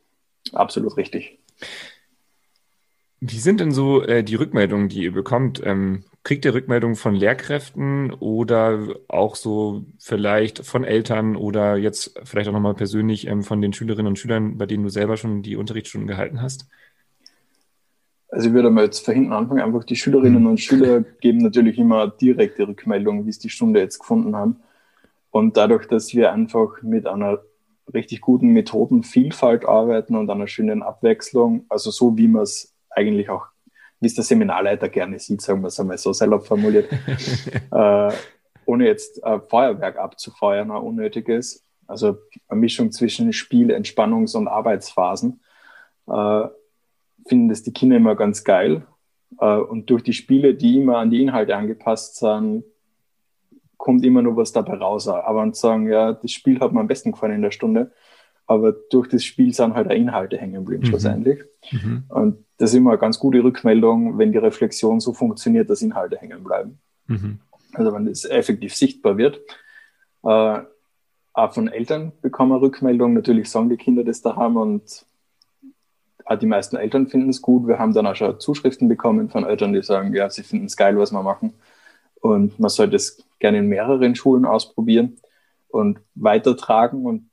Absolut 0.52 0.96
richtig. 0.96 1.38
Wie 3.20 3.38
sind 3.38 3.60
denn 3.60 3.72
so 3.72 4.02
äh, 4.02 4.22
die 4.22 4.34
Rückmeldungen, 4.34 4.88
die 4.88 5.04
ihr 5.04 5.12
bekommt? 5.12 5.62
Ähm, 5.64 6.04
kriegt 6.22 6.44
ihr 6.44 6.52
Rückmeldungen 6.52 6.96
von 6.96 7.14
Lehrkräften 7.14 8.12
oder 8.12 8.88
auch 9.08 9.36
so 9.36 9.86
vielleicht 9.98 10.66
von 10.66 10.84
Eltern 10.84 11.34
oder 11.34 11.76
jetzt 11.76 12.18
vielleicht 12.24 12.48
auch 12.48 12.52
nochmal 12.52 12.74
persönlich 12.74 13.26
ähm, 13.26 13.42
von 13.42 13.62
den 13.62 13.72
Schülerinnen 13.72 14.08
und 14.08 14.18
Schülern, 14.18 14.58
bei 14.58 14.66
denen 14.66 14.82
du 14.82 14.90
selber 14.90 15.16
schon 15.16 15.42
die 15.42 15.56
Unterrichtsstunden 15.56 16.08
gehalten 16.08 16.42
hast? 16.42 16.68
Also 18.36 18.48
ich 18.48 18.54
würde 18.54 18.68
mal 18.68 18.84
jetzt 18.84 19.02
von 19.02 19.14
hinten 19.14 19.32
anfangen. 19.32 19.62
Einfach 19.62 19.84
die 19.84 19.96
Schülerinnen 19.96 20.42
mhm. 20.42 20.48
und 20.50 20.60
Schüler 20.60 21.00
geben 21.22 21.38
natürlich 21.38 21.78
immer 21.78 22.08
direkte 22.08 22.68
Rückmeldungen, 22.68 23.24
wie 23.24 23.32
sie 23.32 23.40
die 23.40 23.48
Stunde 23.48 23.80
jetzt 23.80 23.98
gefunden 23.98 24.36
haben. 24.36 24.60
Und 25.30 25.56
dadurch, 25.56 25.86
dass 25.86 26.12
wir 26.12 26.30
einfach 26.34 26.82
mit 26.82 27.06
einer 27.06 27.38
richtig 27.94 28.20
guten 28.20 28.48
Methodenvielfalt 28.48 29.64
arbeiten 29.64 30.16
und 30.16 30.28
einer 30.28 30.48
schönen 30.48 30.82
Abwechslung, 30.82 31.64
also 31.70 31.90
so 31.90 32.18
wie 32.18 32.28
man 32.28 32.42
es 32.42 32.74
eigentlich 32.90 33.30
auch, 33.30 33.46
wie 34.00 34.06
es 34.06 34.14
der 34.14 34.24
Seminarleiter 34.24 34.90
gerne 34.90 35.18
sieht, 35.18 35.40
sagen 35.40 35.62
wir 35.62 35.68
es 35.68 35.80
einmal 35.80 35.96
so 35.96 36.12
selber 36.12 36.38
formuliert, 36.40 36.92
äh, 37.72 38.12
ohne 38.66 38.84
jetzt 38.84 39.24
äh, 39.24 39.40
Feuerwerk 39.48 39.96
abzufeuern, 39.96 40.70
ein 40.70 40.82
unnötiges. 40.82 41.64
Also 41.86 42.18
eine 42.48 42.60
Mischung 42.60 42.92
zwischen 42.92 43.32
Spiel, 43.32 43.70
Entspannungs- 43.70 44.36
und 44.36 44.46
Arbeitsphasen. 44.46 45.40
Äh, 46.06 46.48
finden 47.26 47.48
das 47.48 47.62
die 47.62 47.72
Kinder 47.72 47.96
immer 47.96 48.16
ganz 48.16 48.44
geil. 48.44 48.86
Äh, 49.40 49.56
und 49.56 49.90
durch 49.90 50.02
die 50.02 50.12
Spiele, 50.12 50.54
die 50.54 50.80
immer 50.80 50.98
an 50.98 51.10
die 51.10 51.22
Inhalte 51.22 51.56
angepasst 51.56 52.16
sind, 52.16 52.64
kommt 53.76 54.04
immer 54.04 54.22
nur 54.22 54.36
was 54.36 54.52
dabei 54.52 54.74
raus. 54.74 55.08
Aber 55.08 55.42
und 55.42 55.56
sagen, 55.56 55.88
ja, 55.88 56.12
das 56.12 56.32
Spiel 56.32 56.60
hat 56.60 56.72
mir 56.72 56.80
am 56.80 56.86
besten 56.86 57.12
gefallen 57.12 57.34
in 57.34 57.42
der 57.42 57.50
Stunde. 57.50 57.92
Aber 58.46 58.72
durch 58.72 59.08
das 59.08 59.24
Spiel 59.24 59.52
sind 59.52 59.74
halt 59.74 59.88
auch 59.88 59.94
Inhalte 59.94 60.38
hängen 60.38 60.64
geblieben, 60.64 60.84
mhm. 60.84 60.86
schlussendlich. 60.86 61.40
Mhm. 61.70 62.04
Und 62.08 62.44
das 62.58 62.70
ist 62.70 62.76
immer 62.76 62.90
eine 62.90 62.98
ganz 62.98 63.18
gute 63.18 63.42
Rückmeldung, 63.42 64.18
wenn 64.18 64.32
die 64.32 64.38
Reflexion 64.38 65.00
so 65.00 65.12
funktioniert, 65.12 65.68
dass 65.68 65.82
Inhalte 65.82 66.16
hängen 66.16 66.44
bleiben. 66.44 66.78
Mhm. 67.06 67.40
Also 67.74 67.92
wenn 67.92 68.06
das 68.06 68.24
effektiv 68.24 68.74
sichtbar 68.74 69.18
wird. 69.18 69.40
Äh, 70.22 70.60
auch 71.32 71.52
von 71.52 71.68
Eltern 71.68 72.12
bekommen 72.22 72.52
wir 72.52 72.62
Rückmeldung. 72.62 73.12
Natürlich 73.12 73.50
sagen 73.50 73.68
die 73.68 73.76
Kinder 73.76 74.04
das 74.04 74.22
daheim 74.22 74.56
und 74.56 75.04
die 76.34 76.46
meisten 76.46 76.76
Eltern 76.76 77.06
finden 77.06 77.30
es 77.30 77.40
gut. 77.40 77.68
Wir 77.68 77.78
haben 77.78 77.94
dann 77.94 78.06
auch 78.06 78.16
schon 78.16 78.40
Zuschriften 78.40 78.88
bekommen 78.88 79.28
von 79.30 79.44
Eltern, 79.44 79.72
die 79.72 79.82
sagen, 79.82 80.12
ja, 80.14 80.28
sie 80.28 80.42
finden 80.42 80.66
es 80.66 80.76
geil, 80.76 80.98
was 80.98 81.12
wir 81.12 81.22
machen. 81.22 81.54
Und 82.20 82.58
man 82.58 82.70
sollte 82.70 82.96
es 82.96 83.24
gerne 83.38 83.58
in 83.58 83.68
mehreren 83.68 84.16
Schulen 84.16 84.44
ausprobieren 84.44 85.18
und 85.68 86.00
weitertragen. 86.14 87.06
Und 87.06 87.30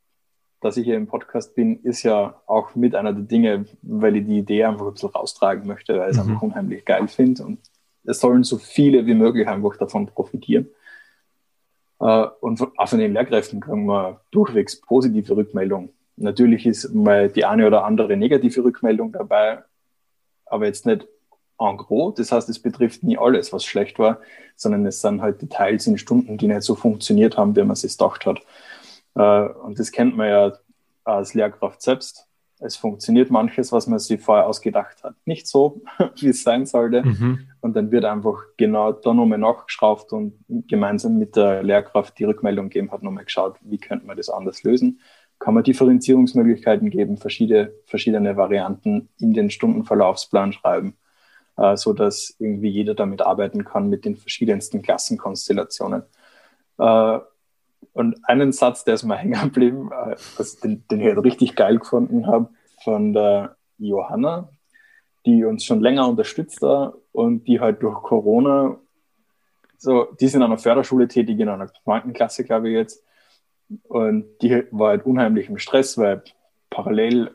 dass 0.62 0.78
ich 0.78 0.86
hier 0.86 0.96
im 0.96 1.08
Podcast 1.08 1.56
bin, 1.56 1.80
ist 1.82 2.04
ja 2.04 2.42
auch 2.46 2.76
mit 2.76 2.94
einer 2.94 3.14
der 3.14 3.24
Dinge, 3.24 3.66
weil 3.82 4.16
ich 4.18 4.26
die 4.26 4.40
Idee 4.40 4.66
einfach 4.66 4.86
ein 4.86 4.94
bisschen 4.94 5.10
raustragen 5.10 5.66
möchte, 5.66 5.98
weil 5.98 6.12
ich 6.12 6.18
es 6.18 6.24
mhm. 6.24 6.30
einfach 6.30 6.44
unheimlich 6.44 6.86
geil 6.86 7.08
finde. 7.08 7.44
Und 7.46 7.60
es 8.04 8.20
sollen 8.20 8.44
so 8.44 8.58
viele 8.58 9.06
wie 9.08 9.16
möglich 9.16 9.48
einfach 9.48 9.76
davon 9.78 10.06
profitieren. 10.06 10.68
Äh, 12.00 12.28
und 12.42 12.62
auch 12.78 12.88
von 12.88 13.00
den 13.00 13.14
Lehrkräften 13.14 13.60
kriegen 13.62 13.86
wir 13.86 14.22
durchwegs 14.32 14.80
positive 14.82 15.36
Rückmeldungen. 15.36 15.90
Natürlich 16.16 16.66
ist 16.66 16.94
mal 16.94 17.30
die 17.30 17.46
eine 17.46 17.66
oder 17.66 17.86
andere 17.86 18.16
negative 18.18 18.64
Rückmeldung 18.64 19.12
dabei, 19.12 19.64
aber 20.46 20.66
jetzt 20.66 20.86
nicht 20.86 21.08
en 21.60 21.78
gros. 21.78 22.16
Das 22.16 22.32
heißt, 22.32 22.50
es 22.50 22.60
betrifft 22.60 23.04
nie 23.04 23.18
alles, 23.18 23.54
was 23.54 23.66
schlecht 23.66 24.00
war, 24.00 24.20
sondern 24.56 24.86
es 24.86 25.02
sind 25.02 25.22
halt 25.22 25.42
Details 25.42 25.88
in 25.88 25.98
Stunden, 25.98 26.38
die 26.38 26.48
nicht 26.48 26.64
so 26.64 26.76
funktioniert 26.76 27.38
haben, 27.38 27.56
wie 27.56 27.62
man 27.62 27.72
es 27.72 27.82
gedacht 27.82 28.26
hat. 28.26 28.42
Äh, 29.16 29.54
und 29.60 29.80
das 29.80 29.92
kennt 29.92 30.16
man 30.16 30.28
ja 30.30 30.54
als 31.04 31.34
Lehrkraft 31.34 31.82
selbst. 31.82 32.28
Es 32.60 32.78
funktioniert 32.78 33.30
manches, 33.30 33.72
was 33.72 33.88
man 33.88 34.00
sich 34.00 34.22
vorher 34.22 34.48
ausgedacht 34.48 35.04
hat, 35.04 35.16
nicht 35.26 35.48
so, 35.48 35.82
wie 36.20 36.30
es 36.30 36.44
sein 36.44 36.66
sollte. 36.66 37.04
Mhm. 37.04 37.48
Und 37.60 37.76
dann 37.76 37.92
wird 37.92 38.06
einfach 38.06 38.44
genau 38.58 38.92
da 38.92 39.14
nochmal 39.14 39.40
nachgeschraubt 39.40 40.14
und 40.14 40.38
gemeinsam 40.68 41.18
mit 41.18 41.36
der 41.36 41.64
Lehrkraft 41.64 42.18
die 42.20 42.24
Rückmeldung 42.24 42.70
gegeben 42.70 42.92
hat, 42.92 43.04
nochmal 43.04 43.26
geschaut, 43.26 43.58
wie 43.62 43.80
könnte 43.80 44.06
man 44.06 44.16
das 44.16 44.30
anders 44.30 44.64
lösen 44.64 45.00
kann 45.44 45.56
man 45.56 45.64
Differenzierungsmöglichkeiten 45.66 46.90
geben, 46.90 47.18
verschiedene, 47.18 47.74
verschiedene 47.86 48.38
Varianten 48.38 49.10
in 49.20 49.34
den 49.34 49.50
Stundenverlaufsplan 49.50 50.54
schreiben, 50.54 50.96
äh, 51.58 51.76
so 51.76 51.92
dass 51.92 52.34
irgendwie 52.40 52.70
jeder 52.70 52.96
damit 52.96 53.22
arbeiten 53.22 53.66
kann 53.66 53.90
mit 53.90 54.06
den 54.06 54.16
verschiedensten 54.16 54.82
Klassenkonstellationen. 54.82 56.04
Äh, 56.78 57.20
und 57.92 58.16
einen 58.24 58.54
Satz, 58.54 58.86
der 58.86 58.94
ist 58.94 59.04
mir 59.04 59.18
hängen 59.18 59.42
geblieben, 59.42 59.90
äh, 59.92 60.16
also 60.38 60.62
den, 60.62 60.88
den 60.90 61.02
ich 61.02 61.08
halt 61.08 61.22
richtig 61.26 61.58
geil 61.58 61.78
gefunden 61.78 62.26
habe, 62.26 62.48
von 62.82 63.12
der 63.12 63.58
Johanna, 63.78 64.48
die 65.26 65.44
uns 65.44 65.66
schon 65.66 65.82
länger 65.82 66.08
unterstützt 66.08 66.64
da 66.64 66.94
und 67.12 67.50
die 67.50 67.60
halt 67.60 67.84
durch 67.84 68.02
Corona, 68.02 68.78
so, 69.78 70.08
die 70.22 70.30
sind 70.30 70.42
an 70.42 70.52
einer 70.52 70.58
Förderschule 70.58 71.10
tätig, 71.10 71.38
in 71.38 71.50
einer 71.50 71.70
9. 71.86 72.14
Klasse, 72.14 72.46
glaube 72.46 72.70
ich 72.70 72.76
jetzt, 72.76 73.04
und 73.84 74.26
die 74.42 74.64
war 74.72 74.90
halt 74.90 75.06
unheimlich 75.06 75.50
im 75.50 75.58
Stress, 75.58 75.98
weil 75.98 76.24
parallel 76.70 77.32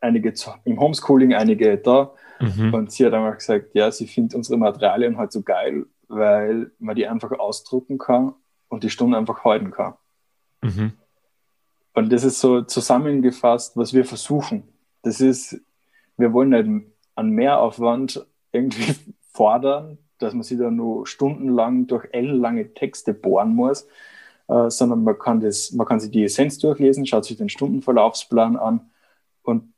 einige 0.00 0.32
im 0.64 0.80
Homeschooling, 0.80 1.34
einige 1.34 1.78
da. 1.78 2.14
Mhm. 2.40 2.74
Und 2.74 2.92
sie 2.92 3.06
hat 3.06 3.14
einfach 3.14 3.38
gesagt, 3.38 3.74
ja, 3.74 3.90
sie 3.90 4.06
findet 4.06 4.34
unsere 4.34 4.58
Materialien 4.58 5.16
halt 5.16 5.32
so 5.32 5.42
geil, 5.42 5.86
weil 6.08 6.70
man 6.78 6.96
die 6.96 7.06
einfach 7.06 7.32
ausdrucken 7.32 7.98
kann 7.98 8.34
und 8.68 8.84
die 8.84 8.90
Stunde 8.90 9.16
einfach 9.16 9.44
halten 9.44 9.70
kann. 9.70 9.94
Mhm. 10.62 10.92
Und 11.94 12.12
das 12.12 12.24
ist 12.24 12.40
so 12.40 12.62
zusammengefasst, 12.62 13.76
was 13.76 13.94
wir 13.94 14.04
versuchen. 14.04 14.64
das 15.02 15.20
ist, 15.20 15.60
wir 16.16 16.32
wollen 16.32 16.50
nicht 16.50 16.86
an 17.14 17.30
Mehraufwand 17.30 18.26
irgendwie 18.52 18.94
fordern, 19.32 19.98
dass 20.18 20.34
man 20.34 20.42
sich 20.42 20.58
da 20.58 20.70
nur 20.70 21.06
stundenlang 21.06 21.86
durch 21.86 22.08
ellenlange 22.12 22.74
Texte 22.74 23.14
bohren 23.14 23.54
muss, 23.54 23.86
äh, 24.48 24.70
sondern 24.70 25.04
man 25.04 25.18
kann, 25.18 25.40
das, 25.40 25.72
man 25.72 25.86
kann 25.86 26.00
sich 26.00 26.10
die 26.10 26.24
Essenz 26.24 26.58
durchlesen, 26.58 27.06
schaut 27.06 27.24
sich 27.24 27.36
den 27.36 27.48
Stundenverlaufsplan 27.48 28.56
an 28.56 28.90
und 29.42 29.72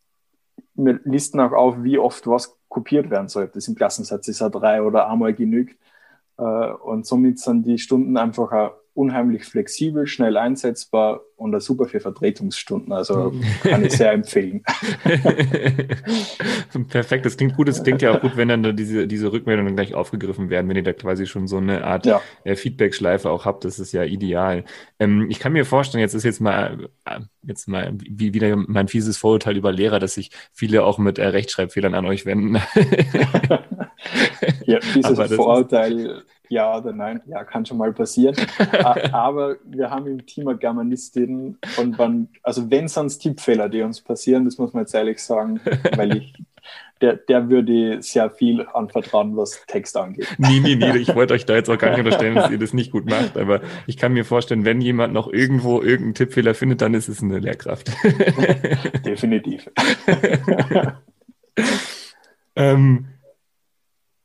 wir 0.75 1.01
listen 1.05 1.41
auch 1.41 1.53
auf, 1.53 1.83
wie 1.83 1.99
oft 1.99 2.27
was 2.27 2.57
kopiert 2.69 3.11
werden 3.11 3.29
soll. 3.29 3.49
Das 3.53 3.69
im 3.69 3.75
Klassensatz 3.75 4.29
ist 4.29 4.41
ja 4.41 4.49
drei 4.49 4.83
oder 4.83 5.09
einmal 5.09 5.35
genügt. 5.35 5.79
Äh, 6.39 6.43
und 6.43 7.07
somit 7.07 7.39
sind 7.39 7.67
die 7.67 7.79
Stunden 7.79 8.17
einfach 8.17 8.53
auch 8.53 8.75
unheimlich 8.97 9.45
flexibel, 9.45 10.07
schnell 10.07 10.37
einsetzbar 10.37 11.21
und 11.37 11.61
super 11.61 11.87
für 11.87 12.01
Vertretungsstunden. 12.01 12.93
Also 12.93 13.33
kann 13.63 13.85
ich 13.85 13.93
sehr 13.93 14.13
empfehlen. 14.13 14.63
Perfekt, 16.89 17.27
das 17.27 17.37
klingt 17.37 17.57
gut. 17.57 17.69
Es 17.69 17.83
klingt 17.83 18.01
ja 18.01 18.17
auch 18.17 18.21
gut, 18.23 18.37
wenn 18.37 18.49
dann 18.49 18.75
diese, 18.75 19.07
diese 19.07 19.31
Rückmeldungen 19.33 19.77
gleich 19.77 19.95
aufgegriffen 19.95 20.49
werden, 20.49 20.69
wenn 20.69 20.77
ihr 20.77 20.83
da 20.83 20.95
quasi 20.95 21.27
schon 21.27 21.47
so 21.47 21.59
eine 21.59 21.85
Art 21.85 22.07
ja. 22.07 22.23
Äh, 22.45 22.57
Feedback-Schleife 22.57 23.29
auch 23.31 23.45
habt. 23.45 23.67
Das 23.67 23.79
ist 23.79 23.93
ja 23.93 24.03
ideal. 24.05 24.65
Ähm, 24.99 25.27
ich 25.29 25.39
kann 25.39 25.53
mir 25.53 25.67
vorstellen, 25.67 26.01
jetzt 26.01 26.15
ist 26.15 26.25
jetzt 26.25 26.41
mal, 26.41 26.89
äh, 27.05 27.21
jetzt 27.43 27.69
mal 27.69 27.93
wie, 27.99 28.33
wieder 28.33 28.57
mein 28.57 28.89
fieses 28.89 29.19
Vorurteil 29.19 29.59
über 29.59 29.73
Lehrer, 29.73 29.99
dass 29.99 30.15
sich 30.15 30.31
viele 30.53 30.85
auch 30.85 30.97
mit 30.99 31.19
äh, 31.19 31.27
Rechtschreibfehlern 31.27 31.95
an 31.95 32.07
euch 32.07 32.25
wenden. 32.25 32.57
ja, 34.65 34.79
dieses 34.95 35.35
Vorurteil 35.35 36.23
ja 36.49 36.79
oder 36.79 36.93
nein, 36.93 37.21
ja, 37.27 37.45
kann 37.45 37.67
schon 37.67 37.79
mal 37.79 37.93
passieren. 37.93 38.37
Aber 39.13 39.57
wir 39.65 39.91
haben 39.91 40.07
im 40.07 40.27
Team 40.27 40.49
eine 40.49 40.59
Germanistin 40.59 41.59
und 41.77 41.99
wann, 41.99 42.29
also 42.43 42.71
wenn 42.71 42.89
sonst 42.89 43.19
Tippfehler, 43.19 43.69
die 43.69 43.83
uns 43.83 44.01
passieren, 44.01 44.45
das 44.45 44.59
muss 44.59 44.73
man 44.73 44.83
jetzt 44.83 44.95
ehrlich 44.95 45.23
sagen, 45.23 45.61
weil 45.97 46.17
ich, 46.17 46.33
der, 47.01 47.15
der 47.17 47.51
würde 47.51 48.03
sehr 48.03 48.31
viel 48.31 48.67
anvertrauen, 48.73 49.37
was 49.37 49.65
Text 49.67 49.97
angeht. 49.97 50.29
Nee, 50.39 50.61
nee, 50.61 50.77
nee, 50.77 50.97
ich 50.97 51.15
wollte 51.15 51.35
euch 51.35 51.45
da 51.45 51.55
jetzt 51.55 51.69
auch 51.69 51.79
gar 51.79 51.91
nicht 51.91 51.99
unterstellen, 52.05 52.35
dass 52.35 52.51
ihr 52.51 52.59
das 52.59 52.73
nicht 52.73 52.91
gut 52.91 53.07
macht, 53.07 53.37
aber 53.37 53.61
ich 53.87 53.97
kann 53.97 54.13
mir 54.13 54.25
vorstellen, 54.25 54.65
wenn 54.65 54.81
jemand 54.81 55.13
noch 55.13 55.29
irgendwo 55.31 55.83
irgendeinen 55.83 56.15
Tippfehler 56.15 56.55
findet, 56.55 56.81
dann 56.81 56.95
ist 56.95 57.09
es 57.09 57.23
eine 57.23 57.39
Lehrkraft. 57.39 57.91
Definitiv. 59.05 59.71
ähm, 62.57 63.07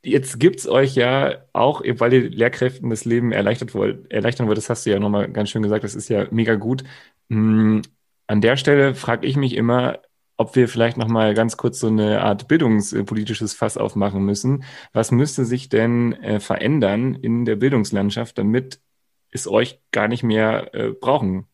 Jetzt 0.04 0.39
gibt's 0.39 0.68
euch 0.68 0.95
ja 0.95 1.45
auch, 1.54 1.82
weil 1.84 2.14
ihr 2.14 2.30
Lehrkräften 2.30 2.89
das 2.89 3.06
Leben 3.06 3.32
erleichtert 3.32 3.76
wollt, 3.76 4.12
erleichtern 4.12 4.47
wollt, 4.47 4.58
das 4.58 4.70
hast 4.70 4.86
du 4.86 4.89
ja 4.89 4.99
nochmal 4.99 5.32
ganz 5.32 5.49
schön 5.52 5.62
gesagt, 5.62 5.84
das 5.84 5.93
ist 5.93 6.10
ja 6.10 6.28
mega 6.32 6.56
gut. 6.56 6.84
Hm, 7.30 7.84
an 8.26 8.41
der 8.41 8.58
Stelle 8.58 8.95
frage 8.95 9.28
ich 9.28 9.36
mich 9.38 9.56
immer, 9.56 9.99
ob 10.38 10.56
wir 10.56 10.68
vielleicht 10.68 10.97
nochmal 10.97 11.36
ganz 11.36 11.56
kurz 11.56 11.80
so 11.80 11.88
eine 11.88 12.22
Art 12.24 12.47
bildungspolitisches 12.47 13.54
Fass 13.54 13.78
aufmachen 13.78 14.24
müssen. 14.26 14.64
Was 14.91 15.12
müsste 15.12 15.45
sich 15.45 15.70
denn 15.70 16.14
äh, 16.14 16.39
verändern 16.39 17.14
in 17.14 17.45
der 17.45 17.58
Bildungslandschaft, 17.58 18.39
damit 18.39 18.82
es 19.30 19.47
euch 19.47 19.80
gar 19.91 20.08
nicht 20.08 20.24
mehr 20.24 20.74
äh, 20.74 20.93
brauchen 20.93 21.45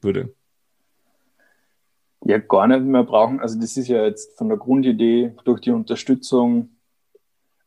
würde? 0.00 0.32
Ja, 2.24 2.38
gar 2.38 2.68
nicht 2.68 2.82
mehr 2.82 3.02
brauchen. 3.02 3.40
Also 3.40 3.60
das 3.60 3.76
ist 3.76 3.88
ja 3.88 4.04
jetzt 4.04 4.38
von 4.38 4.48
der 4.48 4.58
Grundidee 4.58 5.32
durch 5.44 5.60
die 5.60 5.72
Unterstützung 5.72 6.75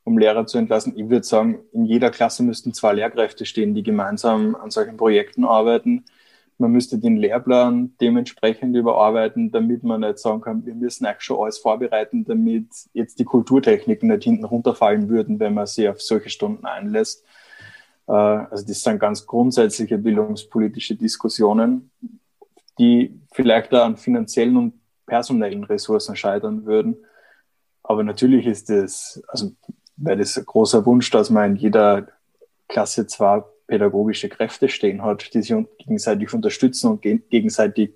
um 0.09 0.17
Lehrer 0.17 0.47
zu 0.47 0.57
entlassen. 0.57 0.97
Ich 0.97 1.07
würde 1.07 1.23
sagen, 1.23 1.59
in 1.71 1.85
jeder 1.85 2.09
Klasse 2.09 2.41
müssten 2.41 2.73
zwei 2.73 2.93
Lehrkräfte 2.93 3.45
stehen, 3.45 3.75
die 3.75 3.83
gemeinsam 3.83 4.55
an 4.55 4.71
solchen 4.71 4.97
Projekten 4.97 5.45
arbeiten. 5.45 6.03
Man 6.57 6.71
müsste 6.71 6.97
den 6.97 7.15
Lehrplan 7.15 7.93
dementsprechend 8.01 8.75
überarbeiten, 8.75 9.51
damit 9.51 9.83
man 9.83 10.01
nicht 10.01 10.17
sagen 10.17 10.41
kann, 10.41 10.65
wir 10.65 10.73
müssen 10.73 11.05
eigentlich 11.05 11.21
schon 11.21 11.39
alles 11.39 11.59
vorbereiten, 11.59 12.25
damit 12.25 12.65
jetzt 12.93 13.19
die 13.19 13.23
Kulturtechniken 13.23 14.09
nicht 14.09 14.23
hinten 14.23 14.45
runterfallen 14.45 15.09
würden, 15.09 15.39
wenn 15.39 15.53
man 15.53 15.67
sie 15.67 15.87
auf 15.87 16.01
solche 16.01 16.31
Stunden 16.31 16.65
einlässt. 16.65 17.23
Äh, 18.07 18.11
also 18.13 18.65
das 18.65 18.81
sind 18.81 18.99
ganz 18.99 19.27
grundsätzliche 19.27 19.99
bildungspolitische 19.99 20.95
Diskussionen, 20.95 21.91
die 22.79 23.13
vielleicht 23.31 23.71
an 23.75 23.95
finanziellen 23.95 24.57
und 24.57 24.73
personellen 25.05 25.65
Ressourcen 25.65 26.15
scheitern 26.15 26.65
würden. 26.65 26.97
Aber 27.89 28.03
natürlich 28.03 28.45
ist 28.45 28.69
es, 28.69 29.23
also 29.29 29.51
wäre 29.99 30.17
das 30.17 30.37
ein 30.37 30.45
großer 30.45 30.85
Wunsch, 30.85 31.09
dass 31.11 31.29
man 31.29 31.51
in 31.51 31.55
jeder 31.57 32.07
Klasse 32.67 33.07
zwei 33.07 33.43
pädagogische 33.67 34.29
Kräfte 34.29 34.67
stehen 34.69 35.03
hat, 35.03 35.33
die 35.33 35.41
sich 35.41 35.55
gegenseitig 35.77 36.33
unterstützen 36.33 36.91
und 36.91 37.01
gegenseitig 37.01 37.91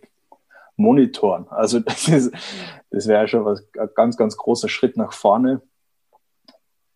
monitoren. 0.75 1.47
Also 1.49 1.79
das 1.79 2.07
ist, 2.07 2.31
das 2.89 3.07
wäre 3.07 3.27
schon 3.27 3.45
was, 3.45 3.63
ein 3.77 3.89
ganz, 3.95 4.17
ganz 4.17 4.37
großer 4.37 4.69
Schritt 4.69 4.97
nach 4.97 5.13
vorne, 5.13 5.61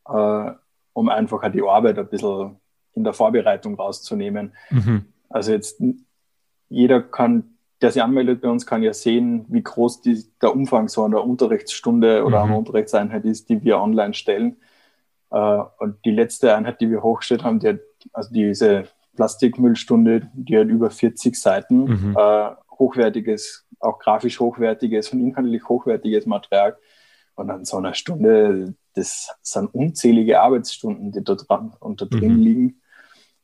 äh, 0.07 0.51
um 0.93 1.09
einfach 1.09 1.51
die 1.51 1.63
Arbeit 1.63 1.99
ein 1.99 2.07
bisschen 2.07 2.57
in 2.93 3.03
der 3.03 3.13
Vorbereitung 3.13 3.75
rauszunehmen. 3.75 4.53
Mhm. 4.69 5.05
Also 5.29 5.51
jetzt 5.51 5.81
jeder 6.69 7.01
kann, 7.01 7.57
der 7.81 7.91
sich 7.91 8.01
anmeldet 8.01 8.41
bei 8.41 8.49
uns, 8.49 8.65
kann 8.65 8.81
ja 8.81 8.93
sehen, 8.93 9.45
wie 9.49 9.61
groß 9.61 10.01
die, 10.01 10.23
der 10.41 10.53
Umfang 10.53 10.87
so 10.87 11.03
einer 11.03 11.23
Unterrichtsstunde 11.23 12.25
oder 12.25 12.39
mhm. 12.39 12.45
einer 12.45 12.57
Unterrichtseinheit 12.59 13.25
ist, 13.25 13.49
die 13.49 13.63
wir 13.63 13.79
online 13.79 14.13
stellen. 14.13 14.57
Äh, 15.31 15.63
und 15.79 16.03
die 16.05 16.11
letzte 16.11 16.55
Einheit, 16.55 16.81
die 16.81 16.89
wir 16.89 17.03
hochgestellt 17.03 17.43
haben, 17.43 17.59
die 17.59 17.69
hat, 17.69 17.79
also 18.13 18.33
diese 18.33 18.85
Plastikmüllstunde, 19.15 20.29
die 20.33 20.57
hat 20.57 20.67
über 20.67 20.89
40 20.89 21.35
Seiten, 21.35 21.85
mhm. 21.85 22.15
äh, 22.17 22.49
hochwertiges, 22.71 23.65
auch 23.79 23.99
grafisch 23.99 24.39
hochwertiges 24.39 25.11
und 25.11 25.21
inhaltlich 25.21 25.67
hochwertiges 25.67 26.25
Material. 26.25 26.77
Und 27.35 27.51
an 27.51 27.65
so 27.65 27.77
einer 27.77 27.93
Stunde, 27.93 28.73
das 28.95 29.35
sind 29.41 29.73
unzählige 29.73 30.41
Arbeitsstunden, 30.41 31.11
die 31.11 31.23
da 31.23 31.35
dran 31.35 31.73
und 31.79 32.01
da 32.01 32.05
drin 32.05 32.37
mhm. 32.37 32.41
liegen. 32.41 32.81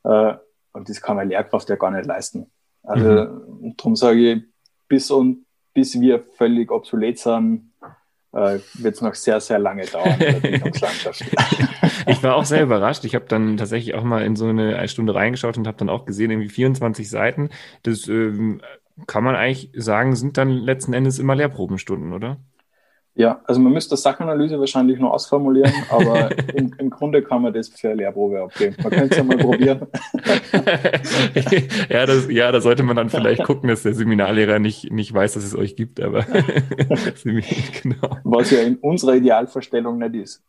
Äh, 0.04 0.36
und 0.74 0.90
das 0.90 1.02
kann 1.02 1.20
eine 1.20 1.30
Lehrkraft 1.30 1.70
ja 1.70 1.76
gar 1.76 1.92
nicht 1.92 2.06
leisten. 2.06 2.52
Also 2.82 3.10
mhm. 3.10 3.76
darum 3.78 3.96
sage 3.96 4.32
ich, 4.32 4.44
bis 4.88 5.12
und 5.12 5.46
bis 5.74 6.00
wir 6.00 6.24
völlig 6.34 6.72
obsolet 6.72 7.20
sind, 7.20 7.72
äh, 8.34 8.60
wird 8.74 8.96
es 8.96 9.02
noch 9.02 9.16
sehr, 9.16 9.40
sehr 9.40 9.60
lange 9.60 9.86
dauern 9.86 10.20
ich 12.08 12.24
war 12.24 12.36
auch 12.36 12.46
sehr 12.46 12.64
überrascht. 12.64 13.06
Ich 13.06 13.16
habe 13.16 13.26
dann 13.28 13.58
tatsächlich 13.58 13.94
auch 13.96 14.04
mal 14.04 14.24
in 14.24 14.36
so 14.36 14.48
eine 14.48 14.88
Stunde 14.88 15.16
reingeschaut 15.16 15.58
und 15.58 15.68
habe 15.68 15.78
dann 15.78 15.90
auch 15.90 16.06
gesehen, 16.06 16.32
irgendwie 16.32 16.50
24 16.50 17.10
Seiten. 17.10 17.50
Das 17.84 18.08
ähm, 18.08 18.62
kann 19.08 19.24
man 19.24 19.36
eigentlich 19.36 19.70
sagen, 19.76 20.16
sind 20.16 20.38
dann 20.38 20.50
letzten 20.50 20.94
Endes 20.94 21.20
immer 21.20 21.36
Lehrprobenstunden, 21.36 22.14
oder? 22.14 22.38
Ja, 23.16 23.42
also 23.46 23.62
man 23.62 23.74
müsste 23.74 23.96
Sachanalyse 23.96 24.60
wahrscheinlich 24.60 24.98
nur 24.98 25.14
ausformulieren, 25.14 25.72
aber 25.90 26.36
im, 26.56 26.74
im, 26.80 26.90
Grunde 26.90 27.22
kann 27.22 27.44
man 27.44 27.54
das 27.54 27.70
für 27.70 27.90
eine 27.90 27.98
Lehrprobe 27.98 28.42
abgeben. 28.42 28.76
Man 28.82 28.92
könnte 28.92 29.12
es 29.12 29.18
ja 29.18 29.24
mal 29.24 29.38
probieren. 29.38 29.82
ja, 31.90 32.08
das, 32.08 32.28
ja, 32.32 32.52
da 32.52 32.60
sollte 32.60 32.82
man 32.82 32.96
dann 32.96 33.12
vielleicht 33.12 33.44
gucken, 33.44 33.70
dass 33.70 33.84
der 33.84 33.94
Seminarlehrer 33.94 34.58
nicht, 34.58 34.92
nicht 34.92 35.14
weiß, 35.14 35.34
dass 35.34 35.44
es 35.44 35.56
euch 35.56 35.76
gibt, 35.76 36.02
aber 36.02 36.22
genau. 37.84 38.18
Was 38.24 38.50
ja 38.50 38.62
in 38.62 38.78
unserer 38.78 39.14
Idealvorstellung 39.14 40.00
nicht 40.00 40.16
ist. 40.16 40.44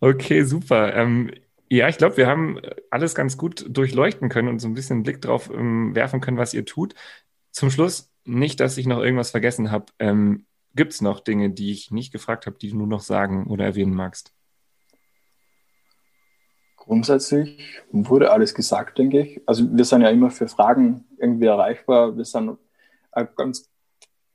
okay, 0.00 0.42
super. 0.42 0.96
Ähm, 0.96 1.30
ja, 1.72 1.88
ich 1.88 1.98
glaube, 1.98 2.16
wir 2.16 2.26
haben 2.26 2.58
alles 2.90 3.14
ganz 3.14 3.38
gut 3.38 3.64
durchleuchten 3.68 4.28
können 4.28 4.48
und 4.48 4.58
so 4.58 4.66
ein 4.66 4.74
bisschen 4.74 4.96
einen 4.96 5.02
Blick 5.04 5.20
drauf 5.20 5.50
ähm, 5.54 5.94
werfen 5.94 6.20
können, 6.20 6.36
was 6.36 6.52
ihr 6.52 6.64
tut. 6.64 6.96
Zum 7.50 7.70
Schluss, 7.70 8.10
nicht, 8.24 8.60
dass 8.60 8.78
ich 8.78 8.86
noch 8.86 9.00
irgendwas 9.00 9.30
vergessen 9.30 9.70
habe. 9.70 9.86
Ähm, 9.98 10.46
Gibt 10.74 10.92
es 10.92 11.00
noch 11.00 11.20
Dinge, 11.20 11.50
die 11.50 11.72
ich 11.72 11.90
nicht 11.90 12.12
gefragt 12.12 12.46
habe, 12.46 12.56
die 12.58 12.70
du 12.70 12.76
nur 12.76 12.86
noch 12.86 13.00
sagen 13.00 13.46
oder 13.48 13.64
erwähnen 13.64 13.94
magst? 13.94 14.32
Grundsätzlich 16.76 17.82
wurde 17.90 18.30
alles 18.30 18.54
gesagt, 18.54 18.98
denke 18.98 19.20
ich. 19.20 19.40
Also 19.46 19.64
wir 19.70 19.84
sind 19.84 20.02
ja 20.02 20.10
immer 20.10 20.30
für 20.30 20.48
Fragen 20.48 21.04
irgendwie 21.18 21.46
erreichbar. 21.46 22.16
Wir 22.16 22.24
sind 22.24 22.56
ganz 23.36 23.70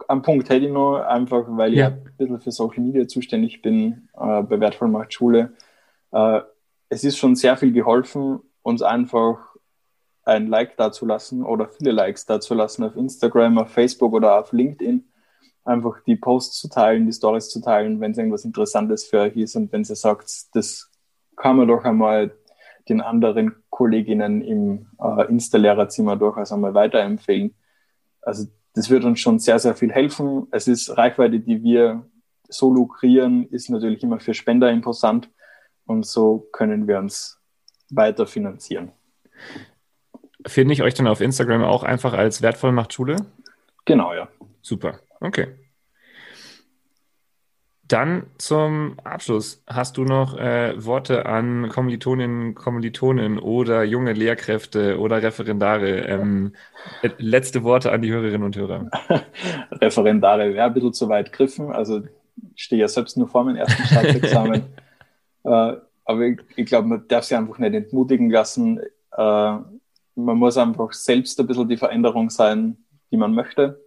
am 0.08 0.22
Punkt 0.22 0.50
hätte 0.50 0.66
ich 0.66 0.72
noch, 0.72 1.00
einfach 1.00 1.46
weil 1.48 1.74
ja. 1.74 1.88
ich 1.88 1.94
ein 1.94 2.18
bisschen 2.18 2.40
für 2.40 2.52
Social 2.52 2.84
Media 2.84 3.08
zuständig 3.08 3.62
bin 3.62 4.10
äh, 4.14 4.42
bei 4.44 4.60
Wertvollmacht 4.60 5.14
Schule. 5.14 5.54
Äh, 6.12 6.42
es 6.90 7.04
ist 7.04 7.18
schon 7.18 7.36
sehr 7.36 7.58
viel 7.58 7.72
geholfen, 7.72 8.40
uns 8.62 8.82
einfach 8.82 9.55
ein 10.26 10.48
Like 10.48 10.76
dazulassen 10.76 11.44
oder 11.44 11.68
viele 11.68 11.92
Likes 11.92 12.26
dazulassen 12.26 12.84
auf 12.84 12.96
Instagram, 12.96 13.58
auf 13.60 13.70
Facebook 13.70 14.14
oder 14.14 14.40
auf 14.40 14.52
LinkedIn. 14.52 15.06
Einfach 15.64 16.00
die 16.06 16.16
Posts 16.16 16.60
zu 16.60 16.70
teilen, 16.70 17.06
die 17.06 17.14
Stories 17.14 17.50
zu 17.50 17.62
teilen, 17.62 18.00
wenn 18.02 18.12
es 18.12 18.18
irgendwas 18.18 18.46
Interessantes 18.46 19.06
für 19.06 19.20
euch 19.22 19.36
ist 19.36 19.56
und 19.56 19.72
wenn 19.72 19.84
ihr 19.84 19.96
sagt, 19.96 20.30
das 20.54 20.92
kann 21.36 21.58
man 21.58 21.68
doch 21.68 21.84
einmal 21.84 22.32
den 22.90 23.02
anderen 23.02 23.56
Kolleginnen 23.70 24.42
im 24.42 24.88
äh, 25.00 25.28
Insta-Lehrerzimmer 25.28 26.16
durchaus 26.16 26.52
einmal 26.52 26.74
weiterempfehlen. 26.74 27.56
Also 28.22 28.46
das 28.74 28.90
wird 28.90 29.06
uns 29.06 29.20
schon 29.20 29.40
sehr, 29.40 29.58
sehr 29.60 29.76
viel 29.76 29.92
helfen. 29.92 30.48
Es 30.52 30.68
ist 30.68 30.96
Reichweite, 30.98 31.40
die 31.40 31.64
wir 31.64 32.06
so 32.48 32.72
lukrieren, 32.72 33.48
ist 33.50 33.70
natürlich 33.70 34.04
immer 34.04 34.20
für 34.20 34.34
Spender 34.34 34.70
imposant 34.70 35.32
und 35.86 36.06
so 36.06 36.48
können 36.52 36.88
wir 36.88 37.00
uns 37.00 37.40
weiter 37.90 38.28
finanzieren. 38.28 38.92
Finde 40.46 40.74
ich 40.74 40.84
euch 40.84 40.94
dann 40.94 41.08
auf 41.08 41.22
Instagram 41.22 41.64
auch 41.64 41.84
einfach 41.84 42.14
als 42.14 42.42
wertvoll 42.42 42.72
macht 42.72 42.94
Schule? 42.94 43.18
Genau, 43.86 44.14
ja. 44.14 44.28
Super, 44.62 45.00
okay. 45.20 45.48
Dann 47.88 48.26
zum 48.40 48.98
Abschluss. 49.04 49.64
Hast 49.68 49.98
du 49.98 50.06
noch 50.06 50.38
äh, 50.40 50.74
Worte 50.84 51.28
an 51.28 51.70
Kommilitoninnen, 51.70 52.56
Kommilitonen 52.56 53.38
oder 53.38 53.84
junge 53.84 54.14
Lehrkräfte 54.14 55.00
oder 55.00 55.22
Referendare? 55.22 56.00
Ähm, 56.08 56.54
äh, 57.04 57.12
letzte 57.20 57.64
Worte 57.64 57.92
an 57.92 58.02
die 58.02 58.12
Hörerinnen 58.12 58.42
und 58.42 58.56
Hörer. 58.56 58.90
Referendare 59.72 60.56
wäre 60.56 60.66
ein 60.66 60.74
bisschen 60.74 60.94
zu 60.94 61.10
weit 61.10 61.32
griffen. 61.32 61.72
Also 61.72 62.02
ich 62.56 62.64
stehe 62.64 62.82
ja 62.82 62.88
selbst 62.88 63.18
nur 63.18 63.28
vor 63.28 63.44
meinem 63.44 63.58
ersten 63.58 63.84
Staatsexamen. 63.84 64.64
äh, 65.44 65.74
aber 66.06 66.22
ich, 66.22 66.40
ich 66.56 66.66
glaube, 66.66 66.88
man 66.88 67.08
darf 67.08 67.26
sich 67.26 67.38
einfach 67.38 67.60
nicht 67.60 67.76
entmutigen 67.76 68.32
lassen. 68.32 68.80
Man 70.16 70.38
muss 70.38 70.58
einfach 70.58 70.94
selbst 70.94 71.40
ein 71.40 71.48
bisschen 71.48 71.68
die 71.68 71.78
Veränderung 71.78 72.30
sein, 72.30 72.78
die 73.12 73.18
man 73.18 73.34
möchte. 73.34 73.84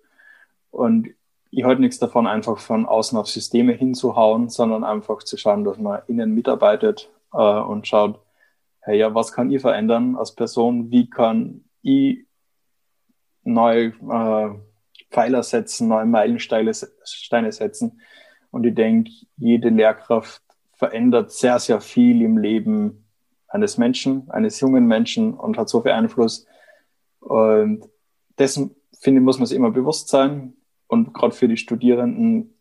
Und 0.71 1.09
ich 1.51 1.65
halte 1.65 1.81
nichts 1.81 1.99
davon, 1.99 2.27
einfach 2.27 2.59
von 2.59 2.87
außen 2.87 3.19
auf 3.19 3.29
Systeme 3.29 3.73
hinzuhauen, 3.73 4.49
sondern 4.49 4.85
einfach 4.85 5.23
zu 5.23 5.37
schauen, 5.37 5.65
dass 5.65 5.79
man 5.79 6.03
innen 6.07 6.35
mitarbeitet 6.35 7.11
äh, 7.33 7.39
und 7.39 7.87
schaut, 7.87 8.21
hey, 8.81 8.99
ja, 8.99 9.15
was 9.15 9.33
kann 9.33 9.51
ich 9.51 9.63
verändern 9.63 10.17
als 10.17 10.35
Person? 10.35 10.91
Wie 10.91 11.09
kann 11.09 11.65
ich 11.83 12.27
neue 13.43 13.87
äh, 13.89 14.51
Pfeiler 15.11 15.43
setzen, 15.43 15.89
neue 15.89 16.07
Meilensteine 16.07 16.73
Steine 17.05 17.53
setzen? 17.53 18.01
Und 18.51 18.65
ich 18.65 18.75
denke, 18.75 19.11
jede 19.37 19.69
Lehrkraft 19.71 20.43
verändert 20.75 21.33
sehr, 21.33 21.59
sehr 21.59 21.81
viel 21.81 22.23
im 22.23 22.39
Leben 22.39 23.08
eines 23.49 23.79
Menschen, 23.79 24.31
eines 24.31 24.61
jungen 24.61 24.87
Menschen 24.87 25.35
und 25.35 25.59
hat 25.59 25.69
so 25.69 25.83
viel 25.83 25.93
Einfluss. 25.93 26.47
Und 27.21 27.89
dessen, 28.39 28.77
finde 29.01 29.21
ich, 29.21 29.25
muss 29.25 29.39
man 29.39 29.47
sich 29.47 29.57
immer 29.57 29.71
bewusst 29.71 30.09
sein. 30.09 30.55
Und 30.87 31.13
gerade 31.15 31.35
für 31.35 31.49
die 31.49 31.57
Studierenden 31.57 32.55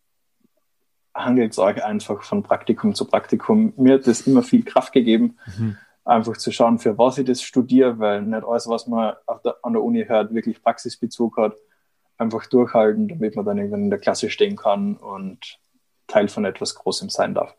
handelt 1.13 1.51
es 1.51 1.59
euch 1.59 1.83
einfach 1.83 2.23
von 2.23 2.43
Praktikum 2.43 2.93
zu 2.93 3.05
Praktikum. 3.05 3.73
Mir 3.77 3.95
hat 3.95 4.07
das 4.07 4.21
immer 4.21 4.43
viel 4.43 4.63
Kraft 4.63 4.93
gegeben, 4.93 5.38
mhm. 5.57 5.77
einfach 6.05 6.38
zu 6.38 6.51
schauen, 6.51 6.79
für 6.79 6.97
was 6.97 7.17
ich 7.17 7.25
das 7.25 7.41
studiere, 7.41 7.99
weil 7.99 8.21
nicht 8.21 8.43
alles, 8.43 8.67
was 8.67 8.88
man 8.88 9.15
der, 9.43 9.57
an 9.63 9.73
der 9.73 9.83
Uni 9.83 10.05
hört, 10.05 10.33
wirklich 10.33 10.61
Praxisbezug 10.61 11.38
hat. 11.38 11.55
Einfach 12.19 12.47
durchhalten, 12.47 13.07
damit 13.07 13.35
man 13.35 13.45
dann 13.45 13.57
irgendwann 13.57 13.83
in 13.83 13.89
der 13.89 13.99
Klasse 13.99 14.29
stehen 14.29 14.55
kann 14.55 14.95
und 14.95 15.59
Teil 16.07 16.29
von 16.29 16.45
etwas 16.45 16.73
Großem 16.73 17.09
sein 17.09 17.35
darf. 17.35 17.55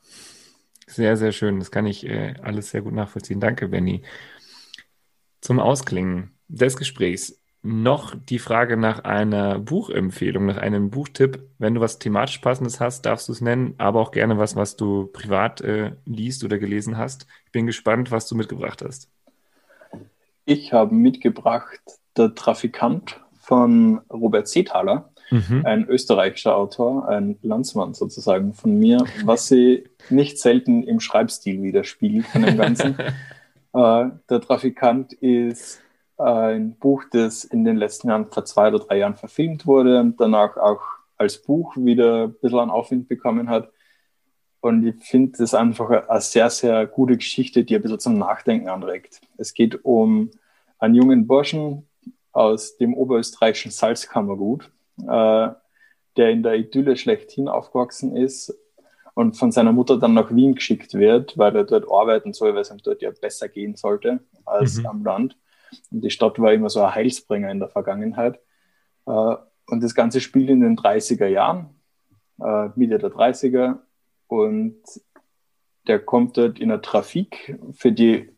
Sehr, 0.89 1.17
sehr 1.19 1.33
schön. 1.33 1.59
Das 1.59 1.71
kann 1.71 1.87
ich 1.87 2.07
äh, 2.07 2.35
alles 2.43 2.71
sehr 2.71 2.81
gut 2.81 2.95
nachvollziehen. 2.95 3.41
Danke, 3.41 3.69
Benny. 3.69 4.03
Zum 5.41 5.61
Ausklingen 5.61 6.33
des 6.49 6.77
Gesprächs 6.77 7.39
noch 7.63 8.15
die 8.15 8.39
Frage 8.39 8.77
nach 8.77 9.01
einer 9.01 9.59
Buchempfehlung, 9.59 10.47
nach 10.47 10.57
einem 10.57 10.91
Buchtipp. 10.91 11.43
Wenn 11.59 11.75
du 11.75 11.83
was 11.83 11.99
thematisch 11.99 12.39
passendes 12.39 12.81
hast, 12.81 13.03
darfst 13.03 13.29
du 13.29 13.33
es 13.33 13.43
nennen, 13.43 13.75
aber 13.77 14.01
auch 14.01 14.13
gerne 14.13 14.39
was, 14.39 14.57
was 14.57 14.77
du 14.77 15.07
privat 15.07 15.61
äh, 15.61 15.93
liest 16.07 16.43
oder 16.43 16.59
gelesen 16.59 16.97
hast. 16.97 17.27
Ich 17.45 17.53
bin 17.53 17.67
gespannt, 17.67 18.11
was 18.11 18.27
du 18.27 18.35
mitgebracht 18.35 18.83
hast. 18.83 19.11
Ich 20.47 20.73
habe 20.73 20.95
mitgebracht 20.95 21.81
Der 22.17 22.35
Trafikant 22.35 23.21
von 23.41 24.01
Robert 24.11 24.49
Seethaler, 24.49 25.08
mhm. 25.31 25.63
ein 25.65 25.89
österreichischer 25.89 26.57
Autor, 26.57 27.09
ein 27.09 27.39
Landsmann 27.43 27.95
sozusagen 27.95 28.55
von 28.55 28.79
mir, 28.79 29.05
was 29.25 29.49
sie 29.49 29.85
nicht 30.11 30.39
selten 30.39 30.83
im 30.83 31.01
Schreibstil 31.01 31.63
widerspiegelt 31.63 32.27
von 32.27 32.43
dem 32.43 32.57
Ganzen. 32.57 32.99
äh, 33.73 34.05
der 34.31 34.41
Trafikant 34.41 35.13
ist 35.15 35.81
ein 36.17 36.75
Buch, 36.75 37.05
das 37.11 37.45
in 37.45 37.65
den 37.65 37.77
letzten 37.77 38.09
Jahren, 38.09 38.27
vor 38.27 38.45
zwei 38.45 38.69
oder 38.69 38.81
drei 38.81 38.99
Jahren 38.99 39.17
verfilmt 39.17 39.67
wurde 39.67 40.01
und 40.01 40.21
danach 40.21 40.57
auch 40.57 40.81
als 41.17 41.39
Buch 41.39 41.77
wieder 41.77 42.25
ein 42.25 42.35
bisschen 42.35 42.59
an 42.59 42.71
Aufwind 42.71 43.09
bekommen 43.09 43.49
hat. 43.49 43.71
Und 44.61 44.87
ich 44.87 44.97
finde 45.05 45.39
das 45.39 45.55
einfach 45.55 45.91
eine 46.09 46.21
sehr, 46.21 46.51
sehr 46.51 46.87
gute 46.87 47.17
Geschichte, 47.17 47.65
die 47.65 47.77
ein 47.77 47.83
bisschen 47.83 48.01
zum 48.01 48.19
Nachdenken 48.19 48.69
anregt. 48.69 49.21
Es 49.37 49.55
geht 49.55 49.85
um 49.85 50.31
einen 50.79 50.97
jungen 50.97 51.27
Burschen 51.27 51.87
aus 52.33 52.77
dem 52.77 52.95
oberösterreichischen 52.95 53.71
Salzkammergut, 53.71 54.71
äh, 55.03 55.49
der 56.17 56.31
in 56.31 56.43
der 56.43 56.55
Idylle 56.57 56.97
schlechthin 56.97 57.49
aufgewachsen 57.49 58.17
ist 58.17 58.57
und 59.15 59.37
von 59.37 59.53
seiner 59.53 59.73
Mutter 59.73 59.99
dann 59.99 60.15
nach 60.15 60.35
Wien 60.35 60.55
geschickt 60.55 60.95
wird, 60.95 61.37
weil 61.37 61.55
er 61.57 61.65
dort 61.65 61.91
arbeiten 61.91 62.33
soll, 62.33 62.55
weil 62.55 62.63
es 62.63 62.71
ihm 62.71 62.79
dort 62.79 63.03
ja 63.03 63.11
besser 63.11 63.49
gehen 63.49 63.75
sollte 63.77 64.21
als 64.45 64.79
mhm. 64.79 64.87
am 64.87 65.05
Land. 65.05 65.37
Und 65.91 66.03
die 66.03 66.11
Stadt 66.11 66.39
war 66.39 66.53
immer 66.53 66.71
so 66.71 66.83
ein 66.83 66.95
Heilsbringer 66.95 67.51
in 67.51 67.59
der 67.59 67.69
Vergangenheit. 67.69 68.41
Äh, 69.07 69.37
und 69.67 69.83
das 69.83 69.95
Ganze 69.95 70.21
spielt 70.21 70.51
in 70.51 70.61
den 70.61 70.77
30er 70.77 71.27
Jahren, 71.27 71.81
äh, 72.41 72.69
Mitte 72.77 72.99
der 72.99 73.11
30er. 73.11 73.79
Und 74.29 74.77
der 75.89 75.99
kommt 75.99 76.37
dort 76.37 76.61
in 76.61 76.69
der 76.69 76.81
Trafik. 76.81 77.59
Für 77.73 77.91
die 77.91 78.31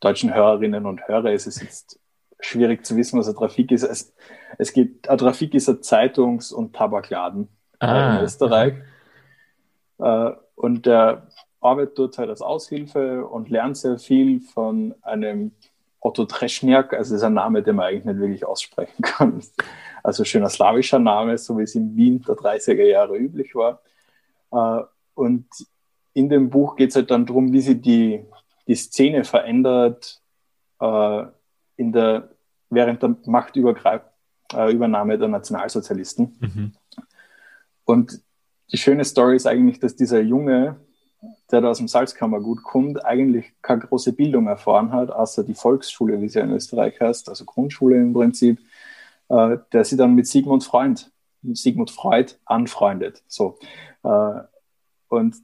deutschen 0.00 0.34
Hörerinnen 0.34 0.86
und 0.86 1.06
Hörer 1.08 1.32
ist 1.32 1.46
es 1.46 1.60
jetzt 1.60 1.99
schwierig 2.40 2.84
zu 2.84 2.96
wissen, 2.96 3.18
was 3.18 3.26
eine 3.26 3.36
Trafik 3.36 3.70
ist. 3.70 3.82
Es, 3.82 4.14
es 4.58 4.72
gibt, 4.72 5.08
eine 5.08 5.18
Trafik 5.18 5.54
ist 5.54 5.68
ein 5.68 5.82
Zeitungs- 5.82 6.52
und 6.52 6.74
Tabakladen 6.74 7.48
äh, 7.80 7.86
ah, 7.86 8.18
in 8.18 8.24
Österreich. 8.24 8.74
Äh, 9.98 10.32
und 10.54 10.86
der 10.86 11.28
arbeitet 11.60 11.98
dort 11.98 12.18
halt 12.18 12.30
als 12.30 12.42
Aushilfe 12.42 13.26
und 13.26 13.50
lernt 13.50 13.76
sehr 13.76 13.98
viel 13.98 14.40
von 14.40 14.94
einem 15.02 15.52
Otto 16.00 16.24
Treschniak, 16.24 16.94
also 16.94 17.14
ist 17.14 17.22
ein 17.22 17.34
Name, 17.34 17.62
den 17.62 17.76
man 17.76 17.86
eigentlich 17.86 18.06
nicht 18.06 18.18
wirklich 18.18 18.46
aussprechen 18.46 19.02
kann. 19.02 19.42
Also 20.02 20.24
schöner 20.24 20.48
slawischer 20.48 20.98
Name, 20.98 21.36
so 21.36 21.58
wie 21.58 21.62
es 21.62 21.74
in 21.74 21.94
Wien 21.94 22.22
der 22.26 22.36
30er 22.36 22.84
Jahre 22.84 23.16
üblich 23.16 23.54
war. 23.54 23.82
Äh, 24.50 24.84
und 25.14 25.46
in 26.14 26.28
dem 26.30 26.48
Buch 26.50 26.76
geht 26.76 26.90
es 26.90 26.96
halt 26.96 27.10
dann 27.10 27.26
darum, 27.26 27.52
wie 27.52 27.60
sich 27.60 27.80
die, 27.80 28.24
die 28.66 28.74
Szene 28.74 29.24
verändert 29.24 30.22
äh, 30.80 31.24
in 31.80 31.92
der, 31.92 32.30
während 32.68 33.02
der 33.02 33.16
Machtübernahme 33.26 35.18
der 35.18 35.28
Nationalsozialisten. 35.28 36.36
Mhm. 36.40 36.72
Und 37.84 38.20
die 38.72 38.78
schöne 38.78 39.04
Story 39.04 39.36
ist 39.36 39.46
eigentlich, 39.46 39.80
dass 39.80 39.96
dieser 39.96 40.20
Junge 40.20 40.76
der 41.50 41.60
da 41.60 41.68
aus 41.68 41.78
dem 41.78 41.88
Salzkammergut 41.88 42.62
kommt, 42.62 43.04
eigentlich 43.04 43.52
keine 43.62 43.82
große 43.82 44.12
Bildung 44.12 44.46
erfahren 44.46 44.92
hat, 44.92 45.10
außer 45.10 45.44
die 45.44 45.54
Volksschule, 45.54 46.20
wie 46.20 46.28
sie 46.28 46.40
in 46.40 46.50
Österreich 46.52 47.00
heißt, 47.00 47.28
also 47.28 47.44
Grundschule 47.44 47.96
im 47.96 48.12
Prinzip, 48.12 48.60
äh, 49.28 49.58
der 49.72 49.84
sich 49.84 49.98
dann 49.98 50.14
mit 50.14 50.26
Sigmund 50.26 50.64
Freund, 50.64 51.10
Sigmund 51.42 51.90
Freud 51.90 52.34
anfreundet. 52.44 53.22
So. 53.26 53.58
Äh, 54.02 54.40
und 55.08 55.36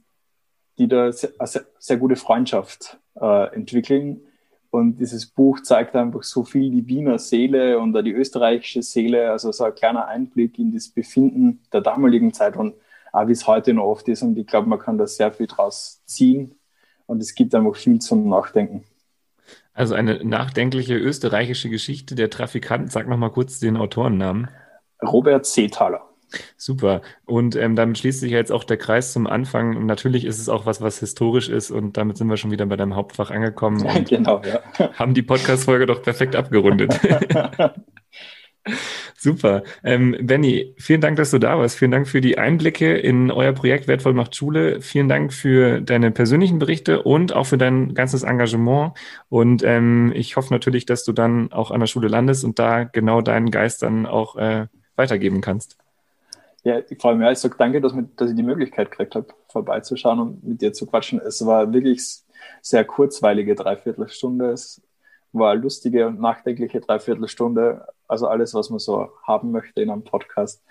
die 0.77 0.87
da 0.87 1.11
sehr, 1.11 1.31
sehr, 1.41 1.65
sehr 1.79 1.97
gute 1.97 2.15
Freundschaft 2.15 2.99
äh, 3.19 3.53
entwickeln. 3.53 4.21
Und 4.69 4.97
dieses 4.97 5.25
Buch 5.25 5.61
zeigt 5.61 5.95
einfach 5.95 6.23
so 6.23 6.43
viel 6.43 6.69
die 6.69 6.87
Wiener 6.87 7.19
Seele 7.19 7.79
und 7.79 7.93
die 8.03 8.11
österreichische 8.11 8.81
Seele, 8.81 9.31
also 9.31 9.51
so 9.51 9.63
ein 9.63 9.75
kleiner 9.75 10.07
Einblick 10.07 10.59
in 10.59 10.73
das 10.73 10.89
Befinden 10.89 11.61
der 11.71 11.81
damaligen 11.81 12.33
Zeit 12.33 12.57
und 12.57 12.73
auch 13.13 13.27
wie 13.27 13.31
es 13.31 13.47
heute 13.47 13.73
noch 13.73 13.85
oft 13.85 14.07
ist. 14.07 14.21
Und 14.21 14.37
ich 14.37 14.45
glaube, 14.45 14.67
man 14.67 14.79
kann 14.79 14.97
da 14.97 15.07
sehr 15.07 15.31
viel 15.31 15.47
draus 15.47 16.01
ziehen. 16.05 16.55
Und 17.05 17.21
es 17.21 17.35
gibt 17.35 17.55
einfach 17.55 17.75
viel 17.75 17.99
zum 17.99 18.27
Nachdenken. 18.27 18.83
Also 19.73 19.95
eine 19.95 20.23
nachdenkliche 20.25 20.95
österreichische 20.95 21.69
Geschichte. 21.69 22.15
Der 22.15 22.29
Trafikant, 22.29 22.91
sag 22.91 23.07
noch 23.07 23.17
mal 23.17 23.29
kurz 23.29 23.59
den 23.59 23.77
Autorennamen. 23.77 24.49
Robert 25.01 25.45
Seethaler. 25.45 26.06
Super. 26.57 27.01
Und 27.25 27.55
ähm, 27.55 27.75
damit 27.75 27.97
schließt 27.97 28.19
sich 28.19 28.31
jetzt 28.31 28.51
auch 28.51 28.63
der 28.63 28.77
Kreis 28.77 29.13
zum 29.13 29.27
Anfang. 29.27 29.77
Und 29.77 29.85
natürlich 29.85 30.25
ist 30.25 30.39
es 30.39 30.49
auch 30.49 30.65
was, 30.65 30.81
was 30.81 30.99
historisch 30.99 31.49
ist. 31.49 31.71
Und 31.71 31.97
damit 31.97 32.17
sind 32.17 32.29
wir 32.29 32.37
schon 32.37 32.51
wieder 32.51 32.65
bei 32.65 32.75
deinem 32.75 32.95
Hauptfach 32.95 33.31
angekommen. 33.31 33.83
Ja, 33.85 33.99
genau, 33.99 34.41
ja. 34.43 34.93
Haben 34.93 35.13
die 35.13 35.21
Podcast-Folge 35.21 35.85
doch 35.85 36.01
perfekt 36.01 36.35
abgerundet. 36.35 36.99
Super. 39.19 39.63
Ähm, 39.83 40.15
Benny, 40.21 40.75
vielen 40.77 41.01
Dank, 41.01 41.17
dass 41.17 41.31
du 41.31 41.39
da 41.39 41.57
warst. 41.57 41.77
Vielen 41.77 41.91
Dank 41.91 42.07
für 42.07 42.21
die 42.21 42.37
Einblicke 42.37 42.95
in 42.95 43.31
euer 43.31 43.53
Projekt 43.53 43.87
Wertvoll 43.87 44.13
macht 44.13 44.35
Schule. 44.35 44.81
Vielen 44.81 45.09
Dank 45.09 45.33
für 45.33 45.81
deine 45.81 46.11
persönlichen 46.11 46.59
Berichte 46.59 47.01
und 47.01 47.33
auch 47.33 47.45
für 47.45 47.57
dein 47.57 47.93
ganzes 47.93 48.23
Engagement. 48.23 48.93
Und 49.29 49.63
ähm, 49.63 50.11
ich 50.15 50.35
hoffe 50.35 50.53
natürlich, 50.53 50.85
dass 50.85 51.03
du 51.03 51.13
dann 51.13 51.51
auch 51.51 51.71
an 51.71 51.79
der 51.79 51.87
Schule 51.87 52.09
landest 52.09 52.43
und 52.43 52.59
da 52.59 52.83
genau 52.83 53.21
deinen 53.21 53.49
Geist 53.49 53.81
dann 53.81 54.05
auch 54.05 54.35
äh, 54.35 54.67
weitergeben 54.95 55.41
kannst. 55.41 55.77
Ja, 56.67 56.79
ich 56.79 57.01
freue 57.01 57.15
mich. 57.15 57.31
Ich 57.31 57.39
sage 57.39 57.55
danke, 57.57 57.79
dass, 57.79 57.93
dass 58.17 58.29
ich 58.29 58.35
die 58.35 58.43
Möglichkeit 58.43 58.91
gekriegt 58.91 59.15
habe, 59.15 59.27
vorbeizuschauen 59.47 60.19
und 60.19 60.43
mit 60.43 60.61
dir 60.61 60.73
zu 60.73 60.85
quatschen. 60.85 61.21
Es 61.21 61.45
war 61.45 61.71
wirklich 61.71 62.17
sehr 62.61 62.83
kurzweilige 62.83 63.55
Dreiviertelstunde. 63.55 64.49
Es 64.51 64.81
war 65.31 65.55
lustige 65.55 66.07
und 66.07 66.19
nachdenkliche 66.19 66.81
Dreiviertelstunde. 66.81 67.87
Also 68.09 68.27
alles, 68.27 68.53
was 68.53 68.69
man 68.69 68.79
so 68.79 69.11
haben 69.23 69.51
möchte 69.51 69.81
in 69.81 69.89
einem 69.89 70.03
Podcast. 70.03 70.61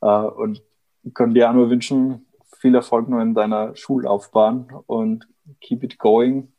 Äh, 0.00 0.06
und 0.06 0.62
ich 1.02 1.12
kann 1.12 1.34
dir 1.34 1.50
auch 1.50 1.54
nur 1.54 1.68
wünschen, 1.68 2.26
viel 2.60 2.76
Erfolg 2.76 3.08
nur 3.08 3.20
in 3.20 3.34
deiner 3.34 3.74
Schullaufbahn 3.74 4.68
und 4.86 5.26
keep 5.60 5.82
it 5.82 5.98
going. 5.98 6.52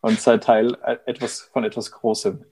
Und 0.00 0.20
sei 0.20 0.38
Teil 0.38 0.76
etwas 1.06 1.42
von 1.52 1.64
etwas 1.64 1.90
Großem. 1.90 2.44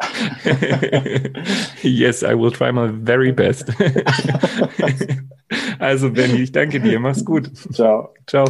yes, 1.83 2.23
I 2.23 2.39
will 2.39 2.53
try 2.53 2.73
my 2.73 2.91
very 3.05 3.33
best. 3.33 3.69
also, 5.79 6.11
Benny, 6.11 6.43
ich 6.43 6.53
danke 6.53 6.81
dir. 6.81 7.01
Mach's 7.01 7.25
gut. 7.25 7.51
Ciao. 7.73 8.15
Ciao. 8.27 8.47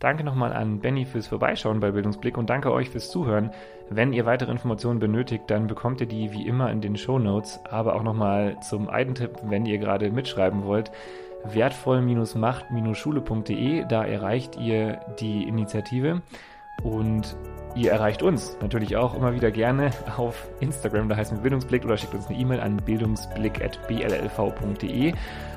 Danke 0.00 0.22
nochmal 0.22 0.52
an 0.52 0.78
Benny 0.78 1.06
fürs 1.06 1.26
Vorbeischauen 1.26 1.80
bei 1.80 1.90
Bildungsblick 1.90 2.38
und 2.38 2.50
danke 2.50 2.72
euch 2.72 2.88
fürs 2.88 3.10
Zuhören. 3.10 3.50
Wenn 3.90 4.12
ihr 4.12 4.26
weitere 4.26 4.52
Informationen 4.52 5.00
benötigt, 5.00 5.44
dann 5.48 5.66
bekommt 5.66 6.00
ihr 6.00 6.06
die 6.06 6.32
wie 6.32 6.46
immer 6.46 6.70
in 6.70 6.80
den 6.80 6.96
Show 6.96 7.18
Notes, 7.18 7.58
aber 7.68 7.96
auch 7.96 8.04
nochmal 8.04 8.60
zum 8.60 8.88
Eidentipp, 8.88 9.40
wenn 9.42 9.66
ihr 9.66 9.78
gerade 9.78 10.12
mitschreiben 10.12 10.64
wollt 10.64 10.92
wertvoll-macht-schule.de. 11.44 13.86
Da 13.88 14.04
erreicht 14.04 14.56
ihr 14.56 15.00
die 15.18 15.44
Initiative 15.44 16.20
und 16.82 17.36
ihr 17.74 17.92
erreicht 17.92 18.22
uns 18.22 18.56
natürlich 18.60 18.96
auch 18.96 19.14
immer 19.14 19.34
wieder 19.34 19.50
gerne 19.50 19.90
auf 20.16 20.48
Instagram, 20.60 21.08
da 21.08 21.16
heißt 21.16 21.32
wir 21.32 21.38
Bildungsblick 21.38 21.84
oder 21.84 21.96
schickt 21.96 22.14
uns 22.14 22.28
eine 22.28 22.38
E-Mail 22.38 22.60
an 22.60 22.76
bildungsblick.bllv.de. 22.76 25.14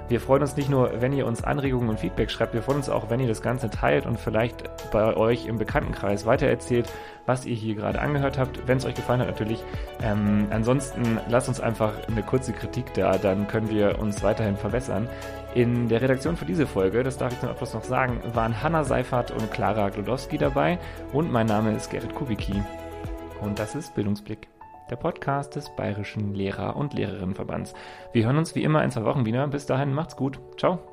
Wir 0.09 0.19
freuen 0.19 0.41
uns 0.41 0.57
nicht 0.57 0.67
nur, 0.69 0.99
wenn 0.99 1.13
ihr 1.13 1.25
uns 1.25 1.41
Anregungen 1.43 1.87
und 1.87 2.01
Feedback 2.01 2.29
schreibt, 2.29 2.53
wir 2.53 2.61
freuen 2.61 2.79
uns 2.79 2.89
auch, 2.89 3.09
wenn 3.09 3.21
ihr 3.21 3.29
das 3.29 3.41
Ganze 3.41 3.69
teilt 3.69 4.05
und 4.05 4.19
vielleicht 4.19 4.69
bei 4.91 5.15
euch 5.15 5.45
im 5.45 5.57
Bekanntenkreis 5.57 6.25
weitererzählt, 6.25 6.91
was 7.25 7.45
ihr 7.45 7.55
hier 7.55 7.75
gerade 7.75 8.01
angehört 8.01 8.37
habt, 8.37 8.67
wenn 8.67 8.77
es 8.77 8.85
euch 8.85 8.95
gefallen 8.95 9.21
hat 9.21 9.27
natürlich. 9.27 9.63
Ähm, 10.03 10.47
ansonsten 10.49 11.17
lasst 11.29 11.47
uns 11.47 11.61
einfach 11.61 11.93
eine 12.09 12.23
kurze 12.23 12.51
Kritik 12.51 12.93
da, 12.93 13.17
dann 13.17 13.47
können 13.47 13.69
wir 13.69 13.99
uns 13.99 14.21
weiterhin 14.21 14.57
verbessern. 14.57 15.07
In 15.53 15.89
der 15.89 16.01
Redaktion 16.01 16.37
für 16.37 16.45
diese 16.45 16.65
Folge, 16.65 17.03
das 17.03 17.17
darf 17.17 17.33
ich 17.33 17.39
zum 17.39 17.49
Abschluss 17.49 17.73
noch 17.73 17.83
sagen, 17.83 18.21
waren 18.33 18.61
Hanna 18.61 18.85
Seifert 18.85 19.31
und 19.31 19.51
Klara 19.51 19.89
Glodowski 19.89 20.37
dabei 20.37 20.79
und 21.11 21.31
mein 21.31 21.47
Name 21.47 21.75
ist 21.75 21.89
Gerrit 21.89 22.15
Kubicki. 22.15 22.63
Und 23.41 23.59
das 23.59 23.75
ist 23.75 23.93
Bildungsblick 23.95 24.47
der 24.91 24.97
Podcast 24.97 25.55
des 25.55 25.69
Bayerischen 25.75 26.35
Lehrer- 26.35 26.75
und 26.75 26.93
Lehrerinnenverbands. 26.93 27.73
Wir 28.13 28.25
hören 28.25 28.37
uns 28.37 28.55
wie 28.55 28.63
immer 28.63 28.83
in 28.83 28.91
zwei 28.91 29.05
Wochen 29.05 29.25
wieder. 29.25 29.47
Bis 29.47 29.65
dahin, 29.65 29.93
macht's 29.93 30.15
gut. 30.15 30.39
Ciao. 30.57 30.90